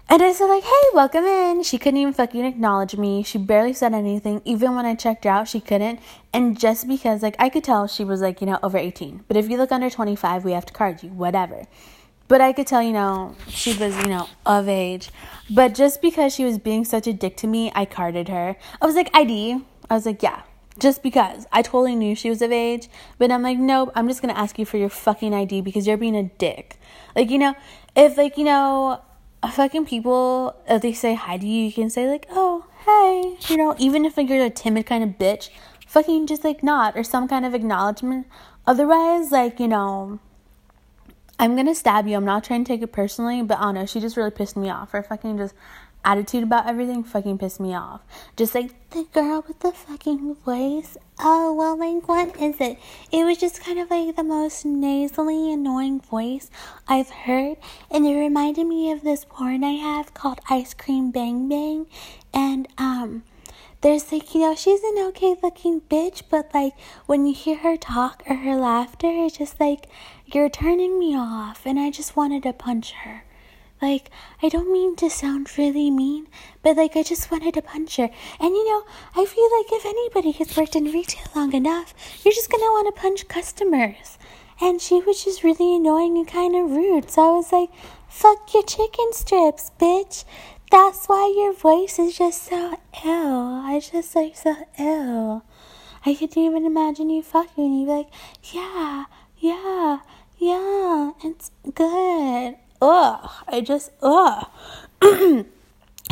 And 0.09 0.23
I 0.23 0.33
said, 0.33 0.47
like, 0.47 0.65
hey, 0.65 0.87
welcome 0.93 1.25
in. 1.25 1.63
She 1.63 1.79
couldn't 1.79 2.01
even 2.01 2.13
fucking 2.13 2.45
acknowledge 2.45 2.97
me. 2.97 3.23
She 3.23 3.39
barely 3.39 3.73
said 3.73 3.95
anything. 3.95 4.43
Even 4.45 4.75
when 4.75 4.85
I 4.85 4.97
checked 4.97 5.25
out, 5.25 5.47
she 5.47 5.61
couldn't. 5.61 6.01
And 6.33 6.59
just 6.59 6.89
because, 6.89 7.23
like, 7.23 7.37
I 7.39 7.49
could 7.49 7.63
tell 7.63 7.87
she 7.87 8.03
was, 8.03 8.21
like, 8.21 8.41
you 8.41 8.49
know, 8.49 8.59
over 8.61 8.77
18. 8.77 9.25
But 9.29 9.37
if 9.37 9.49
you 9.49 9.57
look 9.57 9.71
under 9.71 9.89
25, 9.89 10.45
we 10.45 10.51
have 10.51 10.67
to 10.67 10.73
card 10.73 11.05
you, 11.05 11.11
whatever. 11.11 11.67
But 12.27 12.41
I 12.41 12.53
could 12.53 12.67
tell, 12.67 12.83
you 12.83 12.93
know, 12.93 13.37
she 13.49 13.77
was, 13.77 13.97
you 13.99 14.09
know, 14.09 14.29
of 14.47 14.69
age. 14.69 15.11
But 15.49 15.75
just 15.75 16.03
because 16.03 16.35
she 16.35 16.45
was 16.45 16.59
being 16.59 16.85
such 16.85 17.07
a 17.07 17.13
dick 17.13 17.37
to 17.39 17.47
me, 17.47 17.71
I 17.75 17.85
carded 17.85 18.29
her. 18.29 18.57
I 18.81 18.87
was 18.87 18.97
like, 18.97 19.11
ID. 19.15 19.63
I 19.91 19.95
was 19.95 20.07
like, 20.07 20.23
yeah, 20.23 20.43
just 20.79 21.03
because 21.03 21.47
I 21.53 21.63
totally 21.63 21.97
knew 21.97 22.15
she 22.15 22.31
was 22.31 22.41
of 22.41 22.53
age, 22.53 22.89
but 23.19 23.31
I'm 23.31 23.43
like, 23.43 23.59
nope, 23.59 23.91
I'm 23.95 24.09
just 24.09 24.23
gonna 24.23 24.33
ask 24.33 24.59
you 24.59 24.65
for 24.65 24.79
your 24.79 24.89
fucking 24.89 25.35
ID 25.35 25.61
because 25.61 25.87
you're 25.87 25.97
being 25.97 26.17
a 26.17 26.23
dick. 26.39 26.79
Like, 27.15 27.29
you 27.29 27.39
know, 27.39 27.55
if 27.97 28.17
like, 28.17 28.39
you 28.39 28.45
know, 28.45 29.03
fucking 29.49 29.87
people, 29.87 30.55
if 30.69 30.81
they 30.81 30.93
say 30.93 31.15
hi 31.15 31.39
to 31.39 31.47
you, 31.47 31.65
you 31.67 31.73
can 31.73 31.91
say 31.91 32.09
like, 32.09 32.27
oh, 32.31 32.67
hey, 32.87 33.53
you 33.53 33.57
know, 33.57 33.75
even 33.79 34.05
if 34.05 34.17
like 34.17 34.29
you're 34.29 34.45
a 34.45 34.51
timid 34.51 34.87
kind 34.87 35.05
of 35.05 35.11
bitch, 35.19 35.51
fucking 35.87 36.27
just 36.27 36.45
like 36.45 36.63
not 36.63 36.97
or 36.97 37.03
some 37.03 37.27
kind 37.27 37.45
of 37.45 37.53
acknowledgement. 37.53 38.27
Otherwise, 38.67 39.33
like, 39.33 39.59
you 39.59 39.67
know, 39.69 40.21
I'm 41.39 41.57
gonna 41.57 41.75
stab 41.75 42.07
you. 42.07 42.17
I'm 42.17 42.25
not 42.25 42.45
trying 42.45 42.65
to 42.65 42.69
take 42.69 42.83
it 42.83 42.93
personally, 42.93 43.43
but 43.43 43.59
I 43.59 43.63
don't 43.63 43.75
know. 43.75 43.87
She 43.87 43.99
just 43.99 44.17
really 44.17 44.31
pissed 44.31 44.57
me 44.57 44.69
off. 44.69 44.93
Her 44.93 45.03
fucking 45.03 45.39
just 45.39 45.55
attitude 46.05 46.43
about 46.43 46.67
everything 46.67 47.05
fucking 47.05 47.39
pissed 47.39 47.61
me 47.61 47.75
off. 47.75 48.01
Just 48.37 48.55
like 48.55 48.91
the 48.91 49.07
girl 49.13 49.45
with 49.47 49.61
the 49.61 49.73
fucking 49.73 50.35
voice. 50.37 50.97
Oh, 51.19 51.53
well, 51.53 51.77
like, 51.77 52.09
what 52.09 52.41
is 52.41 52.61
it? 52.61 52.79
It 53.13 53.25
was 53.25 53.39
just 53.39 53.63
kind 53.63 53.79
of 53.79 53.91
like 53.91 54.17
the 54.17 54.25
most 54.25 54.65
nasally, 54.65 55.53
annoying 55.53 56.01
voice 56.01 56.51
I've 56.89 57.11
heard. 57.11 57.59
And 57.91 58.07
it 58.07 58.15
reminded 58.15 58.67
me 58.67 58.91
of 58.91 59.03
this 59.03 59.25
porn 59.25 59.63
I 59.63 59.73
have 59.73 60.15
called 60.15 60.41
Ice 60.49 60.75
Cream 60.75 61.11
Bang 61.11 61.49
Bang. 61.49 61.87
And, 62.33 62.69
um, 62.79 63.23
there's 63.83 64.13
like, 64.13 64.35
you 64.35 64.43
know, 64.43 64.55
she's 64.55 64.83
an 64.83 64.99
okay 65.09 65.37
looking 65.43 65.81
bitch, 65.81 66.23
but 66.29 66.51
like 66.53 66.75
when 67.07 67.27
you 67.27 67.33
hear 67.33 67.57
her 67.59 67.79
talk 67.79 68.23
or 68.29 68.37
her 68.37 68.57
laughter, 68.57 69.09
it's 69.09 69.39
just 69.39 69.59
like 69.59 69.87
you're 70.27 70.51
turning 70.51 70.99
me 70.99 71.17
off, 71.17 71.63
and 71.65 71.81
I 71.81 71.91
just 71.91 72.15
wanted 72.15 72.43
to 72.43 72.53
punch 72.53 72.93
her. 73.05 73.25
Like, 73.83 74.11
I 74.43 74.51
don't 74.51 74.71
mean 74.71 74.95
to 74.97 75.09
sound 75.09 75.57
really 75.57 75.91
mean, 75.91 76.29
but 76.63 76.77
like, 76.77 76.97
I 76.97 77.03
just 77.03 77.31
wanted 77.31 77.55
to 77.55 77.63
punch 77.63 77.97
her. 77.97 78.11
And 78.39 78.55
you 78.55 78.69
know, 78.69 78.85
I 79.17 79.25
feel 79.25 79.49
like 79.59 79.73
if 79.73 79.87
anybody 79.87 80.33
has 80.33 80.55
worked 80.57 80.77
in 80.77 80.85
retail 80.85 81.27
long 81.35 81.55
enough, 81.55 81.95
you're 82.23 82.35
just 82.35 82.51
gonna 82.51 82.65
want 82.65 82.95
to 82.95 83.01
punch 83.01 83.27
customers. 83.29 84.19
And 84.61 84.83
she 84.83 85.01
was 85.01 85.25
just 85.25 85.43
really 85.43 85.77
annoying 85.77 86.19
and 86.19 86.29
kind 86.29 86.55
of 86.55 86.71
rude. 86.71 87.11
So 87.11 87.23
I 87.23 87.37
was 87.37 87.53
like, 87.53 87.71
fuck 88.09 88.53
your 88.53 88.65
chicken 88.65 89.13
strips, 89.13 89.71
bitch. 89.81 90.25
That's 90.71 91.07
why 91.07 91.33
your 91.35 91.55
voice 91.55 91.99
is 91.99 92.19
just 92.19 92.45
so 92.45 92.77
ill. 93.05 93.63
I 93.65 93.81
just 93.81 94.15
like 94.15 94.37
so 94.37 94.55
ill. 94.79 95.43
I 96.05 96.15
couldn't 96.15 96.37
even 96.37 96.67
imagine 96.67 97.09
you 97.09 97.23
fucking. 97.23 97.73
You'd 97.73 97.87
be 97.87 97.93
like, 97.93 98.09
yeah, 98.53 99.05
yeah, 99.39 100.01
yeah, 100.39 101.13
it's 101.25 101.51
good 101.75 102.57
ugh, 102.81 103.31
I 103.49 103.61
just, 103.61 103.91
ugh. 104.03 104.47
and 105.03 105.47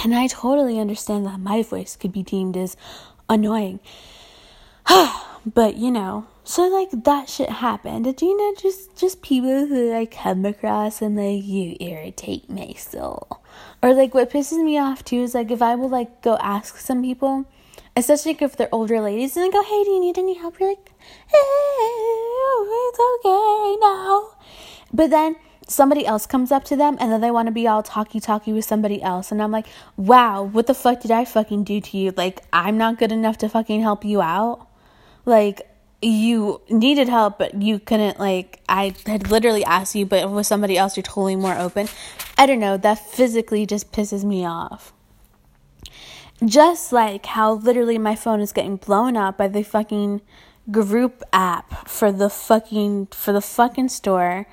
I 0.05 0.27
totally 0.27 0.79
understand 0.79 1.27
that 1.27 1.41
my 1.41 1.63
voice 1.63 1.97
could 1.97 2.13
be 2.13 2.23
deemed 2.23 2.57
as 2.57 2.77
annoying. 3.29 3.81
but, 5.47 5.77
you 5.77 5.91
know, 5.91 6.27
so 6.49 6.67
like 6.67 6.89
that 7.05 7.29
shit 7.29 7.51
happened. 7.51 8.07
And 8.07 8.23
you 8.23 8.35
know, 8.35 8.55
just 8.59 8.97
just 8.97 9.21
people 9.21 9.67
who 9.67 9.93
I 9.93 10.07
come 10.07 10.47
across 10.47 11.03
and 11.03 11.15
like 11.15 11.45
you 11.45 11.77
irritate 11.79 12.49
my 12.49 12.73
soul. 12.73 13.43
Or 13.83 13.93
like 13.93 14.15
what 14.15 14.31
pisses 14.31 14.65
me 14.65 14.79
off 14.79 15.05
too 15.05 15.21
is 15.21 15.35
like 15.35 15.51
if 15.51 15.61
I 15.61 15.75
will 15.75 15.91
like 15.91 16.23
go 16.23 16.39
ask 16.41 16.79
some 16.79 17.03
people, 17.03 17.45
especially 17.95 18.33
like 18.33 18.41
if 18.41 18.57
they're 18.57 18.73
older 18.73 18.99
ladies, 18.99 19.37
and 19.37 19.45
I 19.45 19.51
go, 19.51 19.63
"Hey, 19.63 19.85
do 19.85 19.91
you 19.91 20.01
need 20.01 20.17
any 20.17 20.39
help?" 20.39 20.59
You're 20.59 20.71
like, 20.71 20.91
"Hey, 21.27 21.37
it's 22.89 22.99
okay 22.99 23.77
now." 23.83 24.31
But 24.91 25.11
then 25.11 25.37
somebody 25.69 26.07
else 26.07 26.27
comes 26.27 26.51
up 26.51 26.65
to 26.65 26.77
them 26.77 26.97
and 26.99 27.13
then 27.13 27.21
they 27.21 27.31
want 27.31 27.47
to 27.47 27.53
be 27.53 27.69
all 27.69 27.83
talky 27.83 28.19
talky 28.19 28.53
with 28.53 28.65
somebody 28.65 29.03
else 29.03 29.31
and 29.31 29.43
I'm 29.43 29.53
like, 29.53 29.67
"Wow, 29.97 30.43
what 30.43 30.67
the 30.67 30.75
fuck 30.75 31.01
did 31.01 31.11
I 31.11 31.25
fucking 31.25 31.65
do 31.65 31.81
to 31.81 31.97
you? 31.97 32.13
Like 32.17 32.43
I'm 32.53 32.79
not 32.79 32.99
good 32.99 33.13
enough 33.13 33.39
to 33.39 33.49
fucking 33.49 33.83
help 33.83 34.05
you 34.05 34.21
out?" 34.23 34.67
Like 35.25 35.69
you 36.01 36.61
needed 36.71 37.09
help 37.09 37.39
but 37.39 37.61
you 37.61 37.79
couldn't 37.79 38.21
like 38.21 38.61
I 38.69 38.95
had 39.07 39.31
literally 39.31 39.65
asked 39.65 39.97
you 39.97 40.07
but 40.07 40.31
with 40.31 40.47
somebody 40.47 40.79
else 40.79 40.97
you're 40.97 41.03
totally 41.03 41.37
more 41.37 41.57
open. 41.57 41.89
I 42.37 42.47
don't 42.47 42.61
know, 42.61 42.77
that 42.77 42.99
physically 42.99 43.67
just 43.67 43.93
pisses 43.93 44.25
me 44.25 44.47
off. 44.47 44.93
Just 46.45 46.93
like 46.93 47.27
how 47.27 47.55
literally 47.55 47.99
my 47.99 48.15
phone 48.15 48.41
is 48.41 48.53
getting 48.53 48.77
blown 48.77 49.17
up 49.17 49.37
by 49.37 49.49
the 49.49 49.65
fucking 49.65 50.23
group 50.71 51.23
app 51.33 51.89
for 51.89 52.13
the 52.13 52.31
fucking 52.31 53.07
for 53.07 53.33
the 53.33 53.41
fucking 53.41 53.89
store 53.89 54.47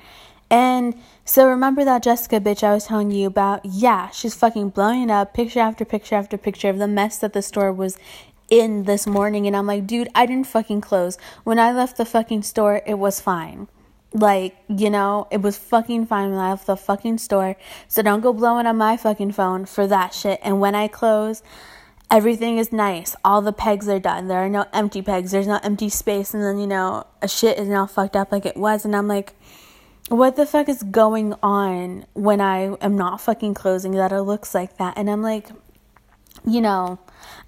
and 0.50 0.94
so 1.24 1.48
remember 1.48 1.84
that 1.84 2.02
Jessica 2.02 2.40
bitch 2.40 2.62
I 2.62 2.72
was 2.72 2.86
telling 2.86 3.10
you 3.10 3.26
about? 3.26 3.64
Yeah, 3.64 4.10
she's 4.10 4.34
fucking 4.34 4.70
blowing 4.70 5.10
up 5.10 5.34
picture 5.34 5.60
after 5.60 5.84
picture 5.84 6.14
after 6.14 6.38
picture 6.38 6.68
of 6.68 6.78
the 6.78 6.86
mess 6.86 7.18
that 7.18 7.32
the 7.32 7.42
store 7.42 7.72
was 7.72 7.98
in 8.48 8.84
this 8.84 9.06
morning. 9.06 9.46
And 9.46 9.56
I'm 9.56 9.66
like, 9.66 9.86
dude, 9.86 10.08
I 10.14 10.26
didn't 10.26 10.46
fucking 10.46 10.80
close. 10.82 11.18
When 11.44 11.58
I 11.58 11.72
left 11.72 11.96
the 11.96 12.04
fucking 12.04 12.42
store, 12.42 12.80
it 12.86 12.94
was 12.94 13.20
fine. 13.20 13.68
Like, 14.12 14.56
you 14.68 14.88
know, 14.88 15.26
it 15.30 15.42
was 15.42 15.56
fucking 15.56 16.06
fine 16.06 16.30
when 16.30 16.38
I 16.38 16.50
left 16.50 16.66
the 16.66 16.76
fucking 16.76 17.18
store. 17.18 17.56
So 17.88 18.02
don't 18.02 18.20
go 18.20 18.32
blowing 18.32 18.66
up 18.66 18.76
my 18.76 18.96
fucking 18.96 19.32
phone 19.32 19.66
for 19.66 19.86
that 19.88 20.14
shit. 20.14 20.38
And 20.42 20.60
when 20.60 20.74
I 20.74 20.88
close, 20.88 21.42
everything 22.10 22.56
is 22.58 22.72
nice. 22.72 23.16
All 23.24 23.42
the 23.42 23.52
pegs 23.52 23.88
are 23.88 23.98
done. 23.98 24.28
There 24.28 24.38
are 24.38 24.48
no 24.48 24.66
empty 24.72 25.02
pegs. 25.02 25.32
There's 25.32 25.48
no 25.48 25.58
empty 25.62 25.88
space. 25.88 26.32
And 26.32 26.42
then, 26.42 26.58
you 26.58 26.66
know, 26.66 27.04
a 27.20 27.28
shit 27.28 27.58
is 27.58 27.68
now 27.68 27.86
fucked 27.86 28.16
up 28.16 28.30
like 28.30 28.46
it 28.46 28.56
was. 28.56 28.84
And 28.84 28.94
I'm 28.94 29.08
like, 29.08 29.34
what 30.08 30.36
the 30.36 30.46
fuck 30.46 30.68
is 30.68 30.82
going 30.82 31.34
on 31.42 32.06
when 32.14 32.40
I 32.40 32.74
am 32.80 32.96
not 32.96 33.20
fucking 33.20 33.54
closing 33.54 33.92
that 33.92 34.12
it 34.12 34.22
looks 34.22 34.54
like 34.54 34.76
that? 34.78 34.96
And 34.96 35.10
I'm 35.10 35.22
like, 35.22 35.48
you 36.44 36.60
know, 36.60 36.98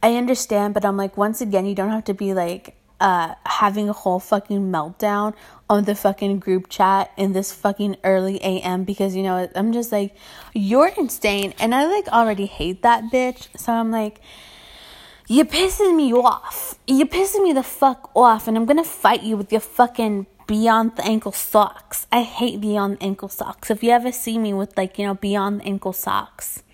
I 0.02 0.14
understand, 0.16 0.74
but 0.74 0.84
I'm 0.84 0.96
like, 0.96 1.16
once 1.16 1.40
again, 1.40 1.66
you 1.66 1.74
don't 1.74 1.90
have 1.90 2.04
to 2.04 2.14
be 2.14 2.34
like 2.34 2.74
uh 3.00 3.34
having 3.46 3.88
a 3.88 3.92
whole 3.92 4.18
fucking 4.18 4.72
meltdown 4.72 5.32
on 5.70 5.84
the 5.84 5.94
fucking 5.94 6.40
group 6.40 6.68
chat 6.68 7.12
in 7.16 7.32
this 7.32 7.52
fucking 7.52 7.96
early 8.02 8.42
AM 8.42 8.82
because 8.82 9.14
you 9.14 9.22
know 9.22 9.48
I'm 9.54 9.72
just 9.72 9.92
like 9.92 10.16
you're 10.52 10.88
insane. 10.88 11.54
And 11.60 11.74
I 11.74 11.86
like 11.86 12.08
already 12.08 12.46
hate 12.46 12.82
that 12.82 13.04
bitch. 13.04 13.46
So 13.56 13.72
I'm 13.72 13.92
like 13.92 14.20
you're 15.28 15.44
pissing 15.44 15.94
me 15.94 16.12
off. 16.12 16.76
You're 16.86 17.06
pissing 17.06 17.44
me 17.44 17.52
the 17.52 17.62
fuck 17.62 18.10
off. 18.16 18.48
And 18.48 18.56
I'm 18.56 18.64
gonna 18.66 18.82
fight 18.82 19.22
you 19.22 19.36
with 19.36 19.52
your 19.52 19.60
fucking 19.60 20.26
beyond 20.48 20.96
the 20.96 21.04
ankle 21.04 21.30
socks. 21.30 22.08
I 22.10 22.22
hate 22.22 22.60
beyond 22.60 22.98
the 22.98 23.04
ankle 23.04 23.28
socks. 23.28 23.70
If 23.70 23.84
you 23.84 23.90
ever 23.90 24.10
see 24.10 24.36
me 24.36 24.52
with 24.52 24.76
like 24.76 24.98
you 24.98 25.06
know 25.06 25.14
beyond 25.14 25.60
the 25.60 25.66
ankle 25.66 25.92
socks 25.92 26.64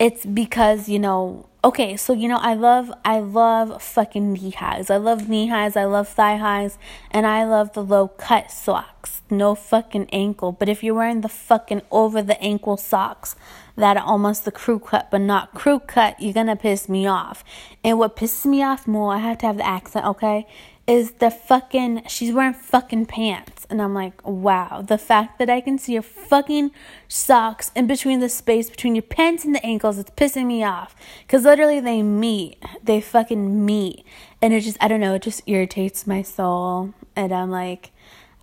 it's 0.00 0.24
because 0.24 0.88
you 0.88 0.98
know 0.98 1.46
okay 1.62 1.94
so 1.94 2.14
you 2.14 2.26
know 2.26 2.38
i 2.40 2.54
love 2.54 2.90
i 3.04 3.20
love 3.20 3.80
fucking 3.82 4.32
knee 4.32 4.50
highs. 4.50 4.88
I 4.88 4.96
love 4.96 5.28
knee 5.28 5.48
highs 5.48 5.76
i 5.76 5.84
love 5.84 6.08
thigh 6.08 6.38
highs 6.38 6.78
and 7.10 7.26
i 7.26 7.44
love 7.44 7.74
the 7.74 7.84
low 7.84 8.08
cut 8.08 8.50
socks. 8.50 9.20
No 9.32 9.54
fucking 9.54 10.08
ankle. 10.10 10.50
But 10.50 10.68
if 10.68 10.82
you're 10.82 10.94
wearing 10.94 11.20
the 11.20 11.28
fucking 11.28 11.82
over 11.92 12.20
the 12.22 12.40
ankle 12.42 12.76
socks 12.76 13.36
that 13.76 13.96
are 13.96 14.02
almost 14.02 14.44
the 14.44 14.50
crew 14.50 14.78
cut 14.78 15.10
but 15.10 15.20
not 15.20 15.54
crew 15.54 15.80
cut 15.80 16.18
you're 16.18 16.32
gonna 16.32 16.56
piss 16.56 16.88
me 16.88 17.06
off. 17.06 17.44
And 17.84 17.98
what 17.98 18.16
pisses 18.16 18.46
me 18.46 18.62
off 18.62 18.86
more 18.86 19.12
i 19.12 19.18
have 19.18 19.36
to 19.38 19.46
have 19.46 19.58
the 19.58 19.66
accent 19.66 20.06
okay 20.06 20.46
is 20.90 21.12
the 21.12 21.30
fucking 21.30 22.02
she's 22.08 22.34
wearing 22.34 22.52
fucking 22.52 23.06
pants 23.06 23.64
and 23.70 23.80
I'm 23.80 23.94
like, 23.94 24.26
wow, 24.26 24.82
the 24.82 24.98
fact 24.98 25.38
that 25.38 25.48
I 25.48 25.60
can 25.60 25.78
see 25.78 25.92
your 25.92 26.02
fucking 26.02 26.72
socks 27.06 27.70
in 27.76 27.86
between 27.86 28.18
the 28.18 28.28
space 28.28 28.68
between 28.68 28.96
your 28.96 29.02
pants 29.02 29.44
and 29.44 29.54
the 29.54 29.64
ankles, 29.64 29.98
it's 29.98 30.10
pissing 30.10 30.46
me 30.46 30.64
off. 30.64 30.96
Cause 31.28 31.44
literally 31.44 31.78
they 31.78 32.02
meet. 32.02 32.60
They 32.82 33.00
fucking 33.00 33.64
meet. 33.64 34.04
And 34.42 34.52
it 34.52 34.62
just 34.62 34.78
I 34.80 34.88
don't 34.88 34.98
know, 34.98 35.14
it 35.14 35.22
just 35.22 35.42
irritates 35.46 36.08
my 36.08 36.22
soul. 36.22 36.92
And 37.14 37.32
I'm 37.32 37.52
like, 37.52 37.92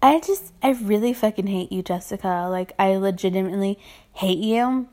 I 0.02 0.22
just 0.22 0.54
I 0.64 0.72
really 0.72 1.14
fucking 1.14 1.48
hate 1.48 1.74
you, 1.74 1.84
Jessica. 1.84 2.48
Like 2.50 2.72
I 2.80 2.96
legitimately 2.96 3.78
hate 4.14 4.40
you. 4.40 4.88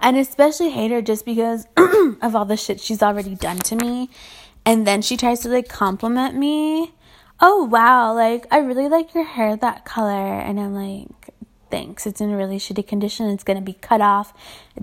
And 0.00 0.16
especially 0.16 0.70
hate 0.70 0.92
her 0.92 1.02
just 1.02 1.24
because 1.24 1.66
of 2.22 2.36
all 2.36 2.44
the 2.44 2.56
shit 2.56 2.78
she's 2.78 3.02
already 3.02 3.34
done 3.34 3.58
to 3.58 3.74
me 3.74 4.10
and 4.64 4.86
then 4.86 5.02
she 5.02 5.16
tries 5.16 5.40
to 5.40 5.48
like 5.48 5.68
compliment 5.68 6.34
me. 6.36 6.92
Oh 7.40 7.64
wow, 7.64 8.14
like 8.14 8.46
I 8.50 8.58
really 8.58 8.88
like 8.88 9.14
your 9.14 9.24
hair 9.24 9.56
that 9.56 9.84
color 9.84 10.38
and 10.38 10.60
I'm 10.60 10.74
like 10.74 11.32
thanks. 11.72 12.06
It's 12.06 12.20
in 12.20 12.32
really 12.34 12.58
shitty 12.58 12.86
condition. 12.86 13.30
It's 13.30 13.42
going 13.42 13.58
to 13.58 13.64
be 13.64 13.72
cut 13.72 14.00
off 14.02 14.32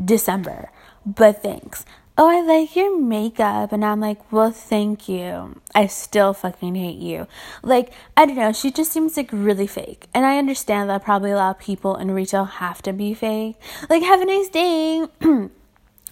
December. 0.04 0.72
But 1.06 1.42
thanks. 1.42 1.86
Oh, 2.18 2.28
I 2.28 2.42
like 2.42 2.76
your 2.76 3.00
makeup. 3.00 3.72
And 3.72 3.86
I'm 3.86 4.02
like, 4.02 4.30
well, 4.32 4.52
thank 4.52 5.08
you. 5.08 5.62
I 5.74 5.86
still 5.86 6.34
fucking 6.34 6.76
hate 6.76 6.98
you. 6.98 7.28
Like, 7.64 7.94
I 8.18 8.26
don't 8.26 8.36
know. 8.36 8.52
She 8.52 8.72
just 8.72 8.92
seems 8.92 9.16
like 9.16 9.30
really 9.32 9.68
fake. 9.68 10.08
And 10.14 10.26
I 10.26 10.38
understand 10.40 10.90
that 10.90 11.04
probably 11.04 11.32
a 11.32 11.36
lot 11.38 11.56
of 11.56 11.60
people 11.62 11.96
in 11.96 12.12
retail 12.12 12.46
have 12.46 12.82
to 12.82 12.92
be 12.92 13.14
fake. 13.14 13.56
Like, 13.90 14.04
have 14.04 14.20
a 14.20 14.26
nice 14.26 14.50
day. 14.50 15.06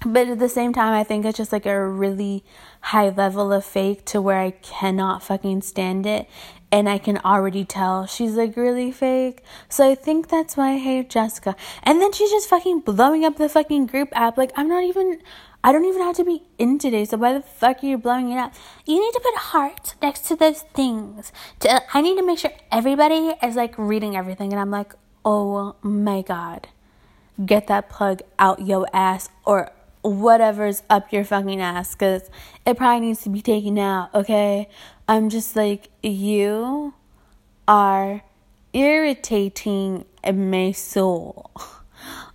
but 0.08 0.30
at 0.30 0.40
the 0.40 0.48
same 0.48 0.72
time, 0.72 0.94
I 0.94 1.04
think 1.04 1.26
it's 1.26 1.38
just 1.38 1.52
like 1.52 1.66
a 1.66 1.86
really 1.86 2.44
high 2.80 3.10
level 3.10 3.52
of 3.52 3.66
fake 3.66 4.06
to 4.06 4.22
where 4.22 4.40
I 4.40 4.52
cannot 4.52 5.22
fucking 5.22 5.64
stand 5.64 6.06
it. 6.06 6.30
And 6.72 6.88
I 6.90 6.98
can 6.98 7.18
already 7.20 7.66
tell 7.66 8.06
she's 8.06 8.34
like 8.34 8.56
really 8.56 8.92
fake. 8.92 9.44
So 9.68 9.90
I 9.90 9.96
think 9.96 10.30
that's 10.30 10.56
why 10.56 10.74
I 10.74 10.78
hate 10.78 11.10
Jessica. 11.10 11.56
And 11.84 12.02
then 12.02 12.14
she's 12.14 12.30
just 12.30 12.50
fucking 12.50 12.82
blowing 12.82 13.26
up 13.26 13.36
the 13.36 13.50
fucking 13.50 13.88
group 13.88 14.10
app. 14.14 14.38
Like, 14.38 14.52
I'm 14.56 14.68
not 14.70 14.84
even, 14.84 15.20
I 15.64 15.72
don't 15.74 15.86
even 15.86 16.02
have 16.02 16.16
to 16.18 16.24
be 16.24 16.44
in 16.58 16.78
today. 16.78 17.04
So 17.04 17.18
why 17.18 17.34
the 17.34 17.42
fuck 17.42 17.84
are 17.84 17.88
you 17.88 17.98
blowing 17.98 18.32
it 18.32 18.38
up? 18.38 18.54
You 18.86 19.00
need 19.00 19.12
to 19.12 19.20
put 19.20 19.36
hearts 19.36 19.96
next 20.02 20.26
to 20.28 20.36
those 20.36 20.62
things. 20.62 21.34
To, 21.62 21.82
I 21.94 22.02
need 22.02 22.16
to 22.18 22.26
make 22.26 22.40
sure 22.40 22.52
everybody 22.72 23.34
is 23.44 23.56
like 23.56 23.78
reading 23.78 24.16
everything. 24.16 24.54
And 24.54 24.60
I'm 24.60 24.72
like, 24.72 24.94
oh 25.26 25.76
my 25.82 26.22
God. 26.22 26.68
Get 27.46 27.68
that 27.68 27.88
plug 27.90 28.22
out 28.40 28.66
yo 28.66 28.86
ass 28.94 29.30
or 29.46 29.72
whatever's 30.02 30.84
up 30.90 31.12
your 31.12 31.24
fucking 31.24 31.62
ass 31.62 31.96
because 31.96 32.30
it 32.66 32.78
probably 32.78 33.08
needs 33.08 33.22
to 33.24 33.30
be 33.30 33.42
taken 33.42 33.78
out, 33.78 34.14
okay? 34.14 34.70
I'm 35.08 35.30
just 35.30 35.56
like, 35.56 35.90
you 36.04 36.94
are 37.68 38.22
irritating 38.74 40.06
my 40.34 40.72
soul. 40.72 41.52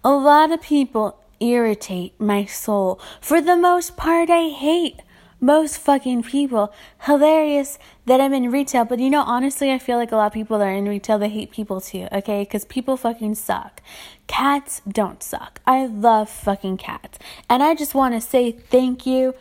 A 0.05 0.11
lot 0.11 0.51
of 0.51 0.61
people 0.63 1.19
irritate 1.41 2.19
my 2.21 2.45
soul. 2.45 3.01
For 3.21 3.41
the 3.41 3.57
most 3.57 3.97
part, 3.97 4.31
I 4.31 4.49
hate 4.49 5.01
most 5.43 5.77
fucking 5.79 6.23
people. 6.23 6.73
Hilarious 7.03 7.79
that 8.07 8.21
I'm 8.21 8.33
in 8.33 8.51
retail, 8.51 8.87
but 8.87 9.01
you 9.01 9.11
know, 9.11 9.23
honestly, 9.23 9.71
I 9.71 9.79
feel 9.79 9.99
like 9.99 10.13
a 10.13 10.17
lot 10.17 10.29
of 10.29 10.33
people 10.33 10.59
that 10.59 10.69
are 10.69 10.73
in 10.73 10.89
retail, 10.89 11.19
they 11.19 11.29
hate 11.29 11.51
people 11.51 11.81
too, 11.81 12.09
okay? 12.13 12.43
Because 12.45 12.65
people 12.65 12.97
fucking 12.97 13.35
suck. 13.35 13.83
Cats 14.29 14.81
don't 14.89 15.23
suck. 15.23 15.61
I 15.67 15.87
love 15.87 16.31
fucking 16.31 16.79
cats. 16.79 17.19
And 17.51 17.63
I 17.63 17.75
just 17.75 17.95
want 17.95 18.15
to 18.15 18.21
say 18.21 18.53
thank 18.53 19.05
you 19.05 19.35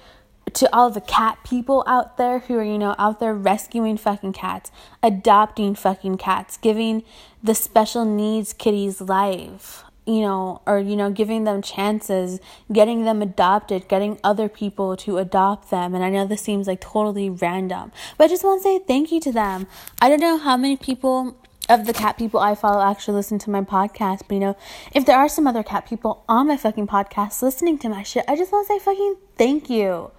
to 0.53 0.75
all 0.75 0.89
the 0.89 1.01
cat 1.01 1.37
people 1.45 1.83
out 1.87 2.17
there 2.17 2.39
who 2.39 2.57
are, 2.57 2.63
you 2.63 2.77
know, 2.77 2.95
out 2.97 3.19
there 3.19 3.33
rescuing 3.33 3.95
fucking 3.95 4.33
cats, 4.33 4.71
adopting 5.01 5.75
fucking 5.75 6.17
cats, 6.17 6.57
giving 6.57 7.03
the 7.41 7.55
special 7.55 8.03
needs 8.03 8.51
kitties 8.51 8.99
life 8.99 9.85
you 10.05 10.21
know, 10.21 10.61
or, 10.65 10.79
you 10.79 10.95
know, 10.95 11.11
giving 11.11 11.43
them 11.43 11.61
chances, 11.61 12.39
getting 12.71 13.05
them 13.05 13.21
adopted, 13.21 13.87
getting 13.87 14.19
other 14.23 14.49
people 14.49 14.97
to 14.97 15.17
adopt 15.17 15.69
them. 15.69 15.93
And 15.93 16.03
I 16.03 16.09
know 16.09 16.25
this 16.25 16.41
seems 16.41 16.67
like 16.67 16.81
totally 16.81 17.29
random, 17.29 17.91
but 18.17 18.25
I 18.25 18.27
just 18.27 18.43
want 18.43 18.61
to 18.61 18.63
say 18.63 18.79
thank 18.79 19.11
you 19.11 19.19
to 19.21 19.31
them. 19.31 19.67
I 20.01 20.09
don't 20.09 20.19
know 20.19 20.37
how 20.37 20.57
many 20.57 20.75
people 20.75 21.37
of 21.69 21.85
the 21.85 21.93
cat 21.93 22.17
people 22.17 22.39
I 22.39 22.55
follow 22.55 22.81
actually 22.81 23.15
listen 23.15 23.39
to 23.39 23.49
my 23.49 23.61
podcast, 23.61 24.23
but 24.27 24.33
you 24.33 24.39
know, 24.39 24.57
if 24.93 25.05
there 25.05 25.17
are 25.17 25.29
some 25.29 25.47
other 25.47 25.63
cat 25.63 25.87
people 25.87 26.23
on 26.27 26.47
my 26.47 26.57
fucking 26.57 26.87
podcast 26.87 27.41
listening 27.41 27.77
to 27.79 27.89
my 27.89 28.03
shit, 28.03 28.25
I 28.27 28.35
just 28.35 28.51
want 28.51 28.67
to 28.67 28.73
say 28.73 28.79
fucking 28.79 29.17
thank 29.37 29.69
you. 29.69 30.11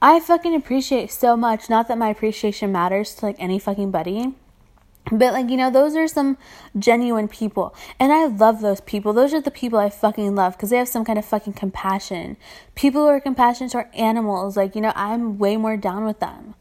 I 0.00 0.20
fucking 0.20 0.54
appreciate 0.54 1.10
so 1.10 1.36
much. 1.36 1.68
Not 1.68 1.88
that 1.88 1.98
my 1.98 2.08
appreciation 2.08 2.72
matters 2.72 3.14
to 3.16 3.26
like 3.26 3.36
any 3.38 3.58
fucking 3.58 3.90
buddy 3.90 4.34
but 5.10 5.32
like 5.32 5.50
you 5.50 5.56
know, 5.56 5.70
those 5.70 5.96
are 5.96 6.06
some 6.06 6.38
genuine 6.78 7.28
people, 7.28 7.74
and 7.98 8.12
I 8.12 8.26
love 8.26 8.60
those 8.60 8.80
people. 8.80 9.12
Those 9.12 9.34
are 9.34 9.40
the 9.40 9.50
people 9.50 9.78
I 9.78 9.90
fucking 9.90 10.34
love 10.34 10.56
because 10.56 10.70
they 10.70 10.76
have 10.76 10.88
some 10.88 11.04
kind 11.04 11.18
of 11.18 11.24
fucking 11.24 11.54
compassion. 11.54 12.36
People 12.74 13.02
who 13.02 13.08
are 13.08 13.20
compassionate 13.20 13.72
toward 13.72 13.92
animals, 13.94 14.56
like 14.56 14.74
you 14.74 14.80
know, 14.80 14.92
I'm 14.94 15.38
way 15.38 15.56
more 15.56 15.76
down 15.76 16.04
with 16.04 16.20
them. 16.20 16.54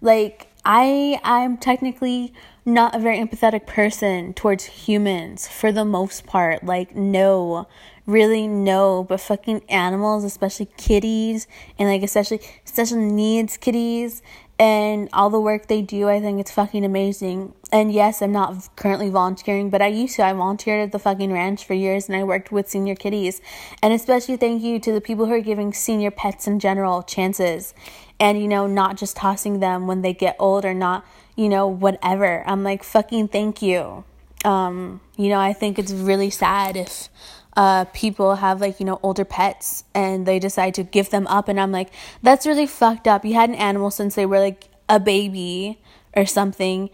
Like 0.00 0.48
I, 0.64 1.20
I'm 1.24 1.56
technically 1.56 2.34
not 2.64 2.94
a 2.94 2.98
very 2.98 3.18
empathetic 3.18 3.66
person 3.66 4.34
towards 4.34 4.64
humans 4.64 5.48
for 5.48 5.72
the 5.72 5.84
most 5.84 6.26
part. 6.26 6.64
Like 6.64 6.94
no, 6.94 7.66
really 8.04 8.46
no, 8.46 9.04
but 9.04 9.20
fucking 9.20 9.62
animals, 9.68 10.24
especially 10.24 10.66
kitties, 10.76 11.46
and 11.78 11.88
like 11.88 12.02
especially 12.02 12.40
special 12.64 12.98
needs 12.98 13.56
kitties 13.56 14.22
and 14.58 15.10
all 15.12 15.28
the 15.28 15.40
work 15.40 15.66
they 15.66 15.82
do, 15.82 16.08
I 16.08 16.20
think 16.20 16.40
it's 16.40 16.50
fucking 16.50 16.84
amazing. 16.84 17.52
And 17.70 17.92
yes, 17.92 18.22
I'm 18.22 18.32
not 18.32 18.74
currently 18.74 19.10
volunteering, 19.10 19.68
but 19.68 19.82
I 19.82 19.88
used 19.88 20.16
to. 20.16 20.24
I 20.24 20.32
volunteered 20.32 20.80
at 20.80 20.92
the 20.92 20.98
fucking 20.98 21.30
ranch 21.30 21.66
for 21.66 21.74
years 21.74 22.08
and 22.08 22.16
I 22.16 22.24
worked 22.24 22.50
with 22.50 22.68
senior 22.68 22.94
kitties. 22.94 23.42
And 23.82 23.92
especially 23.92 24.38
thank 24.38 24.62
you 24.62 24.78
to 24.80 24.92
the 24.92 25.02
people 25.02 25.26
who 25.26 25.34
are 25.34 25.40
giving 25.40 25.74
senior 25.74 26.10
pets 26.10 26.46
in 26.46 26.58
general 26.58 27.02
chances 27.02 27.74
and, 28.18 28.40
you 28.40 28.48
know, 28.48 28.66
not 28.66 28.96
just 28.96 29.16
tossing 29.16 29.60
them 29.60 29.86
when 29.86 30.00
they 30.00 30.14
get 30.14 30.36
old 30.38 30.64
or 30.64 30.72
not, 30.72 31.04
you 31.34 31.50
know, 31.50 31.66
whatever. 31.66 32.42
I'm 32.46 32.64
like, 32.64 32.82
fucking 32.82 33.28
thank 33.28 33.60
you. 33.60 34.04
Um, 34.42 35.02
you 35.18 35.28
know, 35.28 35.40
I 35.40 35.52
think 35.52 35.78
it's 35.78 35.92
really 35.92 36.30
sad 36.30 36.76
if 36.76 37.10
uh, 37.56 37.86
people 37.86 38.36
have 38.36 38.60
like, 38.60 38.78
you 38.78 38.86
know, 38.86 39.00
older 39.02 39.24
pets 39.24 39.84
and 39.94 40.26
they 40.26 40.38
decide 40.38 40.74
to 40.74 40.82
give 40.82 41.10
them 41.10 41.26
up. 41.26 41.48
And 41.48 41.58
I'm 41.58 41.72
like, 41.72 41.90
that's 42.22 42.46
really 42.46 42.66
fucked 42.66 43.08
up. 43.08 43.24
You 43.24 43.34
had 43.34 43.48
an 43.48 43.54
animal 43.56 43.90
since 43.90 44.14
they 44.14 44.26
were 44.26 44.40
like 44.40 44.68
a 44.88 45.00
baby 45.00 45.80
or 46.14 46.26
something. 46.26 46.90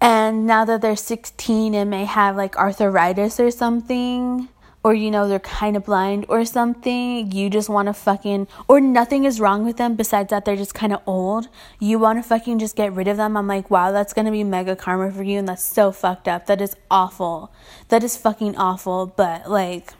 And 0.00 0.46
now 0.46 0.64
that 0.64 0.80
they're 0.80 0.96
16 0.96 1.74
and 1.74 1.90
may 1.90 2.04
have 2.04 2.36
like 2.36 2.56
arthritis 2.56 3.38
or 3.38 3.50
something, 3.50 4.48
or 4.86 4.94
you 4.94 5.10
know 5.10 5.26
they're 5.26 5.40
kind 5.40 5.76
of 5.76 5.84
blind 5.84 6.24
or 6.28 6.44
something 6.44 7.32
you 7.32 7.50
just 7.50 7.68
want 7.68 7.88
to 7.88 7.92
fucking 7.92 8.46
or 8.68 8.80
nothing 8.80 9.24
is 9.24 9.40
wrong 9.40 9.64
with 9.64 9.78
them 9.78 9.96
besides 9.96 10.30
that 10.30 10.44
they're 10.44 10.54
just 10.54 10.74
kind 10.74 10.92
of 10.92 11.02
old 11.06 11.48
you 11.80 11.98
want 11.98 12.16
to 12.16 12.22
fucking 12.22 12.56
just 12.60 12.76
get 12.76 12.92
rid 12.92 13.08
of 13.08 13.16
them. 13.16 13.36
I'm 13.36 13.48
like 13.48 13.68
wow 13.68 13.90
that's 13.90 14.12
gonna 14.12 14.30
be 14.30 14.44
mega 14.44 14.76
karma 14.76 15.10
for 15.10 15.24
you 15.24 15.40
and 15.40 15.48
that's 15.48 15.64
so 15.64 15.90
fucked 15.90 16.28
up. 16.28 16.46
That 16.46 16.60
is 16.60 16.76
awful. 16.88 17.50
That 17.88 18.04
is 18.04 18.16
fucking 18.16 18.56
awful. 18.56 19.06
But 19.06 19.50
like 19.50 19.92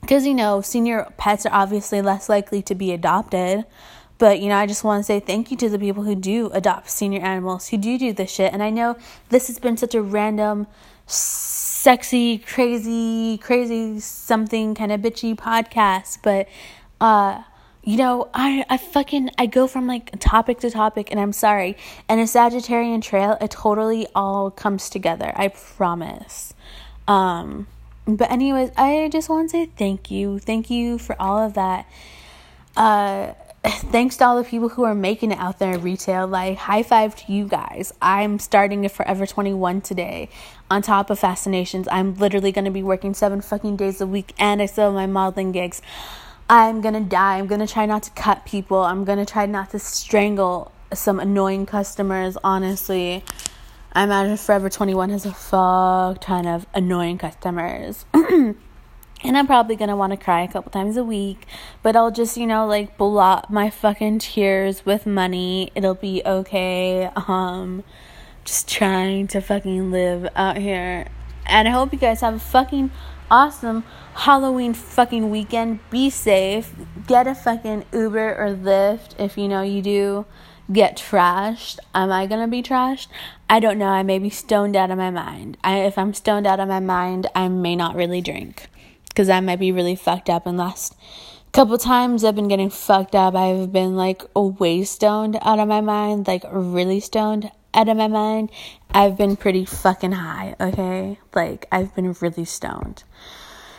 because 0.00 0.24
you 0.24 0.34
know 0.34 0.60
senior 0.60 1.12
pets 1.16 1.44
are 1.44 1.52
obviously 1.52 2.00
less 2.00 2.28
likely 2.28 2.62
to 2.62 2.74
be 2.76 2.92
adopted. 2.92 3.64
But 4.18 4.38
you 4.38 4.48
know 4.48 4.58
i 4.58 4.66
just 4.66 4.84
want 4.84 5.00
to 5.00 5.04
say 5.04 5.18
thank 5.18 5.50
you 5.50 5.56
to 5.56 5.68
the 5.68 5.78
people 5.78 6.04
who 6.04 6.14
do 6.14 6.50
adopt 6.52 6.88
senior 6.88 7.20
animals 7.20 7.66
who 7.70 7.78
do 7.78 7.98
do 7.98 8.12
this 8.12 8.30
shit. 8.30 8.52
And 8.52 8.62
i 8.62 8.70
know 8.70 8.96
this 9.30 9.48
has 9.48 9.58
been 9.58 9.76
such 9.76 9.96
a 9.96 10.00
random 10.00 10.68
sexy, 11.84 12.38
crazy, 12.38 13.36
crazy 13.36 14.00
something 14.00 14.74
kind 14.74 14.90
of 14.90 15.02
bitchy 15.02 15.36
podcast, 15.36 16.16
but 16.22 16.48
uh 16.98 17.42
you 17.82 17.98
know, 17.98 18.30
I 18.32 18.64
I 18.70 18.78
fucking 18.78 19.28
I 19.36 19.44
go 19.44 19.66
from 19.66 19.86
like 19.86 20.18
topic 20.18 20.60
to 20.60 20.70
topic 20.70 21.10
and 21.10 21.20
I'm 21.20 21.34
sorry. 21.34 21.76
And 22.08 22.20
a 22.20 22.24
Sagittarian 22.24 23.02
trail, 23.02 23.36
it 23.38 23.50
totally 23.50 24.06
all 24.14 24.50
comes 24.50 24.88
together. 24.88 25.30
I 25.36 25.48
promise. 25.48 26.54
Um 27.06 27.66
but 28.06 28.30
anyways, 28.30 28.70
I 28.78 29.10
just 29.12 29.28
want 29.28 29.50
to 29.50 29.56
say 29.58 29.66
thank 29.76 30.10
you. 30.10 30.38
Thank 30.38 30.70
you 30.70 30.96
for 30.96 31.20
all 31.20 31.36
of 31.36 31.52
that. 31.52 31.84
Uh 32.78 33.34
thanks 33.90 34.18
to 34.18 34.26
all 34.26 34.36
the 34.36 34.44
people 34.44 34.68
who 34.68 34.84
are 34.84 34.94
making 34.94 35.32
it 35.32 35.38
out 35.38 35.58
there 35.58 35.74
in 35.74 35.82
retail. 35.82 36.26
Like, 36.26 36.58
high 36.58 36.82
five 36.82 37.16
to 37.16 37.32
you 37.32 37.48
guys. 37.48 37.92
I'm 38.02 38.38
starting 38.38 38.84
at 38.84 38.92
Forever 38.92 39.26
21 39.26 39.80
today. 39.80 40.28
On 40.70 40.82
top 40.82 41.08
of 41.08 41.18
Fascinations, 41.18 41.88
I'm 41.90 42.14
literally 42.16 42.52
going 42.52 42.66
to 42.66 42.70
be 42.70 42.82
working 42.82 43.14
seven 43.14 43.40
fucking 43.40 43.76
days 43.76 44.00
a 44.00 44.06
week 44.06 44.34
and 44.38 44.60
I 44.60 44.66
still 44.66 44.86
have 44.86 44.94
my 44.94 45.06
modeling 45.06 45.52
gigs. 45.52 45.80
I'm 46.48 46.82
gonna 46.82 47.00
die. 47.00 47.38
I'm 47.38 47.46
gonna 47.46 47.66
try 47.66 47.86
not 47.86 48.02
to 48.02 48.10
cut 48.10 48.44
people. 48.44 48.78
I'm 48.78 49.04
gonna 49.04 49.24
try 49.24 49.46
not 49.46 49.70
to 49.70 49.78
strangle 49.78 50.72
some 50.92 51.18
annoying 51.18 51.64
customers, 51.64 52.36
honestly. 52.44 53.24
I 53.92 54.04
imagine 54.04 54.36
Forever 54.36 54.68
21 54.68 55.08
has 55.10 55.24
a 55.24 55.32
fuck 55.32 56.20
ton 56.20 56.46
of 56.46 56.66
annoying 56.74 57.16
customers. 57.16 58.04
and 59.24 59.38
I'm 59.38 59.46
probably 59.46 59.74
gonna 59.74 59.96
wanna 59.96 60.18
cry 60.18 60.42
a 60.42 60.48
couple 60.48 60.70
times 60.70 60.98
a 60.98 61.02
week, 61.02 61.46
but 61.82 61.96
I'll 61.96 62.10
just, 62.10 62.36
you 62.36 62.46
know, 62.46 62.66
like 62.66 62.98
blot 62.98 63.50
my 63.50 63.70
fucking 63.70 64.18
tears 64.18 64.84
with 64.84 65.06
money. 65.06 65.72
It'll 65.74 65.94
be 65.94 66.22
okay. 66.26 67.10
Um, 67.16 67.82
just 68.44 68.68
trying 68.68 69.26
to 69.28 69.40
fucking 69.40 69.90
live 69.90 70.28
out 70.36 70.58
here. 70.58 71.06
And 71.46 71.66
I 71.66 71.70
hope 71.70 71.92
you 71.92 71.98
guys 71.98 72.20
have 72.20 72.34
a 72.34 72.38
fucking 72.38 72.90
awesome 73.30 73.84
Halloween 74.14 74.74
fucking 74.74 75.30
weekend. 75.30 75.80
Be 75.88 76.10
safe. 76.10 76.74
Get 77.06 77.26
a 77.26 77.34
fucking 77.34 77.86
Uber 77.92 78.36
or 78.36 78.54
Lyft 78.54 79.18
if 79.18 79.38
you 79.38 79.48
know 79.48 79.62
you 79.62 79.80
do 79.80 80.26
get 80.70 80.98
trashed. 80.98 81.78
Am 81.94 82.12
I 82.12 82.26
gonna 82.26 82.48
be 82.48 82.62
trashed? 82.62 83.08
I 83.48 83.58
don't 83.58 83.78
know. 83.78 83.88
I 83.88 84.02
may 84.02 84.18
be 84.18 84.30
stoned 84.30 84.76
out 84.76 84.90
of 84.90 84.98
my 84.98 85.10
mind. 85.10 85.56
I, 85.64 85.78
if 85.78 85.96
I'm 85.96 86.12
stoned 86.12 86.46
out 86.46 86.60
of 86.60 86.68
my 86.68 86.80
mind, 86.80 87.26
I 87.34 87.48
may 87.48 87.74
not 87.74 87.96
really 87.96 88.20
drink 88.20 88.68
because 89.14 89.28
I 89.28 89.38
might 89.40 89.60
be 89.60 89.70
really 89.70 89.94
fucked 89.94 90.28
up. 90.28 90.44
And 90.46 90.58
last 90.58 90.96
couple 91.52 91.78
times 91.78 92.24
I've 92.24 92.34
been 92.34 92.48
getting 92.48 92.68
fucked 92.68 93.14
up, 93.14 93.36
I've 93.36 93.70
been 93.70 93.94
like 93.94 94.24
way 94.34 94.82
stoned 94.82 95.38
out 95.40 95.60
of 95.60 95.68
my 95.68 95.80
mind, 95.80 96.26
like 96.26 96.44
really 96.50 96.98
stoned 96.98 97.50
out 97.72 97.88
of 97.88 97.96
my 97.96 98.08
mind. 98.08 98.50
I've 98.90 99.16
been 99.16 99.36
pretty 99.36 99.64
fucking 99.64 100.12
high, 100.12 100.56
okay? 100.60 101.18
Like, 101.34 101.66
I've 101.70 101.94
been 101.94 102.12
really 102.20 102.44
stoned. 102.44 103.04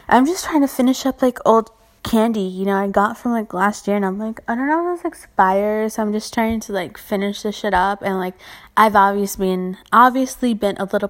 I'm 0.07 0.25
just 0.25 0.45
trying 0.45 0.61
to 0.61 0.67
finish 0.67 1.05
up 1.05 1.21
like 1.21 1.39
old 1.45 1.69
candy, 2.03 2.41
you 2.41 2.65
know, 2.65 2.75
I 2.75 2.88
got 2.88 3.17
from 3.17 3.31
like 3.31 3.53
last 3.53 3.88
year 3.88 3.95
and 3.97 4.05
I'm 4.05 4.19
like, 4.19 4.39
I 4.47 4.55
don't 4.55 4.67
know 4.67 4.93
if 4.93 5.01
this 5.01 5.11
expires. 5.11 5.95
So 5.95 6.03
I'm 6.03 6.13
just 6.13 6.33
trying 6.33 6.59
to 6.61 6.71
like 6.71 6.97
finish 6.97 7.41
this 7.41 7.55
shit 7.55 7.73
up 7.73 8.01
and 8.01 8.17
like 8.17 8.36
I've 8.77 8.95
obviously 8.95 9.47
been 9.47 9.77
obviously 9.91 10.53
been 10.53 10.77
a 10.77 10.86
little 10.86 11.09